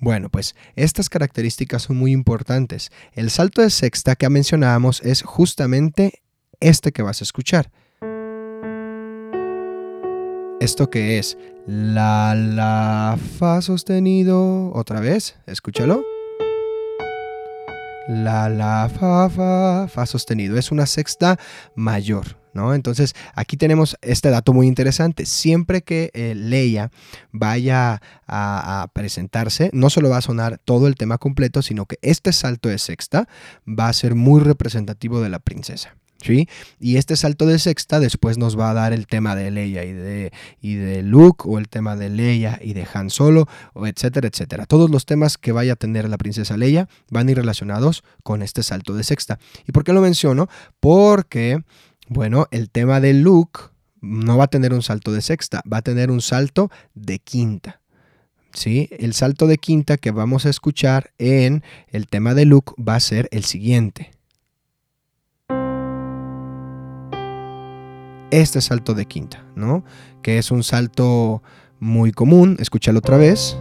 Bueno, 0.00 0.30
pues 0.30 0.56
estas 0.74 1.08
características 1.08 1.82
son 1.82 1.96
muy 1.96 2.12
importantes. 2.12 2.90
El 3.12 3.30
salto 3.30 3.62
de 3.62 3.70
sexta 3.70 4.16
que 4.16 4.28
mencionábamos 4.28 5.00
es 5.02 5.22
justamente 5.22 6.22
este 6.60 6.92
que 6.92 7.02
vas 7.02 7.20
a 7.20 7.24
escuchar. 7.24 7.70
¿Esto 10.60 10.90
que 10.90 11.18
es? 11.18 11.38
La, 11.66 12.34
la, 12.34 13.18
fa 13.38 13.62
sostenido. 13.62 14.72
Otra 14.72 15.00
vez, 15.00 15.36
escúchalo. 15.46 16.02
La, 18.12 18.48
la, 18.48 18.88
fa, 18.88 19.30
fa, 19.30 19.88
fa 19.88 20.06
sostenido. 20.06 20.58
Es 20.58 20.70
una 20.70 20.86
sexta 20.86 21.38
mayor. 21.74 22.40
¿No? 22.54 22.74
Entonces 22.74 23.14
aquí 23.34 23.56
tenemos 23.56 23.96
este 24.02 24.28
dato 24.28 24.52
muy 24.52 24.66
interesante. 24.66 25.24
Siempre 25.24 25.80
que 25.80 26.10
eh, 26.12 26.34
Leia 26.36 26.90
vaya 27.30 28.02
a, 28.26 28.82
a, 28.82 28.88
presentarse, 28.88 29.70
no 29.72 29.88
solo 29.88 30.10
va 30.10 30.18
a 30.18 30.20
sonar 30.20 30.58
todo 30.62 30.86
el 30.86 30.96
tema 30.96 31.16
completo, 31.16 31.62
sino 31.62 31.86
que 31.86 31.98
este 32.02 32.30
salto 32.34 32.68
de 32.68 32.78
sexta 32.78 33.26
va 33.66 33.88
a 33.88 33.92
ser 33.94 34.14
muy 34.14 34.42
representativo 34.42 35.22
de 35.22 35.30
la 35.30 35.38
princesa. 35.38 35.96
¿Sí? 36.22 36.48
Y 36.78 36.96
este 36.96 37.16
salto 37.16 37.46
de 37.46 37.58
sexta 37.58 37.98
después 37.98 38.38
nos 38.38 38.58
va 38.58 38.70
a 38.70 38.74
dar 38.74 38.92
el 38.92 39.08
tema 39.08 39.34
de 39.34 39.50
Leia 39.50 39.84
y 39.84 39.92
de, 39.92 40.32
y 40.60 40.76
de 40.76 41.02
Luke, 41.02 41.44
o 41.46 41.58
el 41.58 41.68
tema 41.68 41.96
de 41.96 42.08
Leia 42.10 42.60
y 42.62 42.74
de 42.74 42.86
Han 42.94 43.10
Solo, 43.10 43.48
etcétera, 43.74 44.28
etcétera. 44.28 44.66
Todos 44.66 44.88
los 44.88 45.04
temas 45.04 45.36
que 45.36 45.50
vaya 45.50 45.72
a 45.72 45.76
tener 45.76 46.08
la 46.08 46.18
princesa 46.18 46.56
Leia 46.56 46.88
van 47.10 47.26
a 47.26 47.32
ir 47.32 47.36
relacionados 47.36 48.04
con 48.22 48.42
este 48.42 48.62
salto 48.62 48.94
de 48.94 49.02
sexta. 49.02 49.40
¿Y 49.66 49.72
por 49.72 49.82
qué 49.82 49.92
lo 49.92 50.00
menciono? 50.00 50.48
Porque, 50.78 51.64
bueno, 52.08 52.46
el 52.52 52.70
tema 52.70 53.00
de 53.00 53.14
Luke 53.14 53.60
no 54.00 54.36
va 54.36 54.44
a 54.44 54.48
tener 54.48 54.72
un 54.72 54.82
salto 54.82 55.12
de 55.12 55.22
sexta, 55.22 55.62
va 55.70 55.78
a 55.78 55.82
tener 55.82 56.10
un 56.10 56.20
salto 56.20 56.70
de 56.94 57.18
quinta. 57.18 57.80
¿Sí? 58.52 58.88
El 58.98 59.14
salto 59.14 59.46
de 59.46 59.56
quinta 59.56 59.96
que 59.96 60.10
vamos 60.10 60.44
a 60.44 60.50
escuchar 60.50 61.12
en 61.18 61.64
el 61.88 62.06
tema 62.06 62.34
de 62.34 62.44
Luke 62.44 62.74
va 62.80 62.96
a 62.96 63.00
ser 63.00 63.28
el 63.32 63.44
siguiente. 63.44 64.10
Este 68.32 68.62
salto 68.62 68.94
de 68.94 69.04
quinta, 69.04 69.44
¿no? 69.56 69.84
Que 70.22 70.38
es 70.38 70.50
un 70.50 70.62
salto 70.62 71.42
muy 71.80 72.12
común. 72.12 72.56
Escúchalo 72.58 73.00
otra 73.00 73.18
vez. 73.18 73.58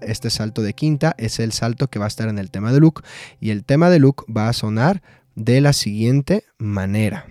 Este 0.00 0.30
salto 0.30 0.62
de 0.62 0.72
quinta 0.72 1.14
es 1.18 1.38
el 1.40 1.52
salto 1.52 1.88
que 1.88 1.98
va 1.98 2.06
a 2.06 2.08
estar 2.08 2.30
en 2.30 2.38
el 2.38 2.50
tema 2.50 2.72
de 2.72 2.80
Luke. 2.80 3.02
Y 3.38 3.50
el 3.50 3.64
tema 3.64 3.90
de 3.90 3.98
Luke 3.98 4.24
va 4.34 4.48
a 4.48 4.54
sonar 4.54 5.02
de 5.34 5.60
la 5.60 5.74
siguiente 5.74 6.44
manera. 6.56 7.26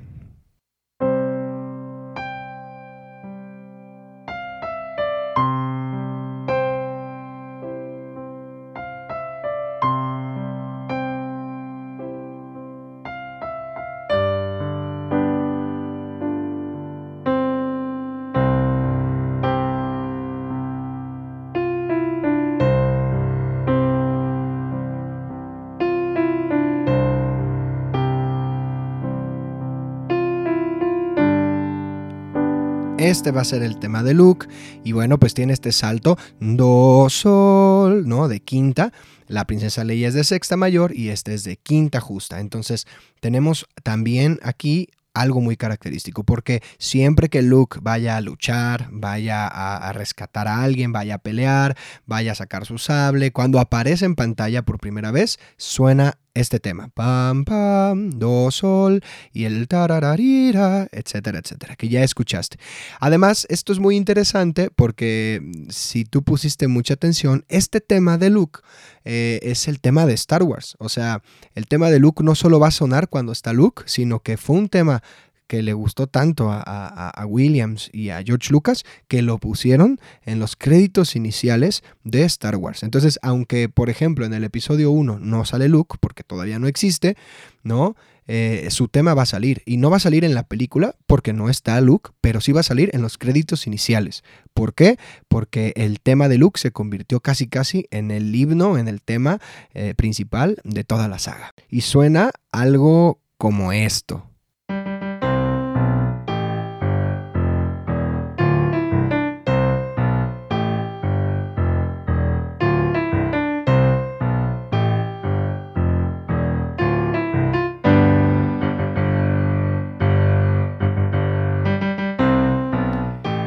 Este 33.22 33.30
va 33.30 33.42
a 33.42 33.46
ser 33.46 33.62
el 33.62 33.78
tema 33.78 34.02
de 34.02 34.16
Luke. 34.16 34.48
Y 34.84 34.94
bueno, 34.94 35.20
pues 35.20 35.36
tiene 35.36 35.54
este 35.54 35.72
salto 35.72 36.18
do 36.40 37.08
sol, 37.08 38.08
¿no? 38.08 38.28
De 38.28 38.40
quinta. 38.40 38.94
La 39.28 39.46
princesa 39.46 39.84
Leia 39.84 40.08
es 40.08 40.16
de 40.16 40.24
sexta 40.24 40.58
mayor 40.58 40.92
y 40.96 41.10
este 41.10 41.36
es 41.36 41.44
de 41.44 41.58
quinta 41.58 42.00
justa. 42.00 42.40
Entonces 42.40 42.88
tenemos 43.20 43.68
también 43.84 44.40
aquí 44.42 44.90
algo 45.14 45.40
muy 45.40 45.56
característico, 45.56 46.24
porque 46.24 46.64
siempre 46.80 47.30
que 47.30 47.44
Luke 47.44 47.78
vaya 47.84 48.18
a 48.18 48.22
luchar, 48.22 48.88
vaya 48.92 49.46
a, 49.46 49.94
rescatar 49.94 50.48
a 50.48 50.64
alguien, 50.64 50.92
vaya 50.92 51.16
a 51.16 51.18
pelear, 51.20 51.78
vaya 52.08 52.32
a 52.32 52.36
sacar 52.36 52.66
su 52.66 52.80
sable, 52.80 53.32
cuando 53.32 53.60
aparece 53.60 54.06
en 54.06 54.16
pantalla 54.16 54.64
por 54.64 54.80
primera 54.80 55.12
vez, 55.12 55.38
suena 55.58 56.18
este 56.34 56.60
tema. 56.60 56.90
Pam, 56.94 57.44
pam, 57.44 58.10
do, 58.12 58.50
sol 58.52 59.04
y 59.34 59.46
el 59.46 59.68
tarararira, 59.68 60.88
etcétera, 60.92 61.40
etcétera, 61.40 61.76
que 61.76 61.90
ya 61.90 62.04
escuchaste. 62.04 62.58
Además, 63.00 63.46
esto 63.50 63.74
es 63.74 63.80
muy 63.80 63.96
interesante 63.96 64.70
porque 64.76 65.40
mm, 65.42 65.70
si 65.70 66.06
tú 66.06 66.24
pusiste 66.24 66.68
mucha 66.68 66.94
atención, 66.94 67.46
este 67.50 67.82
tema 67.82 68.18
de 68.18 68.30
Luke 68.30 68.62
eh, 69.04 69.40
es 69.44 69.68
el 69.68 69.80
tema 69.80 70.06
de 70.06 70.14
Star 70.14 70.44
Wars. 70.44 70.76
O 70.80 70.90
sea, 70.90 71.22
el 71.56 71.68
tema 71.68 71.90
de 71.90 72.00
Luke 72.00 72.24
no 72.24 72.36
solo 72.36 72.60
va 72.60 72.68
a 72.68 72.72
sonar 72.72 73.10
cuando 73.10 73.32
está 73.32 73.54
Luke, 73.54 73.84
sino 73.86 74.20
que 74.20 74.38
fue 74.38 74.56
un 74.56 74.70
tema 74.70 75.04
que 75.52 75.62
le 75.62 75.74
gustó 75.74 76.08
tanto 76.08 76.50
a, 76.50 77.26
Williams 77.28 77.90
y 77.92 78.08
a 78.08 78.24
George 78.24 78.54
Lucas 78.54 78.86
que 79.10 79.22
lo 79.22 79.38
pusieron 79.38 80.00
en 80.24 80.40
los 80.40 80.56
créditos 80.56 81.18
iniciales 81.18 81.84
de 82.06 82.24
Star 82.24 82.56
Wars. 82.56 82.84
Entonces, 82.84 83.20
aunque 83.22 83.68
por 83.68 83.90
ejemplo 83.90 84.26
en 84.26 84.34
el 84.34 84.46
episodio 84.46 84.92
1 84.92 85.20
no 85.20 85.44
sale 85.44 85.68
Luke, 85.68 85.98
porque 86.00 86.24
todavía 86.24 86.58
no 86.58 86.68
existe, 86.68 87.18
¿no? 87.64 87.98
Eh, 88.28 88.70
su 88.70 88.88
tema 88.88 89.14
va 89.14 89.24
a 89.24 89.26
salir. 89.26 89.62
Y 89.66 89.76
no 89.76 89.90
va 89.90 89.98
a 89.98 90.00
salir 90.00 90.24
en 90.24 90.36
la 90.36 90.44
película 90.44 90.96
porque 91.06 91.34
no 91.34 91.50
está 91.50 91.82
Luke, 91.82 92.12
pero 92.22 92.40
sí 92.40 92.54
va 92.54 92.62
a 92.62 92.64
salir 92.64 92.90
en 92.94 93.02
los 93.02 93.18
créditos 93.18 93.68
iniciales. 93.68 94.24
¿Por 94.54 94.74
qué? 94.74 94.98
Porque 95.28 95.74
el 95.76 96.00
tema 96.00 96.30
de 96.30 96.38
Luke 96.38 96.62
se 96.62 96.72
convirtió 96.72 97.20
casi 97.20 97.48
casi 97.48 97.88
en 97.92 98.10
el 98.10 98.34
himno, 98.34 98.78
en 98.78 98.88
el 98.88 99.02
tema 99.02 99.42
eh, 99.74 99.96
principal 99.98 100.62
de 100.64 100.86
toda 100.86 101.10
la 101.10 101.20
saga. 101.20 101.52
Y 101.68 101.82
suena 101.82 102.32
algo 102.54 103.20
como 103.38 103.74
esto. 103.74 104.31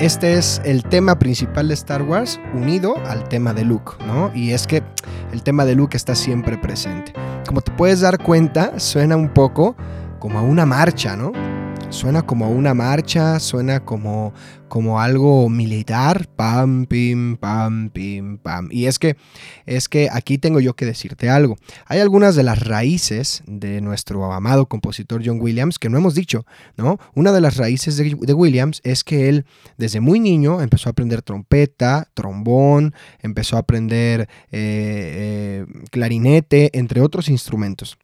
Este 0.05 0.35
es 0.35 0.61
el 0.67 0.83
tema 0.83 1.19
principal 1.19 1.69
de 1.69 1.73
Star 1.73 2.03
Wars 2.03 2.39
unido 2.53 2.95
al 3.07 3.27
tema 3.27 3.55
de 3.55 3.65
Luke, 3.65 3.93
¿no? 4.07 4.31
Y 4.35 4.51
es 4.51 4.67
que 4.67 4.83
el 5.33 5.43
tema 5.43 5.65
de 5.65 5.75
Luke 5.75 5.97
está 5.97 6.15
siempre 6.15 6.59
presente. 6.59 7.15
Como 7.47 7.63
te 7.63 7.73
puedes 7.73 8.01
dar 8.01 8.23
cuenta, 8.23 8.79
suena 8.79 9.17
un 9.17 9.31
poco 9.31 9.75
como 10.19 10.39
a 10.39 10.43
una 10.43 10.67
marcha, 10.67 11.17
¿no? 11.17 11.33
Suena 11.95 12.23
como 12.23 12.51
una 12.51 12.75
marcha, 12.75 13.39
suena 13.39 13.85
como 13.85 14.35
como 14.75 15.01
algo 15.01 15.49
militar, 15.49 16.27
pam, 16.35 16.87
pim, 16.87 17.37
pam, 17.37 17.91
pim, 17.91 18.39
pam. 18.39 18.69
Y 18.73 18.87
es 18.87 18.99
que, 18.99 19.17
es 19.67 19.89
que 19.89 20.09
aquí 20.11 20.37
tengo 20.37 20.59
yo 20.59 20.75
que 20.75 20.85
decirte 20.85 21.31
algo. 21.31 21.55
Hay 21.87 22.01
algunas 22.01 22.35
de 22.35 22.43
las 22.43 22.59
raíces 22.59 23.45
de 23.47 23.81
nuestro 23.81 24.33
amado 24.33 24.67
compositor 24.67 25.23
John 25.25 25.41
Williams 25.41 25.79
que 25.79 25.89
no 25.89 25.97
hemos 25.97 26.17
dicho, 26.17 26.45
¿no? 26.77 26.99
Una 27.15 27.31
de 27.31 27.41
las 27.41 27.57
raíces 27.57 27.97
de, 27.97 28.35
Williams 28.35 28.81
es 28.83 29.05
que 29.05 29.29
él 29.29 29.47
desde 29.77 30.01
muy 30.01 30.19
niño 30.19 30.61
empezó 30.61 30.89
a 30.89 30.91
aprender 30.91 31.23
trompeta, 31.23 32.09
trombón, 32.13 32.95
empezó 33.21 33.55
a 33.55 33.61
aprender 33.61 34.23
eh, 34.23 34.27
eh, 34.51 35.67
clarinete, 35.93 36.77
entre 36.77 37.01
otros 37.01 37.29
instrumentos. 37.29 37.97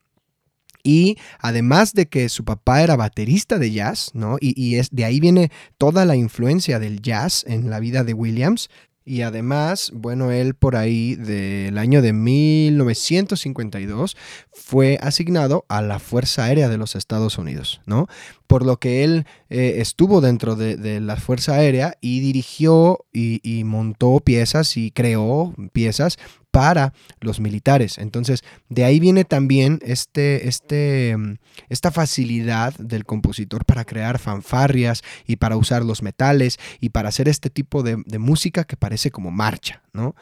Y 0.83 1.19
además 1.39 1.95
de 1.95 2.07
que 2.07 2.29
su 2.29 2.45
papá 2.45 2.83
era 2.83 2.97
baterista 2.97 3.59
de 3.59 3.73
jazz, 3.73 4.11
¿no? 4.15 4.37
Y, 4.41 4.77
es, 4.77 4.91
de 4.91 5.05
ahí 5.05 5.21
viene 5.21 5.51
toda 5.79 6.05
la 6.05 6.17
influencia 6.17 6.79
del 6.79 7.03
jazz 7.03 7.45
en 7.47 7.71
la 7.71 7.81
vida 7.81 8.05
de 8.05 8.15
Williams. 8.15 8.69
Y 9.03 9.23
además, 9.23 9.91
bueno, 9.95 10.31
él 10.31 10.55
por 10.55 10.77
ahí 10.77 11.17
del 11.17 11.79
año 11.79 12.03
de 12.03 12.13
1952 12.13 14.17
fue 14.53 14.99
asignado 15.01 15.65
a 15.69 15.83
la 15.83 15.99
Fuerza 15.99 16.45
Aérea 16.45 16.69
de 16.69 16.77
los 16.77 16.95
Estados 16.95 17.39
Unidos, 17.39 17.81
¿no? 17.87 18.07
Por 18.47 18.65
lo 18.65 18.79
que 18.79 19.03
él 19.03 19.27
eh, 19.49 19.77
estuvo 19.79 20.21
dentro 20.21 20.55
de, 20.55 21.01
la 21.01 21.17
Fuerza 21.17 21.55
Aérea 21.55 21.97
y 22.01 22.21
dirigió 22.21 23.07
y 23.13 23.65
montó 23.65 24.21
piezas 24.21 24.77
y 24.77 24.91
creó 24.91 25.55
piezas 25.73 26.19
para 26.51 26.93
los 27.21 27.41
militares. 27.41 27.99
Entonces, 27.99 28.43
de 28.69 28.85
ahí 28.85 29.01
viene 29.01 29.25
también 29.25 29.79
este, 29.83 30.49
este, 30.49 31.17
mm, 31.17 31.37
esta 31.69 31.91
facilidad 31.91 32.75
del 32.75 33.05
compositor 33.05 33.65
para 33.65 33.85
crear 33.85 34.19
fanfarrias 34.19 35.03
y 35.27 35.37
para 35.37 35.57
usar 35.57 35.85
los 35.85 36.03
metales 36.03 36.59
y 36.81 36.91
para 36.91 37.09
hacer 37.09 37.29
este 37.29 37.51
tipo 37.51 37.83
de, 37.83 38.03
de 38.07 38.19
música 38.19 38.65
que 38.65 38.77
parece 38.77 39.11
como 39.11 39.31
marcha, 39.31 39.83
¿no? 39.93 40.15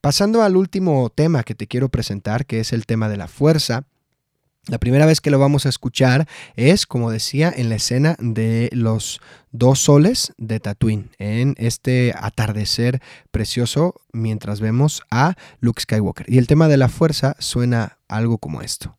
Pasando 0.00 0.42
al 0.42 0.56
último 0.56 1.10
tema 1.10 1.44
que 1.44 1.54
te 1.54 1.68
quiero 1.68 1.88
presentar, 1.88 2.44
que 2.44 2.58
es 2.58 2.72
el 2.72 2.86
tema 2.86 3.08
de 3.08 3.16
la 3.16 3.28
fuerza, 3.28 3.84
la 4.68 4.78
primera 4.78 5.06
vez 5.06 5.20
que 5.20 5.30
lo 5.30 5.40
vamos 5.40 5.66
a 5.66 5.68
escuchar 5.68 6.28
es, 6.54 6.86
como 6.86 7.10
decía, 7.10 7.52
en 7.54 7.68
la 7.68 7.74
escena 7.74 8.16
de 8.20 8.70
los 8.72 9.20
dos 9.50 9.80
soles 9.80 10.32
de 10.38 10.60
Tatooine, 10.60 11.10
en 11.18 11.54
este 11.58 12.14
atardecer 12.16 13.00
precioso 13.32 13.94
mientras 14.12 14.60
vemos 14.60 15.02
a 15.10 15.34
Luke 15.60 15.82
Skywalker. 15.82 16.26
Y 16.32 16.38
el 16.38 16.46
tema 16.46 16.68
de 16.68 16.76
la 16.76 16.88
fuerza 16.88 17.34
suena 17.40 17.98
algo 18.06 18.38
como 18.38 18.62
esto. 18.62 18.96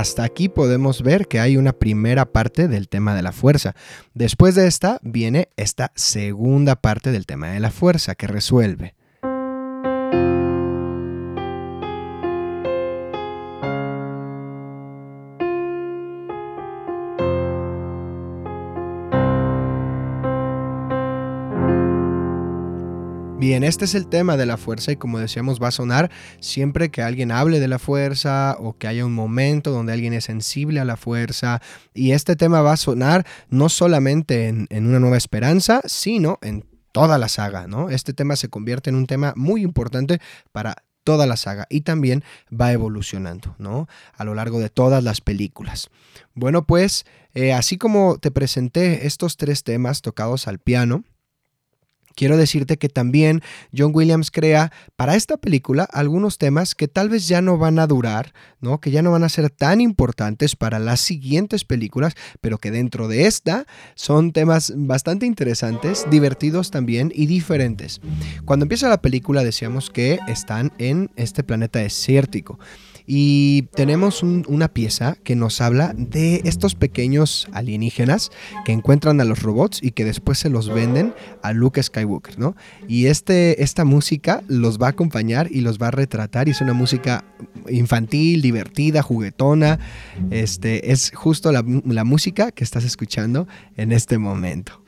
Hasta 0.00 0.24
aquí 0.24 0.48
podemos 0.48 1.02
ver 1.02 1.28
que 1.28 1.40
hay 1.40 1.58
una 1.58 1.74
primera 1.74 2.32
parte 2.32 2.68
del 2.68 2.88
tema 2.88 3.14
de 3.14 3.20
la 3.20 3.32
fuerza. 3.32 3.74
Después 4.14 4.54
de 4.54 4.66
esta 4.66 4.98
viene 5.02 5.50
esta 5.58 5.92
segunda 5.94 6.74
parte 6.76 7.12
del 7.12 7.26
tema 7.26 7.50
de 7.50 7.60
la 7.60 7.70
fuerza 7.70 8.14
que 8.14 8.26
resuelve. 8.26 8.94
Este 23.70 23.84
es 23.84 23.94
el 23.94 24.08
tema 24.08 24.36
de 24.36 24.46
la 24.46 24.56
fuerza 24.56 24.90
y 24.90 24.96
como 24.96 25.20
decíamos 25.20 25.62
va 25.62 25.68
a 25.68 25.70
sonar 25.70 26.10
siempre 26.40 26.90
que 26.90 27.02
alguien 27.02 27.30
hable 27.30 27.60
de 27.60 27.68
la 27.68 27.78
fuerza 27.78 28.56
o 28.58 28.76
que 28.76 28.88
haya 28.88 29.06
un 29.06 29.14
momento 29.14 29.70
donde 29.70 29.92
alguien 29.92 30.12
es 30.12 30.24
sensible 30.24 30.80
a 30.80 30.84
la 30.84 30.96
fuerza 30.96 31.62
y 31.94 32.10
este 32.10 32.34
tema 32.34 32.62
va 32.62 32.72
a 32.72 32.76
sonar 32.76 33.24
no 33.48 33.68
solamente 33.68 34.48
en, 34.48 34.66
una 34.86 34.98
nueva 34.98 35.16
esperanza, 35.16 35.82
sino 35.84 36.40
en 36.42 36.66
toda 36.90 37.16
la 37.16 37.28
saga, 37.28 37.68
¿no? 37.68 37.90
Este 37.90 38.12
tema 38.12 38.34
se 38.34 38.48
convierte 38.48 38.90
en 38.90 38.96
un 38.96 39.06
tema 39.06 39.34
muy 39.36 39.62
importante 39.62 40.20
para 40.50 40.74
toda 41.04 41.28
la 41.28 41.36
saga 41.36 41.68
y 41.70 41.82
también 41.82 42.24
va 42.52 42.72
evolucionando, 42.72 43.54
¿no? 43.58 43.86
A 44.16 44.24
lo 44.24 44.34
largo 44.34 44.58
de 44.58 44.68
todas 44.68 45.04
las 45.04 45.20
películas. 45.20 45.90
Bueno, 46.34 46.66
pues 46.66 47.06
eh, 47.34 47.52
así 47.52 47.78
como 47.78 48.18
te 48.18 48.32
presenté 48.32 49.06
estos 49.06 49.36
tres 49.36 49.62
temas 49.62 50.02
tocados 50.02 50.48
al 50.48 50.58
piano, 50.58 51.04
quiero 52.14 52.36
decirte 52.36 52.76
que 52.76 52.88
también 52.88 53.42
John 53.76 53.92
Williams 53.94 54.30
crea 54.30 54.72
para 54.96 55.16
esta 55.16 55.36
película 55.36 55.84
algunos 55.84 56.38
temas 56.38 56.74
que 56.74 56.88
tal 56.88 57.08
vez 57.08 57.28
ya 57.28 57.40
no 57.42 57.58
van 57.58 57.78
a 57.78 57.86
durar, 57.86 58.32
¿no? 58.60 58.80
Que 58.80 58.90
ya 58.90 59.02
no 59.02 59.10
van 59.10 59.24
a 59.24 59.28
ser 59.28 59.50
tan 59.50 59.80
importantes 59.80 60.56
para 60.56 60.78
las 60.78 61.00
siguientes 61.00 61.64
películas, 61.64 62.14
pero 62.40 62.58
que 62.58 62.70
dentro 62.70 63.08
de 63.08 63.26
esta 63.26 63.66
son 63.94 64.32
temas 64.32 64.72
bastante 64.76 65.26
interesantes, 65.26 66.06
divertidos 66.10 66.70
también 66.70 67.12
y 67.14 67.26
diferentes. 67.26 68.00
Cuando 68.44 68.64
empieza 68.64 68.88
la 68.88 69.02
película 69.02 69.44
decíamos 69.44 69.90
que 69.90 70.18
están 70.28 70.72
en 70.78 71.10
este 71.16 71.42
planeta 71.42 71.78
desértico. 71.78 72.58
Y 73.12 73.62
tenemos 73.74 74.22
una 74.22 74.68
pieza 74.68 75.16
que 75.24 75.34
nos 75.34 75.60
habla 75.60 75.94
de 75.96 76.42
estos 76.44 76.76
pequeños 76.76 77.48
alienígenas 77.50 78.30
que 78.64 78.70
encuentran 78.70 79.20
a 79.20 79.24
los 79.24 79.42
robots 79.42 79.82
y 79.82 79.90
que 79.90 80.04
después 80.04 80.38
se 80.38 80.48
los 80.48 80.72
venden 80.72 81.12
a 81.42 81.52
Luke 81.52 81.82
Skywalker, 81.82 82.38
¿no? 82.38 82.54
Y 82.86 83.06
este, 83.06 83.64
esta 83.64 83.84
música 83.84 84.44
los 84.46 84.78
va 84.78 84.86
a 84.86 84.90
acompañar 84.90 85.48
y 85.50 85.62
los 85.62 85.78
va 85.78 85.88
a 85.88 85.90
retratar 85.90 86.46
y 86.46 86.52
es 86.52 86.60
una 86.60 86.72
música 86.72 87.24
infantil, 87.68 88.42
divertida, 88.42 89.02
juguetona. 89.02 89.80
Este, 90.30 90.92
es 90.92 91.10
justo 91.12 91.50
la, 91.50 91.64
la 91.86 92.04
música 92.04 92.52
que 92.52 92.62
estás 92.62 92.84
escuchando 92.84 93.48
en 93.76 93.90
este 93.90 94.18
momento. 94.18 94.84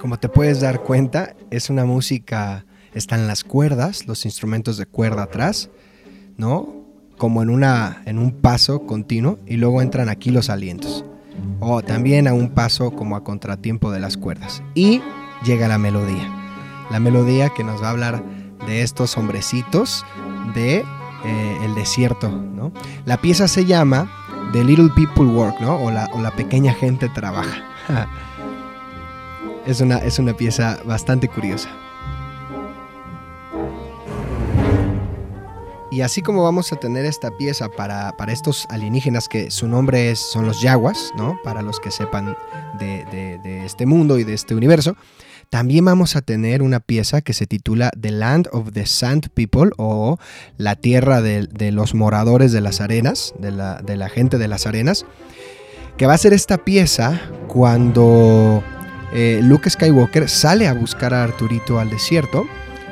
Como 0.00 0.18
te 0.18 0.30
puedes 0.30 0.62
dar 0.62 0.82
cuenta, 0.82 1.36
es 1.50 1.68
una 1.68 1.84
música 1.84 2.64
están 2.94 3.26
las 3.26 3.44
cuerdas, 3.44 4.06
los 4.06 4.24
instrumentos 4.24 4.76
de 4.76 4.86
cuerda 4.86 5.24
atrás, 5.24 5.70
¿no? 6.36 6.82
Como 7.18 7.42
en, 7.42 7.50
una, 7.50 8.02
en 8.06 8.18
un 8.18 8.32
paso 8.32 8.86
continuo 8.86 9.38
y 9.46 9.56
luego 9.56 9.82
entran 9.82 10.08
aquí 10.08 10.30
los 10.30 10.50
alientos. 10.50 11.04
O 11.60 11.82
también 11.82 12.26
a 12.26 12.34
un 12.34 12.50
paso 12.50 12.90
como 12.92 13.16
a 13.16 13.24
contratiempo 13.24 13.90
de 13.90 14.00
las 14.00 14.16
cuerdas. 14.16 14.62
Y 14.74 15.00
llega 15.44 15.68
la 15.68 15.78
melodía. 15.78 16.30
La 16.90 17.00
melodía 17.00 17.50
que 17.50 17.64
nos 17.64 17.82
va 17.82 17.88
a 17.88 17.90
hablar 17.90 18.24
de 18.66 18.82
estos 18.82 19.16
hombrecitos 19.16 20.04
de 20.54 20.84
eh, 21.24 21.58
el 21.62 21.74
desierto, 21.74 22.28
¿no? 22.30 22.72
La 23.04 23.16
pieza 23.20 23.48
se 23.48 23.64
llama 23.64 24.10
The 24.52 24.64
Little 24.64 24.90
People 24.94 25.26
Work, 25.26 25.60
¿no? 25.60 25.76
O 25.76 25.90
la, 25.90 26.10
o 26.12 26.20
la 26.20 26.32
pequeña 26.32 26.74
gente 26.74 27.08
trabaja. 27.08 27.62
es, 29.66 29.80
una, 29.80 29.98
es 29.98 30.18
una 30.18 30.34
pieza 30.34 30.78
bastante 30.84 31.28
curiosa. 31.28 31.70
Y 35.92 36.00
así 36.00 36.22
como 36.22 36.42
vamos 36.42 36.72
a 36.72 36.76
tener 36.76 37.04
esta 37.04 37.36
pieza 37.36 37.68
para, 37.68 38.14
estos 38.28 38.64
alienígenas 38.70 39.28
que 39.28 39.50
su 39.50 39.68
nombre 39.68 40.10
es, 40.10 40.20
son 40.20 40.46
los 40.46 40.62
Yaguas, 40.62 41.12
¿no? 41.18 41.38
Para 41.44 41.60
los 41.60 41.80
que 41.80 41.90
sepan 41.90 42.34
de, 42.78 43.62
este 43.66 43.84
mundo 43.84 44.18
y 44.18 44.24
de 44.24 44.32
este 44.32 44.54
universo, 44.54 44.96
también 45.50 45.84
vamos 45.84 46.16
a 46.16 46.22
tener 46.22 46.62
una 46.62 46.80
pieza 46.80 47.20
que 47.20 47.34
se 47.34 47.46
titula 47.46 47.90
The 48.00 48.10
Land 48.10 48.48
of 48.52 48.72
the 48.72 48.86
Sand 48.86 49.28
People 49.34 49.72
o 49.76 50.16
La 50.56 50.76
Tierra 50.76 51.20
de, 51.20 51.72
los 51.72 51.94
Moradores 51.94 52.52
de 52.52 52.62
las 52.62 52.80
Arenas, 52.80 53.34
de 53.38 53.50
la, 53.50 53.82
de 53.82 53.98
la 53.98 54.08
gente 54.08 54.38
de 54.38 54.48
las 54.48 54.66
arenas, 54.66 55.04
que 55.98 56.06
va 56.06 56.14
a 56.14 56.18
ser 56.18 56.32
esta 56.32 56.56
pieza 56.56 57.20
cuando 57.48 58.64
eh, 59.12 59.40
Luke 59.42 59.68
Skywalker 59.68 60.30
sale 60.30 60.68
a 60.68 60.72
buscar 60.72 61.12
a 61.12 61.22
Arturito 61.22 61.78
al 61.78 61.90
desierto 61.90 62.46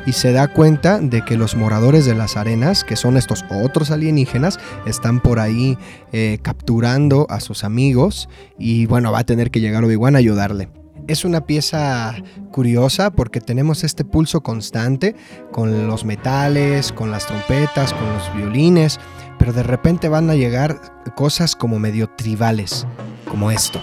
y 0.07 0.13
se 0.13 0.33
da 0.33 0.49
cuenta 0.49 0.99
de 0.99 1.23
que 1.25 1.37
los 1.37 1.57
moradores 1.57 2.07
de 2.07 2.15
las 2.15 2.37
arenas, 2.37 2.85
que 2.85 2.97
son 2.97 3.17
estos 3.17 3.45
otros 3.51 3.91
alienígenas, 3.91 4.59
están 4.87 5.21
por 5.21 5.39
ahí 5.39 5.79
eh, 6.13 6.39
capturando 6.43 7.27
a 7.31 7.41
sus 7.41 7.65
amigos 7.65 8.29
y 8.59 8.87
bueno, 8.87 9.13
va 9.13 9.21
a 9.21 9.25
tener 9.25 9.51
que 9.51 9.61
llegar 9.61 9.85
Obi-Wan 9.85 10.17
a 10.17 10.19
ayudarle. 10.19 10.69
Es 11.09 11.25
una 11.25 11.47
pieza 11.47 12.15
curiosa 12.53 13.11
porque 13.11 13.41
tenemos 13.41 13.85
este 13.85 14.05
pulso 14.05 14.43
constante 14.43 15.17
con 15.51 15.89
los 15.89 16.05
metales, 16.05 16.93
con 16.93 17.11
las 17.11 17.27
trompetas, 17.27 17.93
con 17.93 18.13
los 18.13 18.35
violines, 18.35 19.01
pero 19.39 19.53
de 19.53 19.63
repente 19.63 20.09
van 20.09 20.31
a 20.31 20.35
llegar 20.35 20.81
cosas 21.17 21.57
como 21.57 21.79
medio 21.79 22.09
tribales, 22.17 22.87
como 23.29 23.51
esto. 23.51 23.81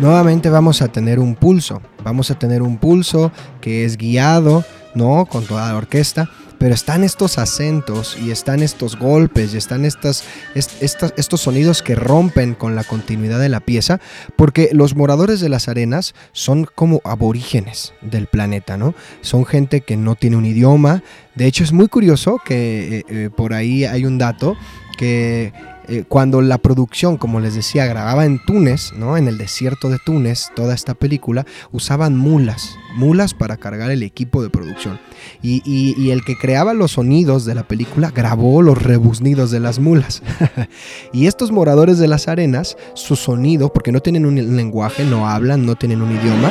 Nuevamente 0.00 0.50
vamos 0.50 0.82
a 0.82 0.88
tener 0.88 1.18
un 1.18 1.34
pulso, 1.34 1.80
vamos 2.04 2.30
a 2.30 2.38
tener 2.38 2.62
un 2.62 2.78
pulso 2.78 3.32
que 3.60 3.84
es 3.84 3.96
guiado, 3.96 4.64
¿no? 4.94 5.26
Con 5.26 5.44
toda 5.44 5.68
la 5.68 5.76
orquesta, 5.76 6.30
pero 6.58 6.74
están 6.74 7.04
estos 7.04 7.38
acentos 7.38 8.16
y 8.20 8.30
están 8.30 8.62
estos 8.62 8.98
golpes 8.98 9.54
y 9.54 9.58
están 9.58 9.84
estas, 9.84 10.24
estos 10.54 11.40
sonidos 11.40 11.82
que 11.82 11.94
rompen 11.94 12.54
con 12.54 12.74
la 12.74 12.84
continuidad 12.84 13.38
de 13.38 13.48
la 13.48 13.60
pieza, 13.60 14.00
porque 14.36 14.70
los 14.72 14.96
moradores 14.96 15.40
de 15.40 15.48
las 15.48 15.68
arenas 15.68 16.14
son 16.32 16.66
como 16.74 17.00
aborígenes 17.04 17.92
del 18.00 18.26
planeta, 18.26 18.76
¿no? 18.76 18.94
Son 19.20 19.44
gente 19.44 19.82
que 19.82 19.96
no 19.96 20.14
tiene 20.14 20.36
un 20.36 20.46
idioma. 20.46 21.02
De 21.34 21.46
hecho, 21.46 21.64
es 21.64 21.72
muy 21.72 21.88
curioso 21.88 22.40
que 22.44 22.98
eh, 22.98 23.04
eh, 23.08 23.30
por 23.34 23.52
ahí 23.52 23.84
hay 23.84 24.04
un 24.04 24.18
dato 24.18 24.56
que 24.96 25.52
eh, 25.88 26.04
cuando 26.08 26.42
la 26.42 26.58
producción, 26.58 27.16
como 27.16 27.40
les 27.40 27.54
decía, 27.54 27.86
grababa 27.86 28.24
en 28.24 28.38
Túnez, 28.44 28.92
¿no? 28.96 29.16
en 29.16 29.28
el 29.28 29.38
desierto 29.38 29.88
de 29.88 29.98
Túnez, 30.04 30.50
toda 30.54 30.74
esta 30.74 30.94
película, 30.94 31.46
usaban 31.72 32.16
mulas, 32.16 32.76
mulas 32.96 33.34
para 33.34 33.56
cargar 33.56 33.90
el 33.90 34.02
equipo 34.02 34.42
de 34.42 34.50
producción. 34.50 34.98
Y, 35.42 35.62
y 35.64 36.10
el 36.10 36.24
que 36.24 36.36
creaba 36.36 36.74
los 36.74 36.92
sonidos 36.92 37.44
de 37.44 37.54
la 37.54 37.66
película 37.66 38.10
grabó 38.14 38.62
los 38.62 38.82
rebuznidos 38.82 39.50
de 39.50 39.60
las 39.60 39.78
mulas. 39.78 40.22
y 41.12 41.26
estos 41.26 41.52
moradores 41.52 41.98
de 41.98 42.08
las 42.08 42.28
arenas, 42.28 42.76
su 42.94 43.16
sonido, 43.16 43.72
porque 43.72 43.92
no 43.92 44.00
tienen 44.00 44.26
un 44.26 44.56
lenguaje, 44.56 45.04
no 45.04 45.28
hablan, 45.28 45.66
no 45.66 45.76
tienen 45.76 46.02
un 46.02 46.16
idioma, 46.16 46.50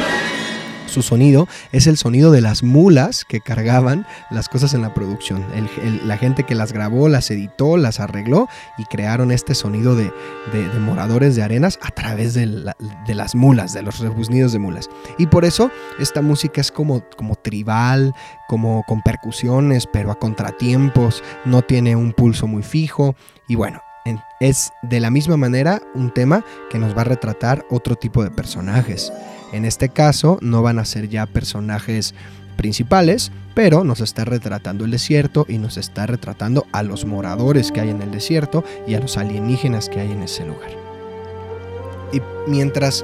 su 0.88 1.02
sonido 1.02 1.48
es 1.72 1.88
el 1.88 1.98
sonido 1.98 2.32
de 2.32 2.42
las 2.42 2.64
mulas 2.64 3.26
que 3.26 3.42
cargaban 3.42 4.06
las 4.30 4.50
cosas 4.50 4.74
en 4.74 4.82
la 4.82 4.94
producción. 4.94 5.46
la 6.06 6.18
gente 6.18 6.44
que 6.44 6.56
las 6.56 6.72
grabó, 6.72 7.10
las 7.10 7.30
editó, 7.32 7.78
las 7.78 8.00
arregló 8.00 8.48
y 8.78 8.86
crearon 8.86 9.32
este 9.32 9.56
sonido 9.56 9.96
de, 9.96 10.12
moradores 10.80 11.36
de 11.36 11.44
arenas 11.44 11.80
a 11.82 11.90
través 11.92 12.34
de, 12.34 12.46
las 12.46 13.36
mulas, 13.36 13.74
de 13.74 13.82
los 13.82 14.00
rebuznidos 14.00 14.54
de 14.54 14.60
mulas. 14.60 14.90
Y 15.18 15.28
por 15.28 15.46
eso 15.46 15.72
esta 16.00 16.22
música 16.22 16.62
es 16.62 16.72
como 16.72 17.02
tribal, 17.42 18.14
como 18.48 18.84
con 18.88 19.02
percusiones, 19.02 19.88
pero 19.88 20.12
a 20.12 20.20
contratiempos, 20.20 21.24
no 21.46 21.62
tiene 21.62 21.96
un 21.96 22.14
pulso 22.14 22.48
muy 22.48 22.64
fijo. 22.64 23.16
Y 23.48 23.56
bueno, 23.56 23.82
es 24.40 24.72
de 24.82 25.00
la 25.00 25.10
misma 25.10 25.38
manera 25.38 25.82
un 25.94 26.12
tema 26.12 26.44
que 26.70 26.80
nos 26.80 26.96
va 26.96 27.02
a 27.02 27.06
retratar 27.06 27.66
otro 27.70 27.96
tipo 27.96 28.24
de 28.24 28.32
personajes. 28.32 29.12
En 29.52 29.66
este 29.66 29.90
caso 29.90 30.38
no 30.42 30.62
van 30.62 30.80
a 30.80 30.86
ser 30.86 31.10
ya 31.10 31.26
personajes 31.26 32.14
principales, 32.56 33.32
pero 33.54 33.84
nos 33.84 34.02
está 34.02 34.26
retratando 34.26 34.86
el 34.86 34.92
desierto 34.92 35.46
y 35.48 35.58
nos 35.58 35.78
está 35.78 36.06
retratando 36.06 36.66
a 36.72 36.84
los 36.84 37.06
moradores 37.06 37.72
que 37.72 37.82
hay 37.82 37.90
en 37.90 38.02
el 38.02 38.12
desierto 38.12 38.64
y 38.88 38.96
a 38.96 39.00
los 39.00 39.18
alienígenas 39.18 39.90
que 39.90 40.02
hay 40.02 40.12
en 40.12 40.24
ese 40.24 40.46
lugar. 40.46 40.72
Y 42.12 42.22
mientras 42.48 43.04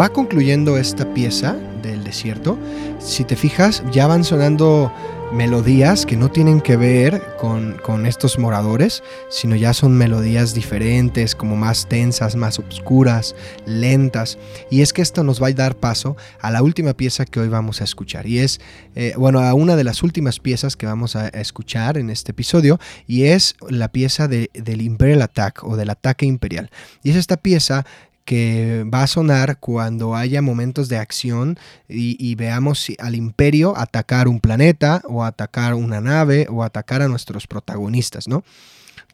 va 0.00 0.08
concluyendo 0.08 0.78
esta 0.78 1.12
pieza 1.14 1.56
del 1.82 2.04
desierto, 2.04 2.58
si 2.98 3.24
te 3.24 3.36
fijas, 3.36 3.82
ya 3.92 4.06
van 4.06 4.24
sonando 4.24 4.92
melodías 5.32 6.06
que 6.06 6.16
no 6.16 6.30
tienen 6.30 6.60
que 6.60 6.76
ver 6.76 7.22
con, 7.38 8.06
estos 8.06 8.38
moradores, 8.38 9.02
sino 9.28 9.56
ya 9.56 9.74
son 9.74 9.96
melodías 9.96 10.54
diferentes, 10.54 11.34
como 11.34 11.56
más 11.56 11.88
tensas, 11.88 12.36
más 12.36 12.58
oscuras, 12.58 13.34
lentas. 13.66 14.38
Y 14.70 14.82
es 14.82 14.92
que 14.92 15.02
esto 15.02 15.24
nos 15.24 15.42
va 15.42 15.48
a 15.48 15.52
dar 15.52 15.76
paso 15.76 16.16
a 16.40 16.50
la 16.50 16.62
última 16.62 16.94
pieza 16.94 17.24
que 17.24 17.40
hoy 17.40 17.48
vamos 17.48 17.80
a 17.80 17.84
escuchar. 17.84 18.26
Y 18.26 18.38
es, 18.38 18.60
eh, 18.94 19.14
bueno, 19.16 19.40
a 19.40 19.54
una 19.54 19.76
de 19.76 19.84
las 19.84 20.02
últimas 20.02 20.38
piezas 20.38 20.76
que 20.76 20.86
vamos 20.86 21.16
a 21.16 21.28
escuchar 21.28 21.98
en 21.98 22.10
este 22.10 22.32
episodio, 22.32 22.78
y 23.06 23.24
es 23.24 23.56
la 23.68 23.88
pieza 23.88 24.28
del 24.28 24.82
Imperial 24.82 25.22
Attack 25.22 25.64
o 25.64 25.76
del 25.76 25.90
ataque 25.90 26.26
imperial. 26.26 26.70
Y 27.02 27.10
es 27.10 27.16
esta 27.16 27.36
pieza 27.36 27.84
que 28.28 28.84
va 28.84 29.04
a 29.04 29.06
sonar 29.06 29.58
cuando 29.58 30.14
haya 30.14 30.42
momentos 30.42 30.90
de 30.90 30.98
acción 30.98 31.58
y, 31.88 32.34
veamos 32.34 32.88
al 32.98 33.14
imperio 33.14 33.74
atacar 33.74 34.28
un 34.28 34.38
planeta 34.40 35.00
o 35.08 35.24
atacar 35.24 35.72
una 35.72 36.02
nave 36.02 36.46
o 36.50 36.62
atacar 36.62 37.00
a 37.00 37.08
nuestros 37.08 37.46
protagonistas, 37.46 38.28
¿no? 38.28 38.44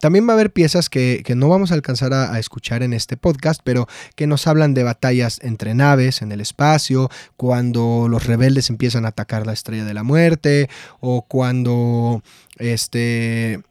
También 0.01 0.27
va 0.27 0.33
a 0.33 0.35
haber 0.35 0.53
piezas 0.53 0.91
que, 0.91 1.23
no 1.37 1.49
vamos 1.49 1.71
a 1.71 1.75
alcanzar 1.75 2.13
a, 2.13 2.37
escuchar 2.41 2.83
en 2.83 2.93
este 2.93 3.17
podcast, 3.17 3.61
pero 3.63 3.87
que 4.17 4.27
nos 4.27 4.49
hablan 4.49 4.75
de 4.75 4.83
batallas 4.83 5.39
entre 5.45 5.75
naves 5.75 6.21
en 6.21 6.33
el 6.33 6.41
espacio, 6.41 7.09
cuando 7.37 8.09
los 8.09 8.27
rebeldes 8.27 8.69
empiezan 8.69 9.05
a 9.05 9.11
atacar 9.11 9.47
la 9.47 9.53
estrella 9.53 9.85
de 9.85 9.95
la 9.95 10.03
muerte, 10.03 10.69
o 10.99 11.23
cuando 11.23 12.21
este 12.59 13.63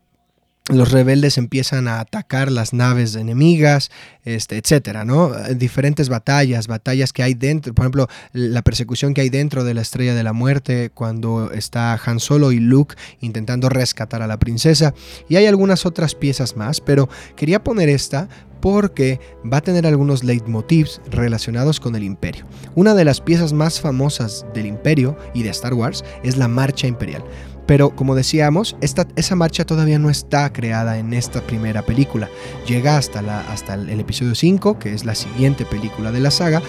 los 0.72 0.92
rebeldes 0.92 1.38
empiezan 1.38 1.90
a 1.90 2.00
atacar 2.00 2.50
las 2.50 2.74
naves 2.74 3.16
enemigas, 3.16 3.92
este, 4.24 4.58
etcétera, 4.58 5.04
¿no? 5.04 5.32
Diferentes 5.56 6.08
batallas, 6.08 6.68
batallas 6.68 7.12
que 7.12 7.22
hay 7.22 7.34
dentro, 7.34 7.74
por 7.74 7.84
ejemplo, 7.84 8.08
la 8.32 8.62
persecución 8.62 9.14
que 9.14 9.22
hay 9.22 9.30
dentro 9.30 9.66
de 9.66 9.74
la 9.74 9.82
Estrella 9.82 10.16
de 10.16 10.24
la 10.24 10.32
Muerte 10.32 10.90
cuando 10.94 11.52
está 11.52 12.00
Han 12.06 12.22
Solo 12.22 12.54
y 12.54 12.60
Luke 12.60 12.96
intentando 13.20 13.68
rescatar 13.68 14.22
a 14.22 14.28
la 14.28 14.40
princesa, 14.40 14.94
y 15.28 15.36
hay 15.36 15.48
algunas 15.48 15.86
otras 15.86 16.16
piezas 16.16 16.56
más, 16.56 16.80
pero 16.80 17.10
quería 17.36 17.64
poner 17.64 17.90
esta 17.90 18.30
porque 18.62 19.20
va 19.52 19.58
a 19.58 19.62
tener 19.62 19.86
algunos 19.86 20.24
leitmotivs 20.24 21.02
relacionados 21.12 21.82
con 21.82 21.98
el 21.98 22.04
imperio. 22.04 22.46
Una 22.76 22.94
de 22.94 23.04
las 23.04 23.20
piezas 23.20 23.52
más 23.52 23.82
famosas 23.82 24.46
del 24.54 24.68
imperio 24.68 25.18
y 25.34 25.44
de 25.44 25.50
Star 25.50 25.74
Wars 25.74 26.06
es 26.24 26.38
la 26.38 26.48
Marcha 26.48 26.88
Imperial. 26.88 27.26
Pero 27.66 27.96
como 27.96 28.16
decíamos, 28.16 28.76
esta, 28.82 29.08
esa 29.16 29.36
marcha 29.36 29.66
todavía 29.66 30.00
no 30.00 30.10
está 30.10 30.52
creada 30.52 30.98
en 30.98 31.14
esta 31.14 31.42
primera 31.42 31.82
película. 31.82 32.30
Llega 32.68 32.98
hasta, 32.98 33.22
la, 33.22 33.42
hasta 33.52 33.76
el, 33.76 34.00
episodio 34.00 34.36
5, 34.36 34.80
que 34.80 34.94
es 34.94 35.06
la 35.06 35.16
siguiente 35.16 35.66
película 35.66 36.12
de 36.12 36.20
la 36.20 36.32
saga, 36.32 36.62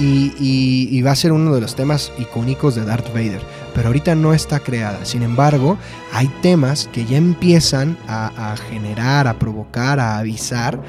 y, 0.00 1.02
va 1.02 1.10
a 1.10 1.16
ser 1.16 1.32
uno 1.32 1.52
de 1.52 1.60
los 1.60 1.74
temas 1.74 2.12
icónicos 2.18 2.76
de 2.76 2.84
Darth 2.84 3.08
Vader. 3.08 3.40
Pero 3.74 3.88
ahorita 3.88 4.14
no 4.14 4.32
está 4.32 4.60
creada. 4.60 5.04
Sin 5.04 5.22
embargo, 5.22 5.76
hay 6.12 6.28
temas 6.40 6.88
que 6.92 7.04
ya 7.04 7.16
empiezan 7.16 7.98
a, 8.06 8.54
generar, 8.70 9.26
a 9.26 9.38
provocar, 9.38 9.98
a 9.98 10.18
avisar 10.18 10.80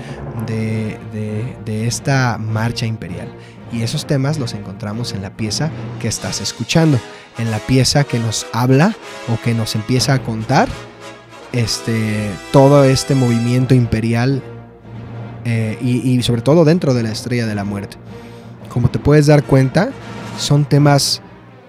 de, 0.45 0.99
de 1.65 1.87
esta 1.87 2.37
marcha 2.37 2.85
imperial. 2.85 3.29
Y 3.71 3.83
esos 3.83 4.07
temas 4.07 4.39
los 4.39 4.53
encontramos 4.53 5.13
en 5.13 5.21
la 5.21 5.35
pieza 5.35 5.69
que 5.99 6.07
estás 6.07 6.41
escuchando 6.41 6.99
en 7.39 7.51
la 7.51 7.59
pieza 7.59 8.03
que 8.03 8.19
nos 8.19 8.45
habla 8.53 8.95
o 9.27 9.41
que 9.41 9.53
nos 9.53 9.75
empieza 9.75 10.13
a 10.13 10.19
contar 10.21 10.67
este, 11.51 12.29
todo 12.51 12.83
este 12.83 13.15
movimiento 13.15 13.73
imperial 13.73 14.43
eh, 15.45 15.77
y, 15.81 16.21
sobre 16.21 16.41
todo 16.41 16.65
dentro 16.65 16.93
de 16.93 17.03
la 17.03 17.11
estrella 17.11 17.47
de 17.47 17.55
la 17.55 17.63
muerte. 17.63 17.97
Como 18.67 18.89
te 18.89 18.99
puedes 18.99 19.25
dar 19.27 19.43
cuenta, 19.43 19.89
son 20.37 20.65
temas 20.65 21.21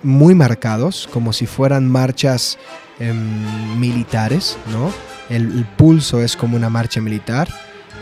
muy 0.03 0.35
marcados, 0.35 1.09
como 1.13 1.33
si 1.33 1.47
fueran 1.47 1.89
marchas 1.89 2.59
em, 2.99 3.79
militares, 3.79 4.59
¿no? 4.73 4.93
El, 5.35 5.65
pulso 5.77 6.21
es 6.21 6.37
como 6.37 6.57
una 6.57 6.69
marcha 6.69 7.01
militar. 7.01 7.49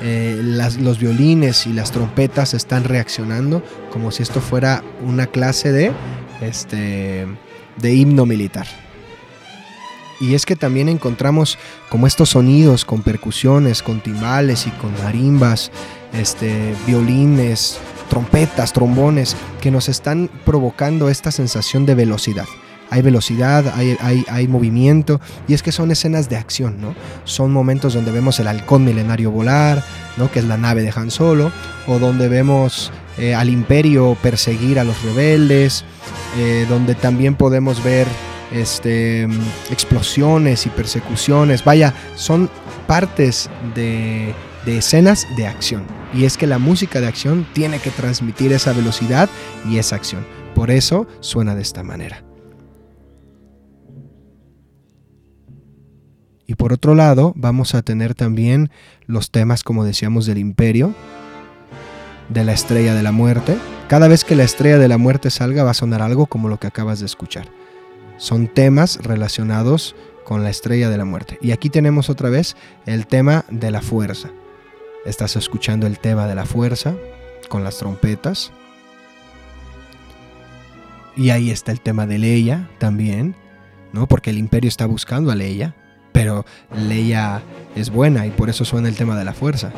Eh, 0.01 0.41
los 0.43 0.99
violines 0.99 1.67
y 1.67 1.73
las 1.73 1.91
trompetas 1.91 2.55
están 2.55 2.85
reaccionando 2.85 3.63
como 3.93 4.13
si 4.13 4.23
esto 4.23 4.41
fuera 4.41 4.85
una 5.03 5.27
clase 5.27 5.73
de 5.73 5.93
este 6.41 7.27
de 7.77 7.95
himno 7.95 8.27
militar. 8.27 8.67
Y 10.21 10.35
es 10.35 10.47
que 10.47 10.57
también 10.57 10.89
encontramos 10.89 11.59
como 11.89 12.07
estos 12.07 12.31
sonidos 12.31 12.85
con 12.85 13.03
percusiones, 13.03 13.83
con 13.83 14.01
timbales 14.01 14.67
y 14.67 14.71
con 14.71 14.93
marimbas, 15.03 15.71
este, 16.13 16.75
violines, 16.87 17.79
trompetas, 18.11 18.73
trombones, 18.73 19.37
que 19.61 19.71
nos 19.71 19.89
están 19.89 20.29
provocando 20.45 21.09
esta 21.09 21.31
sensación 21.31 21.87
de 21.87 21.95
velocidad. 21.95 22.47
Hay 22.91 23.03
velocidad, 23.03 23.75
hay, 23.77 24.49
movimiento, 24.49 25.21
y 25.47 25.55
es 25.55 25.63
que 25.63 25.73
son 25.73 25.91
escenas 25.91 26.29
de 26.29 26.37
acción, 26.37 26.81
¿no? 26.81 26.95
Son 27.25 27.53
momentos 27.53 27.95
donde 27.95 28.13
vemos 28.13 28.41
el 28.41 28.49
halcón 28.49 28.85
milenario 28.85 29.31
volar, 29.31 29.85
¿no? 30.17 30.31
Que 30.31 30.39
es 30.39 30.45
la 30.47 30.57
nave 30.57 30.83
de 30.83 30.93
Han 30.95 31.11
Solo, 31.11 31.53
o 31.87 31.99
donde 31.99 32.29
vemos 32.29 32.91
eh, 33.19 33.35
al 33.35 33.51
imperio 33.51 34.17
perseguir 34.23 34.79
a 34.79 34.85
los 34.85 35.03
rebeldes, 35.03 35.85
eh, 36.39 36.67
donde 36.69 36.95
también 36.95 37.35
podemos 37.35 37.83
ver 37.83 38.07
este, 38.53 39.29
explosiones 39.71 40.67
y 40.67 40.71
persecuciones. 40.71 41.65
Vaya, 41.65 41.93
son 42.15 42.49
partes 42.87 43.51
de 43.75 44.35
escenas 44.67 45.27
de 45.37 45.47
acción. 45.47 45.85
Y 46.13 46.25
es 46.25 46.37
que 46.37 46.47
la 46.47 46.59
música 46.59 47.01
de 47.01 47.07
acción 47.07 47.47
tiene 47.53 47.79
que 47.79 47.91
transmitir 47.91 48.53
esa 48.53 48.73
velocidad 48.73 49.29
y 49.69 49.79
esa 49.79 49.97
acción. 49.97 50.27
Por 50.55 50.71
eso 50.71 51.07
suena 51.21 51.55
de 51.55 51.63
esta 51.63 51.83
manera. 51.83 52.28
Y 56.49 56.55
por 56.55 56.73
otro 56.73 56.95
lado, 56.95 57.35
vamos 57.37 57.75
a 57.75 57.83
tener 57.83 58.15
también 58.15 58.71
los 59.07 59.31
temas, 59.31 59.63
como 59.63 59.85
decíamos, 59.85 60.25
del 60.25 60.39
imperio, 60.39 60.95
de 62.31 62.43
la 62.43 62.55
estrella 62.55 62.95
de 62.95 63.03
la 63.03 63.13
muerte, 63.13 63.59
cada 63.87 64.09
vez 64.09 64.25
que 64.25 64.35
la 64.35 64.45
estrella 64.45 64.79
de 64.79 64.89
la 64.89 64.97
muerte 64.97 65.29
salga 65.31 65.63
va 65.63 65.73
a 65.73 65.75
sonar 65.75 66.01
algo 66.01 66.25
como 66.25 66.49
lo 66.49 66.59
que 66.59 66.67
acabas 66.67 67.01
de 67.01 67.07
escuchar. 67.07 67.49
Son 68.17 68.49
temas 68.49 68.97
relacionados 69.03 69.95
con 70.25 70.43
la 70.43 70.49
estrella 70.49 70.89
de 70.89 70.97
la 70.97 71.05
muerte. 71.05 71.39
Y 71.43 71.53
aquí 71.53 71.69
tenemos 71.69 72.09
otra 72.09 72.31
vez 72.31 72.57
el 72.87 73.07
tema 73.07 73.45
de 73.51 73.71
la 73.71 73.83
fuerza. 73.83 74.31
Estás 75.05 75.37
escuchando 75.37 75.87
el 75.87 75.99
tema 75.99 76.27
de 76.27 76.35
la 76.35 76.47
fuerza 76.47 76.95
con 77.51 77.63
las 77.63 77.77
trompetas. 77.77 78.53
Y 81.15 81.29
ahí 81.29 81.51
está 81.51 81.73
el 81.73 81.83
tema 81.83 82.07
de 82.07 82.17
Leia 82.17 82.71
también, 82.79 83.35
¿no? 83.93 84.09
Porque 84.09 84.31
el 84.31 84.39
imperio 84.39 84.69
está 84.69 84.87
buscando 84.87 85.31
a 85.31 85.35
Leia, 85.35 85.75
pero 86.19 86.45
Leia 86.77 87.41
es 87.77 87.91
buena 87.91 88.27
y 88.27 88.31
por 88.31 88.51
eso 88.51 88.65
suena 88.65 88.89
el 88.89 88.97
tema 88.97 89.17
de 89.17 89.25
la 89.25 89.33
fuerza 89.33 89.71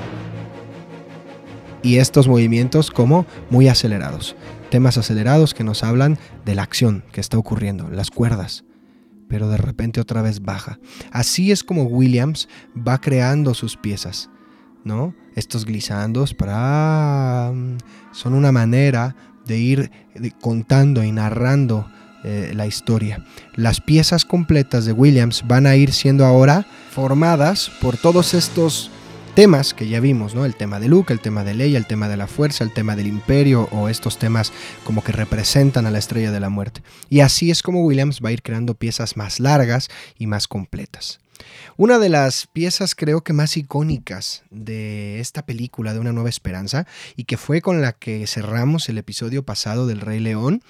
y 1.82 1.98
estos 1.98 2.28
movimientos 2.28 2.90
como 2.90 3.26
muy 3.50 3.68
acelerados. 3.68 4.36
Temas 4.70 4.96
acelerados 4.96 5.52
que 5.52 5.64
nos 5.64 5.84
hablan 5.84 6.18
de 6.46 6.54
la 6.54 6.62
acción 6.62 7.04
que 7.12 7.20
está 7.20 7.36
ocurriendo, 7.36 7.90
las 7.90 8.10
cuerdas, 8.10 8.64
pero 9.28 9.50
de 9.50 9.58
repente 9.58 10.00
otra 10.00 10.22
vez 10.22 10.40
baja. 10.40 10.78
Así 11.12 11.52
es 11.52 11.62
como 11.62 11.82
Williams 11.82 12.48
va 12.74 13.02
creando 13.02 13.52
sus 13.52 13.76
piezas, 13.76 14.30
¿no? 14.82 15.14
Estos 15.36 15.66
glisandos 15.66 16.32
para 16.32 17.52
son 18.12 18.32
una 18.32 18.50
manera 18.50 19.14
de 19.44 19.58
ir 19.58 19.90
contando 20.40 21.04
y 21.04 21.12
narrando 21.12 21.86
eh, 22.24 22.52
la 22.54 22.66
historia. 22.66 23.24
Las 23.54 23.80
piezas 23.80 24.24
completas 24.24 24.84
de 24.84 24.92
Williams 24.92 25.44
van 25.46 25.66
a 25.66 25.76
ir 25.76 25.92
siendo 25.92 26.24
ahora 26.24 26.66
formadas 26.90 27.70
por 27.80 27.96
todos 27.96 28.34
estos 28.34 28.90
temas 29.34 29.74
que 29.74 29.88
ya 29.88 30.00
vimos, 30.00 30.34
¿no? 30.34 30.44
El 30.44 30.56
tema 30.56 30.80
de 30.80 30.88
Luke, 30.88 31.12
el 31.12 31.20
tema 31.20 31.44
de 31.44 31.54
Leia, 31.54 31.78
el 31.78 31.86
tema 31.86 32.08
de 32.08 32.16
la 32.16 32.26
fuerza, 32.26 32.64
el 32.64 32.72
tema 32.72 32.96
del 32.96 33.06
imperio 33.06 33.68
o 33.72 33.88
estos 33.88 34.18
temas 34.18 34.52
como 34.84 35.02
que 35.02 35.12
representan 35.12 35.86
a 35.86 35.90
la 35.90 35.98
estrella 35.98 36.32
de 36.32 36.40
la 36.40 36.50
muerte. 36.50 36.82
Y 37.08 37.20
así 37.20 37.50
es 37.50 37.62
como 37.62 37.84
Williams 37.84 38.20
va 38.24 38.30
a 38.30 38.32
ir 38.32 38.42
creando 38.42 38.74
piezas 38.74 39.16
más 39.16 39.40
largas 39.40 39.88
y 40.18 40.26
más 40.26 40.48
completas. 40.48 41.20
Una 41.76 41.98
de 41.98 42.10
las 42.10 42.46
piezas 42.48 42.94
creo 42.94 43.22
que 43.22 43.32
más 43.32 43.56
icónicas 43.56 44.42
de 44.50 45.20
esta 45.20 45.46
película 45.46 45.94
de 45.94 46.00
Una 46.00 46.12
Nueva 46.12 46.28
Esperanza 46.28 46.86
y 47.16 47.24
que 47.24 47.38
fue 47.38 47.62
con 47.62 47.80
la 47.80 47.92
que 47.92 48.26
cerramos 48.26 48.88
el 48.88 48.98
episodio 48.98 49.42
pasado 49.42 49.86
del 49.86 50.00
Rey 50.00 50.20
León 50.20 50.62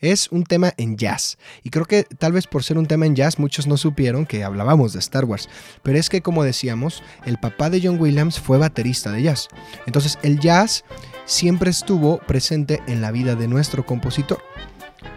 es 0.00 0.30
un 0.30 0.44
tema 0.44 0.72
en 0.76 0.96
jazz. 0.96 1.38
Y 1.62 1.70
creo 1.70 1.84
que 1.84 2.04
tal 2.04 2.32
vez 2.32 2.46
por 2.46 2.64
ser 2.64 2.78
un 2.78 2.86
tema 2.86 3.06
en 3.06 3.14
jazz 3.14 3.38
muchos 3.38 3.66
no 3.66 3.76
supieron 3.76 4.26
que 4.26 4.44
hablábamos 4.44 4.92
de 4.92 4.98
Star 4.98 5.24
Wars. 5.24 5.48
Pero 5.82 5.98
es 5.98 6.08
que 6.08 6.22
como 6.22 6.44
decíamos, 6.44 7.02
el 7.24 7.38
papá 7.38 7.70
de 7.70 7.80
John 7.82 8.00
Williams 8.00 8.38
fue 8.38 8.58
baterista 8.58 9.10
de 9.12 9.22
jazz. 9.22 9.48
Entonces 9.86 10.18
el 10.22 10.40
jazz 10.40 10.84
siempre 11.24 11.70
estuvo 11.70 12.18
presente 12.18 12.82
en 12.86 13.00
la 13.00 13.10
vida 13.10 13.34
de 13.34 13.48
nuestro 13.48 13.84
compositor 13.84 14.42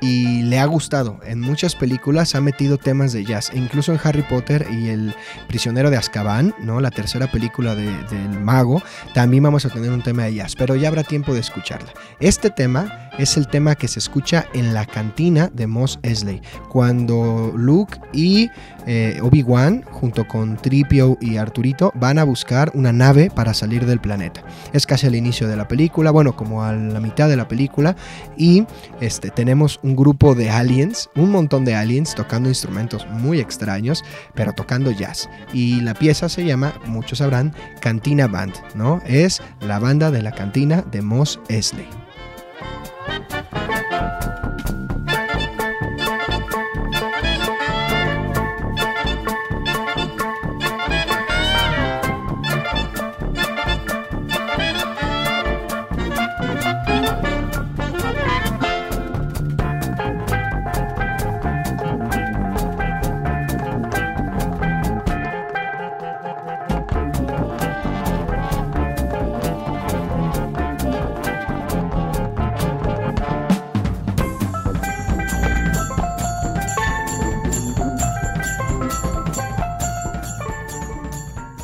y 0.02 0.44
le 0.44 0.60
ha 0.60 0.66
gustado. 0.66 1.20
En 1.26 1.40
muchas 1.42 1.76
películas 1.76 2.36
ha 2.36 2.42
metido 2.42 2.78
temas 2.78 3.14
de 3.14 3.26
jazz, 3.26 3.52
e 3.54 3.58
incluso 3.58 3.92
en 3.92 4.00
Harry 4.04 4.24
Potter 4.24 4.66
y 4.72 4.90
El 4.90 5.16
prisionero 5.48 5.90
de 5.90 5.98
Azkaban, 5.98 6.54
¿no? 6.62 6.80
la 6.80 6.92
tercera 6.92 7.28
película 7.28 7.76
del 7.76 8.40
mago, 8.40 8.82
también 9.14 9.44
vamos 9.44 9.66
a 9.66 9.70
tener 9.70 9.92
un 9.92 10.02
tema 10.02 10.24
de 10.24 10.36
jazz, 10.36 10.56
pero 10.56 10.76
ya 10.76 10.88
habrá 10.88 11.04
tiempo 11.04 11.34
de 11.34 11.40
escucharla. 11.40 11.94
Este 12.20 12.50
tema 12.50 13.10
es 13.18 13.36
el 13.36 13.48
tema 13.48 13.76
que 13.76 13.88
se 13.88 14.00
escucha 14.00 14.46
en 14.54 14.74
la 14.74 14.86
cantina 14.86 15.50
de 15.54 15.68
Moss 15.68 16.00
Eisley, 16.04 16.42
cuando 16.70 17.52
Luke 17.56 18.00
y 18.14 18.50
eh, 18.88 19.20
Obi-Wan, 19.22 19.84
junto 19.92 20.28
con 20.28 20.58
Tripio 20.58 21.18
y 21.20 21.38
Arturito, 21.38 21.92
van 21.96 22.18
a 22.18 22.24
buscar 22.24 22.72
una 22.74 22.94
nave 22.94 23.30
para 23.30 23.54
salir 23.54 23.86
del 23.86 24.00
planeta. 24.00 24.42
Es 24.74 24.88
casi 24.88 25.08
al 25.08 25.16
inicio 25.16 25.48
de 25.48 25.58
la 25.58 25.68
película, 25.68 26.12
bueno, 26.12 26.36
como 26.36 26.64
a 26.64 26.74
la 26.74 27.00
mitad 27.00 27.28
de 27.28 27.36
la 27.36 27.48
película, 27.48 27.96
y 28.38 28.66
este, 29.02 29.30
tenemos 29.30 29.69
un 29.84 29.96
grupo 29.96 30.34
de 30.34 30.50
aliens, 30.50 31.10
un 31.16 31.32
montón 31.32 31.66
de 31.66 31.76
aliens 31.76 32.16
tocando 32.16 32.50
instrumentos 32.50 33.06
muy 33.08 33.40
extraños, 33.40 34.04
pero 34.34 34.54
tocando 34.54 34.90
jazz. 34.92 35.30
Y 35.54 35.82
la 35.82 35.94
pieza 35.94 36.30
se 36.30 36.46
llama, 36.46 36.74
muchos 36.88 37.20
sabrán, 37.20 37.54
Cantina 37.82 38.28
Band, 38.28 38.54
¿no? 38.76 39.02
Es 39.06 39.42
la 39.62 39.78
banda 39.80 40.10
de 40.10 40.24
la 40.24 40.32
cantina 40.32 40.82
de 40.82 41.02
Moss 41.02 41.40
Eisley. 41.50 41.88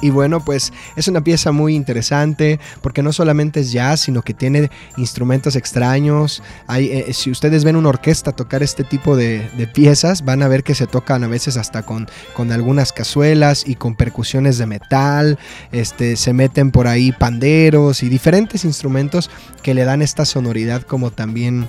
Y 0.05 0.11
bueno, 0.11 0.39
pues 0.39 0.71
es 0.95 1.07
una 1.07 1.23
pieza 1.23 1.51
muy 1.51 1.73
interesante 1.73 2.59
porque 2.83 3.01
no 3.01 3.11
solamente 3.11 3.61
es 3.61 3.71
jazz, 3.71 4.01
sino 4.01 4.21
que 4.21 4.35
tiene 4.35 4.69
instrumentos 4.97 5.55
extraños. 5.55 6.43
Hay, 6.67 6.91
eh, 6.91 7.11
si 7.11 7.31
ustedes 7.31 7.63
ven 7.63 7.75
una 7.75 7.89
orquesta 7.89 8.31
tocar 8.31 8.61
este 8.61 8.83
tipo 8.83 9.17
de, 9.17 9.49
piezas, 9.73 10.23
van 10.23 10.43
a 10.43 10.47
ver 10.47 10.63
que 10.63 10.75
se 10.75 10.85
tocan 10.85 11.23
a 11.23 11.27
veces 11.27 11.57
hasta 11.57 11.81
con, 11.81 12.07
con 12.35 12.51
algunas 12.51 12.93
cazuelas 12.93 13.63
y 13.67 13.73
con 13.73 13.95
percusiones 13.95 14.59
de 14.59 14.67
metal. 14.67 15.39
Este, 15.71 16.17
se 16.17 16.33
meten 16.33 16.69
por 16.69 16.85
ahí 16.85 17.11
panderos 17.11 18.03
y 18.03 18.09
diferentes 18.09 18.63
instrumentos 18.63 19.31
que 19.63 19.73
le 19.73 19.85
dan 19.85 20.03
esta 20.03 20.23
sonoridad 20.25 20.83
como 20.83 21.09
también 21.09 21.67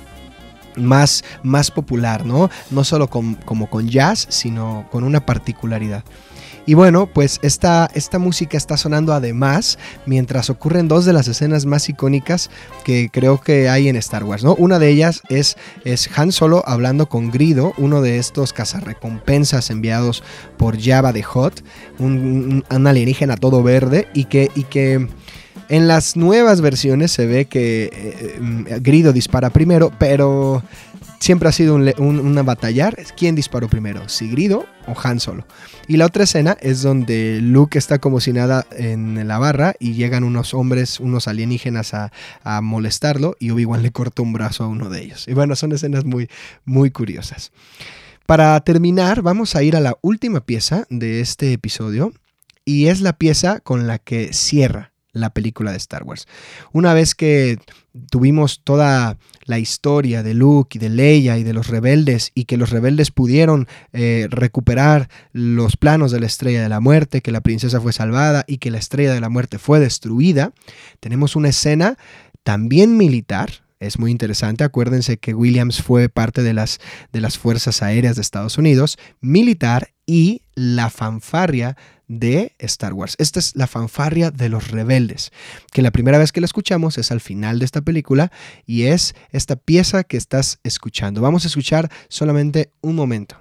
más, 0.76 1.24
más 1.43 1.70
popular, 1.70 2.26
¿no? 2.26 2.51
No 2.70 2.84
solo 2.84 3.09
como 3.09 3.70
con 3.70 3.89
jazz, 3.89 4.26
sino 4.28 4.87
con 4.91 5.05
una 5.05 5.24
particularidad. 5.24 6.05
Y 6.67 6.75
bueno, 6.75 7.07
pues 7.07 7.39
esta, 7.43 7.89
esta 7.95 8.19
música 8.19 8.57
está 8.57 8.77
sonando 8.77 9.12
además 9.12 9.79
mientras 10.05 10.51
ocurren 10.51 10.89
dos 10.89 11.05
de 11.05 11.12
las 11.12 11.29
escenas 11.29 11.64
más 11.64 11.89
icónicas 11.89 12.51
que 12.85 13.09
creo 13.11 13.41
que 13.41 13.69
hay 13.69 13.89
en 13.89 13.95
Star 13.95 14.25
Wars, 14.25 14.43
¿no? 14.43 14.57
Una 14.57 14.81
de 14.81 14.89
ellas 14.89 15.23
es, 15.29 15.57
es 15.85 16.11
Han 16.19 16.33
Solo 16.33 16.64
hablando 16.67 17.09
con 17.09 17.31
Grido, 17.31 17.73
uno 17.79 18.03
de 18.03 18.19
estos 18.19 18.53
cazarrecompensas 18.53 19.71
enviados 19.71 20.25
por 20.57 20.81
Java 20.81 21.12
de 21.12 21.23
Hot, 21.23 21.62
un, 21.99 22.64
alienígena 22.69 23.37
todo 23.37 23.62
verde 23.62 24.09
y 24.12 24.25
que... 24.25 24.51
Y 24.55 24.64
que 24.64 25.09
en 25.69 25.89
las 25.89 26.17
nuevas 26.17 26.61
versiones 26.61 27.11
se 27.11 27.27
ve 27.27 27.47
que 27.47 27.85
eh, 27.87 27.91
eh, 27.93 28.79
Grido 28.81 29.12
dispara 29.12 29.51
primero, 29.51 29.91
pero 29.99 30.62
siempre 31.19 31.49
ha 31.49 31.53
sido 31.53 31.75
un, 31.75 31.93
una 31.99 32.43
batallar. 32.43 32.97
¿Quién 33.17 33.35
disparó 33.35 33.69
primero? 33.69 34.09
¿Sigrido 34.09 34.67
o 34.87 34.95
Han 35.03 35.21
Solo? 35.21 35.47
Y 35.89 35.97
la 35.97 36.07
otra 36.07 36.25
escena 36.25 36.57
es 36.61 36.83
donde 36.83 37.41
Luke 37.41 37.79
está 37.79 37.99
como 37.99 38.21
si 38.21 38.33
nada 38.33 38.67
en 38.73 39.27
la 39.27 39.39
barra 39.39 39.75
y 39.79 39.95
llegan 39.95 40.25
unos 40.25 40.55
hombres, 40.55 41.01
unos 41.01 41.29
alienígenas 41.29 41.95
a, 41.95 42.11
molestarlo 42.62 43.37
y 43.39 43.51
Obi-Wan 43.51 43.83
le 43.83 43.93
corta 43.93 44.23
un 44.23 44.33
brazo 44.33 44.64
a 44.64 44.69
uno 44.69 44.89
de 44.89 45.03
ellos. 45.03 45.29
Y 45.29 45.35
bueno, 45.35 45.57
son 45.57 45.73
escenas 45.73 46.05
muy, 46.05 46.29
muy 46.64 46.91
curiosas. 46.91 47.53
Para 48.27 48.59
terminar, 48.61 49.23
vamos 49.23 49.55
a 49.55 49.62
ir 49.62 49.77
a 49.77 49.81
la 49.81 49.97
última 50.01 50.41
pieza 50.41 50.87
de 50.91 51.21
este 51.21 51.53
episodio 51.53 52.12
y 52.64 52.89
es 52.89 53.01
la 53.01 53.12
pieza 53.12 53.61
con 53.61 53.87
la 53.87 53.99
que 53.99 54.33
cierra 54.33 54.93
la 55.12 55.31
película 55.31 55.71
de 55.71 55.77
Star 55.79 56.03
Wars. 56.03 56.27
Una 56.73 56.93
vez 56.93 57.14
que 57.14 57.59
tuvimos 58.11 58.61
toda 58.64 59.17
la 59.47 59.59
historia 59.59 60.22
de 60.22 60.34
Luke 60.34 60.76
y 60.76 60.80
de 60.80 60.90
Leia 60.90 61.38
y 61.38 61.44
de 61.44 61.55
los 61.55 61.68
rebeldes 61.68 62.32
y 62.34 62.44
que 62.44 62.57
los 62.57 62.70
rebeldes 62.70 63.11
pudieron 63.11 63.66
eh, 63.92 64.26
recuperar 64.30 65.09
los 65.32 65.76
planos 65.76 66.12
de 66.12 66.20
la 66.20 66.26
estrella 66.26 66.62
de 66.62 66.68
la 66.68 66.80
muerte, 66.80 67.22
que 67.22 67.32
la 67.32 67.40
princesa 67.40 67.80
fue 67.80 67.92
salvada 67.92 68.44
y 68.47 68.59
que 68.59 68.70
la 68.70 68.78
estrella 68.78 69.14
de 69.14 69.20
la 69.20 69.28
muerte 69.28 69.59
fue 69.59 69.80
destruida, 69.80 70.53
tenemos 71.01 71.36
una 71.36 71.49
escena 71.49 71.97
también 72.42 72.97
militar, 72.97 73.51
es 73.80 73.99
muy 73.99 74.11
interesante. 74.11 74.64
Acuérdense 74.64 75.18
que 75.18 75.34
Williams 75.34 75.82
fue 75.82 76.09
parte 76.09 76.42
de 76.42 76.55
las, 76.55 76.80
de 77.12 77.20
las 77.20 77.38
Fuerzas 77.38 77.82
Aéreas 77.82 78.16
de 78.16 78.22
Estados 78.22 78.57
Unidos, 78.59 78.99
militar 79.20 79.90
y 80.07 80.42
la 80.55 80.88
fanfarria 80.90 81.76
de 82.09 82.55
Star 82.59 82.93
Wars. 82.93 83.17
Esta 83.19 83.39
es 83.39 83.57
la 83.57 83.67
fanfarria 83.67 84.31
de 84.31 84.49
los 84.49 84.71
rebeldes, 84.71 85.33
que 85.73 85.83
la 85.83 85.91
primera 85.91 86.19
vez 86.19 86.33
que 86.33 86.41
la 86.41 86.47
escuchamos 86.47 86.99
es 86.99 87.11
al 87.11 87.21
final 87.21 87.59
de 87.59 87.65
esta 87.65 87.83
película 87.83 88.31
y 88.65 88.85
es 88.85 89.15
esta 89.33 89.57
pieza 89.57 90.05
que 90.05 90.17
estás 90.17 90.59
escuchando. 90.63 91.21
Vamos 91.21 91.45
a 91.45 91.49
escuchar 91.49 91.91
solamente 92.09 92.71
un 92.81 92.95
momento. 92.95 93.37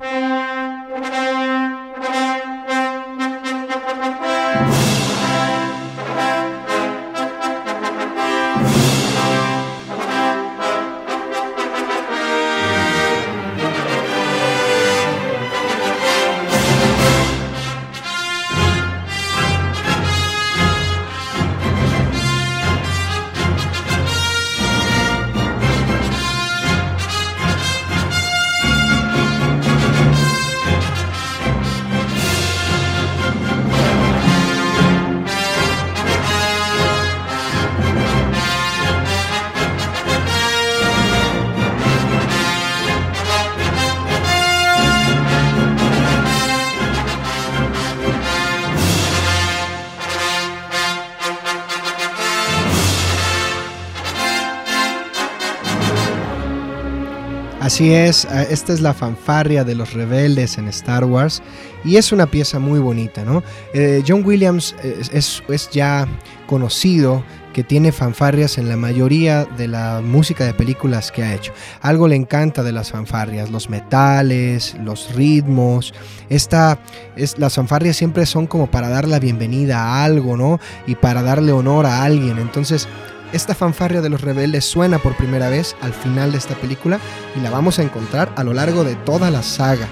Así 57.66 57.96
es, 57.96 58.26
esta 58.52 58.74
es 58.74 58.82
la 58.82 58.94
fanfarria 58.94 59.64
de 59.64 59.74
los 59.74 59.94
rebeldes 59.94 60.60
en 60.60 60.68
Star 60.68 61.04
Wars 61.04 61.42
y 61.84 61.96
es 61.96 62.12
una 62.12 62.28
pieza 62.28 62.60
muy 62.60 62.80
bonita, 62.80 63.26
¿no? 63.26 63.42
Eh, 63.74 64.04
John 64.08 64.22
Williams 64.24 64.76
es, 64.84 65.70
ya 65.72 66.08
conocido 66.46 67.24
que 67.54 67.64
tiene 67.64 67.92
fanfarrias 67.92 68.60
en 68.60 68.70
la 68.70 68.78
mayoría 68.78 69.46
de 69.46 69.68
la 69.68 70.02
música 70.04 70.46
de 70.46 70.54
películas 70.54 71.12
que 71.12 71.24
ha 71.24 71.34
hecho. 71.34 71.54
Algo 71.82 72.08
le 72.08 72.16
encanta 72.16 72.62
de 72.62 72.72
las 72.72 72.92
fanfarrias, 72.92 73.50
los 73.50 73.68
metales, 73.68 74.76
los 74.84 75.16
ritmos. 75.16 75.92
Esta, 76.30 76.78
es, 77.16 77.40
las 77.40 77.56
fanfarrias 77.56 77.98
siempre 77.98 78.28
son 78.28 78.46
como 78.46 78.70
para 78.70 78.90
dar 78.90 79.08
la 79.08 79.18
bienvenida 79.18 79.80
a 79.82 80.04
algo, 80.04 80.38
¿no? 80.38 80.60
Y 80.86 80.94
para 80.94 81.24
darle 81.24 81.52
honor 81.52 81.88
a 81.88 82.04
alguien. 82.04 82.38
Entonces, 82.38 82.88
esta 83.34 83.56
fanfarria 83.56 84.02
de 84.02 84.10
los 84.10 84.22
rebeldes 84.22 84.66
suena 84.66 85.00
por 85.00 85.16
primera 85.16 85.50
vez 85.50 85.76
al 85.82 85.94
final 85.94 86.32
de 86.32 86.38
esta 86.38 86.56
película 86.56 87.00
y 87.36 87.40
la 87.40 87.50
vamos 87.50 87.80
a 87.80 87.84
encontrar 87.84 88.32
a 88.36 88.44
lo 88.44 88.54
largo 88.54 88.84
de 88.84 88.96
toda 88.96 89.32
la 89.32 89.44
saga. 89.44 89.88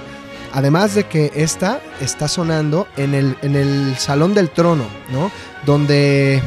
Además 0.54 0.94
de 0.94 1.06
que 1.06 1.32
esta 1.36 1.82
está 2.00 2.28
sonando 2.28 2.88
en 2.96 3.16
el, 3.16 3.36
en 3.42 3.56
el 3.56 3.96
Salón 3.98 4.34
del 4.34 4.50
Trono, 4.52 4.86
¿no? 5.12 5.32
Donde 5.66 6.44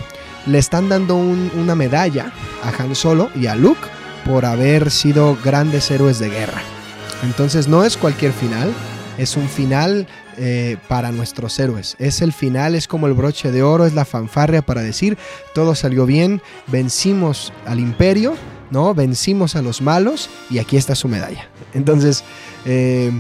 le 0.47 0.59
están 0.59 0.89
dando 0.89 1.17
una 1.17 1.75
medalla 1.75 2.33
a 2.63 2.83
Han 2.83 2.95
Solo 2.95 3.31
y 3.35 3.47
a 3.47 3.57
Luke 3.57 3.81
por 4.25 4.45
haber 4.45 4.91
sido 4.91 5.37
grandes 5.45 5.91
héroes 5.91 6.19
de 6.19 6.31
guerra. 6.31 6.63
Entonces 7.25 7.69
no 7.69 7.85
es 7.85 7.97
cualquier 7.97 8.33
final, 8.33 8.73
es 9.19 9.37
un 9.37 9.49
final 9.49 10.07
eh, 10.39 10.77
para 10.89 11.13
nuestros 11.13 11.59
héroes. 11.59 11.97
Es 11.99 12.21
el 12.21 12.33
final, 12.33 12.75
es 12.75 12.89
como 12.89 13.07
el 13.07 13.15
broche 13.15 13.53
de 13.53 13.63
oro, 13.63 13.87
es 13.87 13.95
la 13.95 14.05
fanfarria 14.05 14.63
para 14.63 14.83
decir, 14.83 15.17
todo 15.55 15.75
salió 15.75 16.07
bien, 16.07 16.43
vencimos 16.67 17.53
al 17.67 17.81
imperio, 17.81 18.35
¿no? 18.71 18.95
Vencimos 18.95 19.57
a 19.57 19.63
los 19.63 19.81
malos 19.81 20.29
y 20.51 20.59
aquí 20.59 20.77
está 20.77 20.95
su 20.95 21.09
medalla. 21.09 21.49
Entonces, 21.75 22.25
eh, 22.65 23.13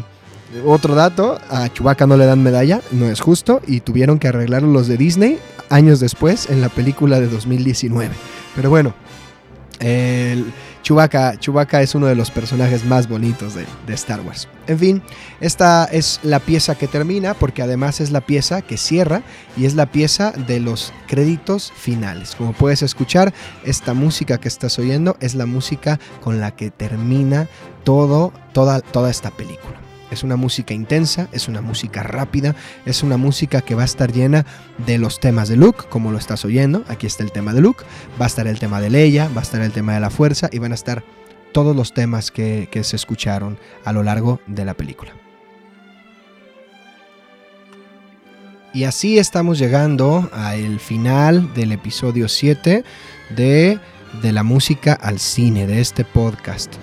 otro 0.64 0.94
dato, 0.94 1.38
a 1.50 1.68
Chewbacca 1.68 2.06
no 2.06 2.16
le 2.16 2.26
dan 2.26 2.42
medalla, 2.42 2.80
no 2.92 3.06
es 3.06 3.20
justo, 3.20 3.60
y 3.66 3.80
tuvieron 3.80 4.18
que 4.18 4.28
arreglarlo 4.28 4.68
los 4.68 4.86
de 4.86 4.96
Disney 4.96 5.38
años 5.70 6.00
después 6.00 6.48
en 6.50 6.60
la 6.60 6.68
película 6.68 7.20
de 7.20 7.28
2019. 7.28 8.14
Pero 8.54 8.70
bueno, 8.70 8.94
el 9.80 10.52
Chewbacca, 10.86 11.82
es 11.82 11.96
uno 11.96 12.06
de 12.06 12.14
los 12.14 12.30
personajes 12.30 12.84
más 12.84 13.08
bonitos 13.08 13.56
de, 13.56 13.66
de, 13.88 13.94
Star 13.94 14.20
Wars. 14.20 14.46
En 14.68 14.78
fin, 14.78 15.02
esta 15.40 15.84
es 15.86 16.20
la 16.22 16.38
pieza 16.38 16.76
que 16.76 16.86
termina 16.86 17.34
porque 17.34 17.60
además 17.60 18.00
es 18.00 18.12
la 18.12 18.20
pieza 18.20 18.62
que 18.62 18.76
cierra 18.76 19.22
y 19.56 19.64
es 19.64 19.74
la 19.74 19.90
pieza 19.90 20.30
de 20.30 20.60
los 20.60 20.92
créditos 21.08 21.72
finales. 21.74 22.36
Como 22.36 22.52
puedes 22.52 22.82
escuchar, 22.82 23.34
esta 23.64 23.94
música 23.94 24.38
que 24.38 24.46
estás 24.46 24.78
oyendo 24.78 25.16
es 25.18 25.34
la 25.34 25.46
música 25.46 25.98
con 26.22 26.38
la 26.38 26.52
que 26.52 26.70
termina 26.70 27.48
todo, 27.82 28.32
toda, 28.52 28.80
toda 28.80 29.10
esta 29.10 29.32
película. 29.32 29.85
Es 30.10 30.22
una 30.22 30.36
música 30.36 30.74
intensa, 30.74 31.28
es 31.32 31.48
una 31.48 31.60
música 31.60 32.02
rápida, 32.02 32.54
es 32.84 33.02
una 33.02 33.16
música 33.16 33.60
que 33.60 33.74
va 33.74 33.82
a 33.82 33.86
estar 33.86 34.12
llena 34.12 34.46
de 34.86 34.98
los 34.98 35.20
temas 35.20 35.48
de 35.48 35.56
Luke, 35.56 35.84
como 35.88 36.12
lo 36.12 36.18
estás 36.18 36.44
oyendo. 36.44 36.84
Aquí 36.88 37.06
está 37.06 37.22
el 37.22 37.32
tema 37.32 37.52
de 37.52 37.60
Luke, 37.60 37.84
va 38.20 38.26
a 38.26 38.28
estar 38.28 38.46
el 38.46 38.58
tema 38.58 38.80
de 38.80 38.90
Leia, 38.90 39.28
va 39.28 39.40
a 39.40 39.44
estar 39.44 39.60
el 39.60 39.72
tema 39.72 39.94
de 39.94 40.00
la 40.00 40.10
fuerza 40.10 40.48
y 40.52 40.58
van 40.58 40.72
a 40.72 40.76
estar 40.76 41.02
todos 41.52 41.74
los 41.74 41.94
temas 41.94 42.30
que, 42.30 42.68
que 42.70 42.84
se 42.84 42.96
escucharon 42.96 43.58
a 43.84 43.92
lo 43.92 44.02
largo 44.02 44.40
de 44.46 44.64
la 44.64 44.74
película. 44.74 45.12
Y 48.76 48.84
así 48.84 49.18
estamos 49.18 49.58
llegando 49.58 50.28
al 50.34 50.80
final 50.80 51.54
del 51.54 51.72
episodio 51.72 52.28
7 52.28 52.84
de, 53.30 53.78
de 54.20 54.32
la 54.32 54.42
música 54.42 54.92
al 54.92 55.18
cine, 55.18 55.66
de 55.66 55.80
este 55.80 56.04
podcast. 56.04 56.74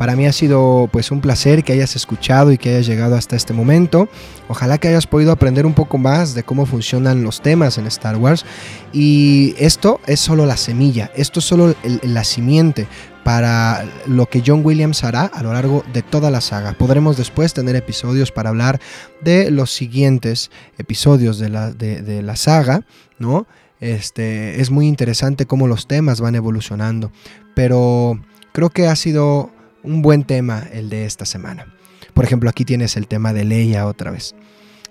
Para 0.00 0.16
mí 0.16 0.24
ha 0.24 0.32
sido 0.32 0.88
pues 0.90 1.10
un 1.10 1.20
placer 1.20 1.62
que 1.62 1.74
hayas 1.74 1.94
escuchado 1.94 2.52
y 2.52 2.56
que 2.56 2.70
hayas 2.70 2.86
llegado 2.86 3.16
hasta 3.16 3.36
este 3.36 3.52
momento. 3.52 4.08
Ojalá 4.48 4.78
que 4.78 4.88
hayas 4.88 5.06
podido 5.06 5.30
aprender 5.30 5.66
un 5.66 5.74
poco 5.74 5.98
más 5.98 6.32
de 6.32 6.42
cómo 6.42 6.64
funcionan 6.64 7.22
los 7.22 7.42
temas 7.42 7.76
en 7.76 7.86
Star 7.86 8.16
Wars. 8.16 8.46
Y 8.94 9.54
esto 9.58 10.00
es 10.06 10.18
solo 10.18 10.46
la 10.46 10.56
semilla, 10.56 11.10
esto 11.14 11.40
es 11.40 11.44
solo 11.44 11.74
la 12.02 12.24
simiente 12.24 12.88
para 13.24 13.84
lo 14.06 14.24
que 14.24 14.42
John 14.44 14.62
Williams 14.64 15.04
hará 15.04 15.26
a 15.26 15.42
lo 15.42 15.52
largo 15.52 15.84
de 15.92 16.00
toda 16.00 16.30
la 16.30 16.40
saga. 16.40 16.72
Podremos 16.72 17.18
después 17.18 17.52
tener 17.52 17.76
episodios 17.76 18.32
para 18.32 18.48
hablar 18.48 18.80
de 19.20 19.50
los 19.50 19.70
siguientes 19.70 20.50
episodios 20.78 21.38
de 21.38 21.50
la, 21.50 21.72
de 21.72 22.22
la 22.22 22.36
saga, 22.36 22.86
¿no? 23.18 23.46
Este, 23.80 24.62
es 24.62 24.70
muy 24.70 24.86
interesante 24.86 25.44
cómo 25.44 25.66
los 25.66 25.86
temas 25.86 26.22
van 26.22 26.36
evolucionando, 26.36 27.12
pero 27.54 28.18
creo 28.52 28.70
que 28.70 28.86
ha 28.86 28.96
sido 28.96 29.50
un 29.82 30.02
buen 30.02 30.24
tema 30.24 30.64
el 30.72 30.88
de 30.88 31.06
esta 31.06 31.24
semana. 31.24 31.66
Por 32.14 32.24
ejemplo, 32.24 32.50
aquí 32.50 32.64
tienes 32.64 32.96
el 32.96 33.06
tema 33.06 33.32
de 33.32 33.44
Leia 33.44 33.86
otra 33.86 34.10
vez. 34.10 34.34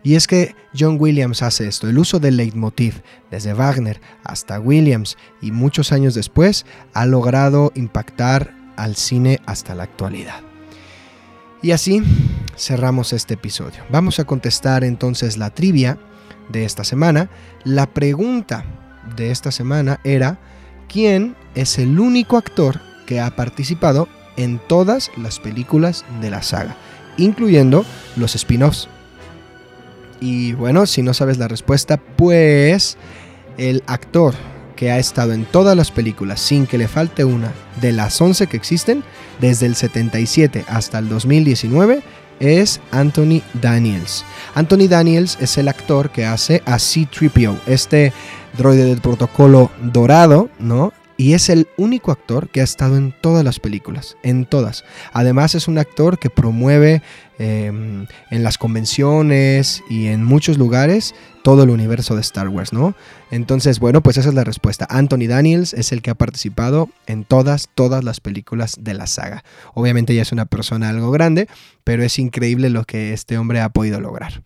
Y 0.01 0.15
es 0.15 0.27
que 0.27 0.55
John 0.77 0.97
Williams 0.99 1.41
hace 1.41 1.67
esto, 1.67 1.89
el 1.89 1.97
uso 1.97 2.19
del 2.19 2.37
leitmotiv, 2.37 3.01
desde 3.31 3.53
Wagner 3.53 3.99
hasta 4.23 4.59
Williams 4.59 5.17
y 5.41 5.51
muchos 5.51 5.91
años 5.91 6.13
después, 6.13 6.65
ha 6.93 7.05
logrado 7.05 7.73
impactar 7.75 8.55
al 8.77 8.95
cine 8.95 9.39
hasta 9.45 9.75
la 9.75 9.83
actualidad. 9.83 10.41
Y 11.61 11.71
así 11.71 12.01
cerramos 12.57 13.11
este 13.11 13.33
episodio. 13.33 13.83
Vamos 13.89 14.19
a 14.19 14.23
contestar 14.23 14.85
entonces 14.85 15.37
la 15.37 15.49
trivia 15.49 15.97
de 16.47 16.63
esta 16.63 16.85
semana. 16.85 17.29
La 17.65 17.85
pregunta 17.85 18.63
de 19.17 19.31
esta 19.31 19.51
semana 19.51 19.99
era, 20.05 20.39
¿quién 20.87 21.35
es 21.55 21.77
el 21.77 21.99
único 21.99 22.37
actor 22.37 22.79
que 23.05 23.19
ha 23.19 23.35
participado 23.35 24.07
en 24.39 24.57
todas 24.57 25.11
las 25.17 25.39
películas 25.39 26.05
de 26.21 26.31
la 26.31 26.41
saga, 26.41 26.75
incluyendo 27.17 27.85
los 28.15 28.35
spin-offs. 28.35 28.87
Y 30.21 30.53
bueno, 30.53 30.85
si 30.85 31.03
no 31.03 31.13
sabes 31.13 31.37
la 31.37 31.47
respuesta, 31.47 31.97
pues 31.97 32.97
el 33.57 33.83
actor 33.85 34.33
que 34.77 34.91
ha 34.91 34.97
estado 34.97 35.33
en 35.33 35.43
todas 35.43 35.75
las 35.75 35.91
películas 35.91 36.39
sin 36.39 36.65
que 36.65 36.77
le 36.77 36.87
falte 36.87 37.25
una 37.25 37.51
de 37.81 37.91
las 37.91 38.19
11 38.19 38.47
que 38.47 38.55
existen, 38.55 39.03
desde 39.41 39.65
el 39.65 39.75
77 39.75 40.63
hasta 40.69 40.99
el 40.99 41.09
2019, 41.09 42.01
es 42.39 42.79
Anthony 42.91 43.41
Daniels. 43.61 44.23
Anthony 44.55 44.87
Daniels 44.87 45.37
es 45.41 45.57
el 45.57 45.67
actor 45.67 46.11
que 46.11 46.25
hace 46.25 46.63
a 46.65 46.79
C-3PO, 46.79 47.57
este 47.67 48.13
droide 48.57 48.85
del 48.85 49.01
protocolo 49.01 49.69
dorado, 49.81 50.49
¿no? 50.59 50.93
Y 51.19 51.33
es 51.33 51.49
el 51.49 51.67
único 51.75 52.13
actor 52.13 52.47
que 52.47 52.61
ha 52.61 52.63
estado 52.63 52.95
en 52.95 53.11
todas 53.11 53.43
las 53.43 53.59
películas, 53.59 54.15
en 54.23 54.45
todas. 54.45 54.85
Además 55.11 55.53
es 55.53 55.67
un 55.67 55.77
actor 55.77 56.17
que 56.17 56.29
promueve 56.29 57.01
em, 57.37 58.07
en 58.31 58.43
las 58.43 58.57
convenciones 58.57 59.83
y 59.89 60.07
en 60.07 60.23
muchos 60.23 60.57
lugares 60.57 61.13
todo 61.43 61.63
el 61.63 61.71
universo 61.71 62.15
de 62.15 62.21
Star 62.21 62.47
Wars, 62.47 62.71
¿no? 62.71 62.95
Entonces, 63.31 63.79
bueno, 63.79 64.01
pues 64.01 64.15
esa 64.15 64.29
es 64.29 64.35
la 64.35 64.45
respuesta. 64.45 64.87
Anthony 64.89 65.27
Daniels 65.27 65.73
es 65.73 65.91
el 65.91 66.01
que 66.01 66.09
ha 66.09 66.15
participado 66.15 66.87
en 67.05 67.25
todas, 67.25 67.67
todas 67.75 68.01
las 68.05 68.21
películas 68.21 68.77
de 68.79 68.93
la 68.93 69.05
saga. 69.05 69.43
Obviamente 69.73 70.15
ya 70.15 70.21
es 70.21 70.31
una 70.31 70.45
persona 70.45 70.87
algo 70.87 71.11
grande, 71.11 71.49
pero 71.83 72.01
es 72.01 72.17
increíble 72.17 72.69
lo 72.69 72.85
que 72.85 73.11
este 73.11 73.37
hombre 73.37 73.59
ha 73.59 73.67
podido 73.67 73.99
lograr. 73.99 74.41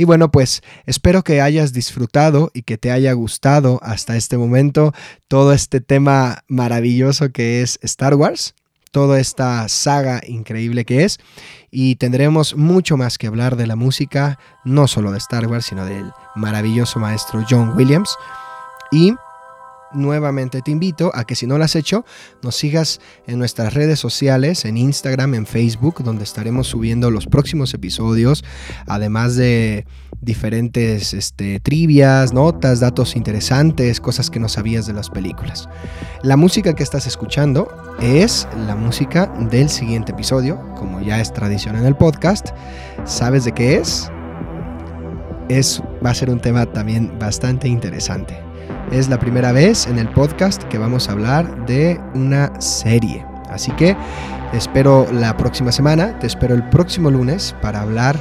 Y 0.00 0.04
bueno, 0.04 0.30
pues 0.30 0.62
espero 0.86 1.22
que 1.22 1.42
hayas 1.42 1.74
disfrutado 1.74 2.50
y 2.54 2.62
que 2.62 2.78
te 2.78 2.90
haya 2.90 3.12
gustado 3.12 3.78
hasta 3.82 4.16
este 4.16 4.38
momento 4.38 4.94
todo 5.28 5.52
este 5.52 5.82
tema 5.82 6.42
maravilloso 6.48 7.32
que 7.32 7.60
es 7.60 7.78
Star 7.82 8.14
Wars, 8.14 8.54
toda 8.92 9.20
esta 9.20 9.68
saga 9.68 10.22
increíble 10.26 10.86
que 10.86 11.04
es. 11.04 11.18
Y 11.70 11.96
tendremos 11.96 12.56
mucho 12.56 12.96
más 12.96 13.18
que 13.18 13.26
hablar 13.26 13.56
de 13.56 13.66
la 13.66 13.76
música, 13.76 14.38
no 14.64 14.88
solo 14.88 15.12
de 15.12 15.18
Star 15.18 15.46
Wars, 15.48 15.66
sino 15.66 15.84
del 15.84 16.10
maravilloso 16.34 16.98
maestro 16.98 17.44
John 17.46 17.76
Williams. 17.76 18.16
Y 18.90 19.12
nuevamente 19.92 20.62
te 20.62 20.70
invito 20.70 21.10
a 21.14 21.24
que 21.24 21.34
si 21.34 21.46
no 21.46 21.58
lo 21.58 21.64
has 21.64 21.76
hecho, 21.76 22.04
nos 22.42 22.56
sigas 22.56 23.00
en 23.26 23.38
nuestras 23.38 23.74
redes 23.74 23.98
sociales, 23.98 24.64
en 24.64 24.76
Instagram, 24.76 25.34
en 25.34 25.46
Facebook, 25.46 26.02
donde 26.02 26.24
estaremos 26.24 26.68
subiendo 26.68 27.10
los 27.10 27.26
próximos 27.26 27.74
episodios, 27.74 28.44
además 28.86 29.36
de 29.36 29.86
diferentes 30.20 31.14
este, 31.14 31.60
trivias, 31.60 32.32
notas, 32.32 32.80
datos 32.80 33.16
interesantes, 33.16 34.00
cosas 34.00 34.30
que 34.30 34.40
no 34.40 34.48
sabías 34.48 34.86
de 34.86 34.92
las 34.92 35.10
películas. 35.10 35.68
La 36.22 36.36
música 36.36 36.74
que 36.74 36.82
estás 36.82 37.06
escuchando 37.06 37.68
es 38.00 38.46
la 38.66 38.76
música 38.76 39.26
del 39.50 39.68
siguiente 39.68 40.12
episodio, 40.12 40.60
como 40.76 41.00
ya 41.00 41.20
es 41.20 41.32
tradición 41.32 41.76
en 41.76 41.86
el 41.86 41.96
podcast. 41.96 42.48
¿Sabes 43.04 43.44
de 43.44 43.52
qué 43.52 43.76
es? 43.76 44.10
Es, 45.48 45.82
va 46.04 46.10
a 46.10 46.14
ser 46.14 46.30
un 46.30 46.40
tema 46.40 46.66
también 46.66 47.18
bastante 47.18 47.66
interesante. 47.66 48.49
Es 48.90 49.08
la 49.08 49.20
primera 49.20 49.52
vez 49.52 49.86
en 49.86 50.00
el 50.00 50.08
podcast 50.08 50.64
que 50.64 50.76
vamos 50.76 51.08
a 51.08 51.12
hablar 51.12 51.64
de 51.66 52.00
una 52.14 52.60
serie. 52.60 53.24
Así 53.48 53.70
que 53.72 53.96
espero 54.52 55.06
la 55.12 55.36
próxima 55.36 55.70
semana, 55.70 56.18
te 56.18 56.26
espero 56.26 56.56
el 56.56 56.68
próximo 56.70 57.08
lunes 57.08 57.54
para 57.62 57.82
hablar 57.82 58.16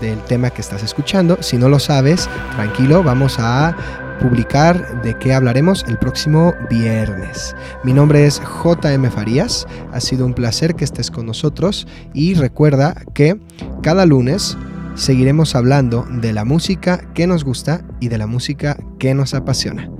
del 0.00 0.18
tema 0.20 0.48
que 0.48 0.62
estás 0.62 0.82
escuchando. 0.82 1.36
Si 1.42 1.58
no 1.58 1.68
lo 1.68 1.78
sabes, 1.78 2.26
tranquilo, 2.56 3.02
vamos 3.02 3.36
a 3.38 3.76
publicar 4.18 5.02
de 5.02 5.18
qué 5.18 5.34
hablaremos 5.34 5.84
el 5.88 5.98
próximo 5.98 6.54
viernes. 6.70 7.54
Mi 7.82 7.92
nombre 7.92 8.24
es 8.24 8.40
JM 8.40 9.10
Farías, 9.10 9.66
ha 9.92 10.00
sido 10.00 10.24
un 10.24 10.32
placer 10.32 10.74
que 10.74 10.84
estés 10.84 11.10
con 11.10 11.26
nosotros 11.26 11.86
y 12.14 12.32
recuerda 12.32 12.94
que 13.12 13.38
cada 13.82 14.06
lunes 14.06 14.56
seguiremos 14.94 15.54
hablando 15.54 16.06
de 16.08 16.32
la 16.32 16.46
música 16.46 16.98
que 17.12 17.26
nos 17.26 17.44
gusta 17.44 17.82
y 18.00 18.08
de 18.08 18.16
la 18.16 18.26
música 18.26 18.78
que 18.98 19.12
nos 19.12 19.34
apasiona. 19.34 19.90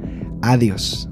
Adiós. 0.46 1.08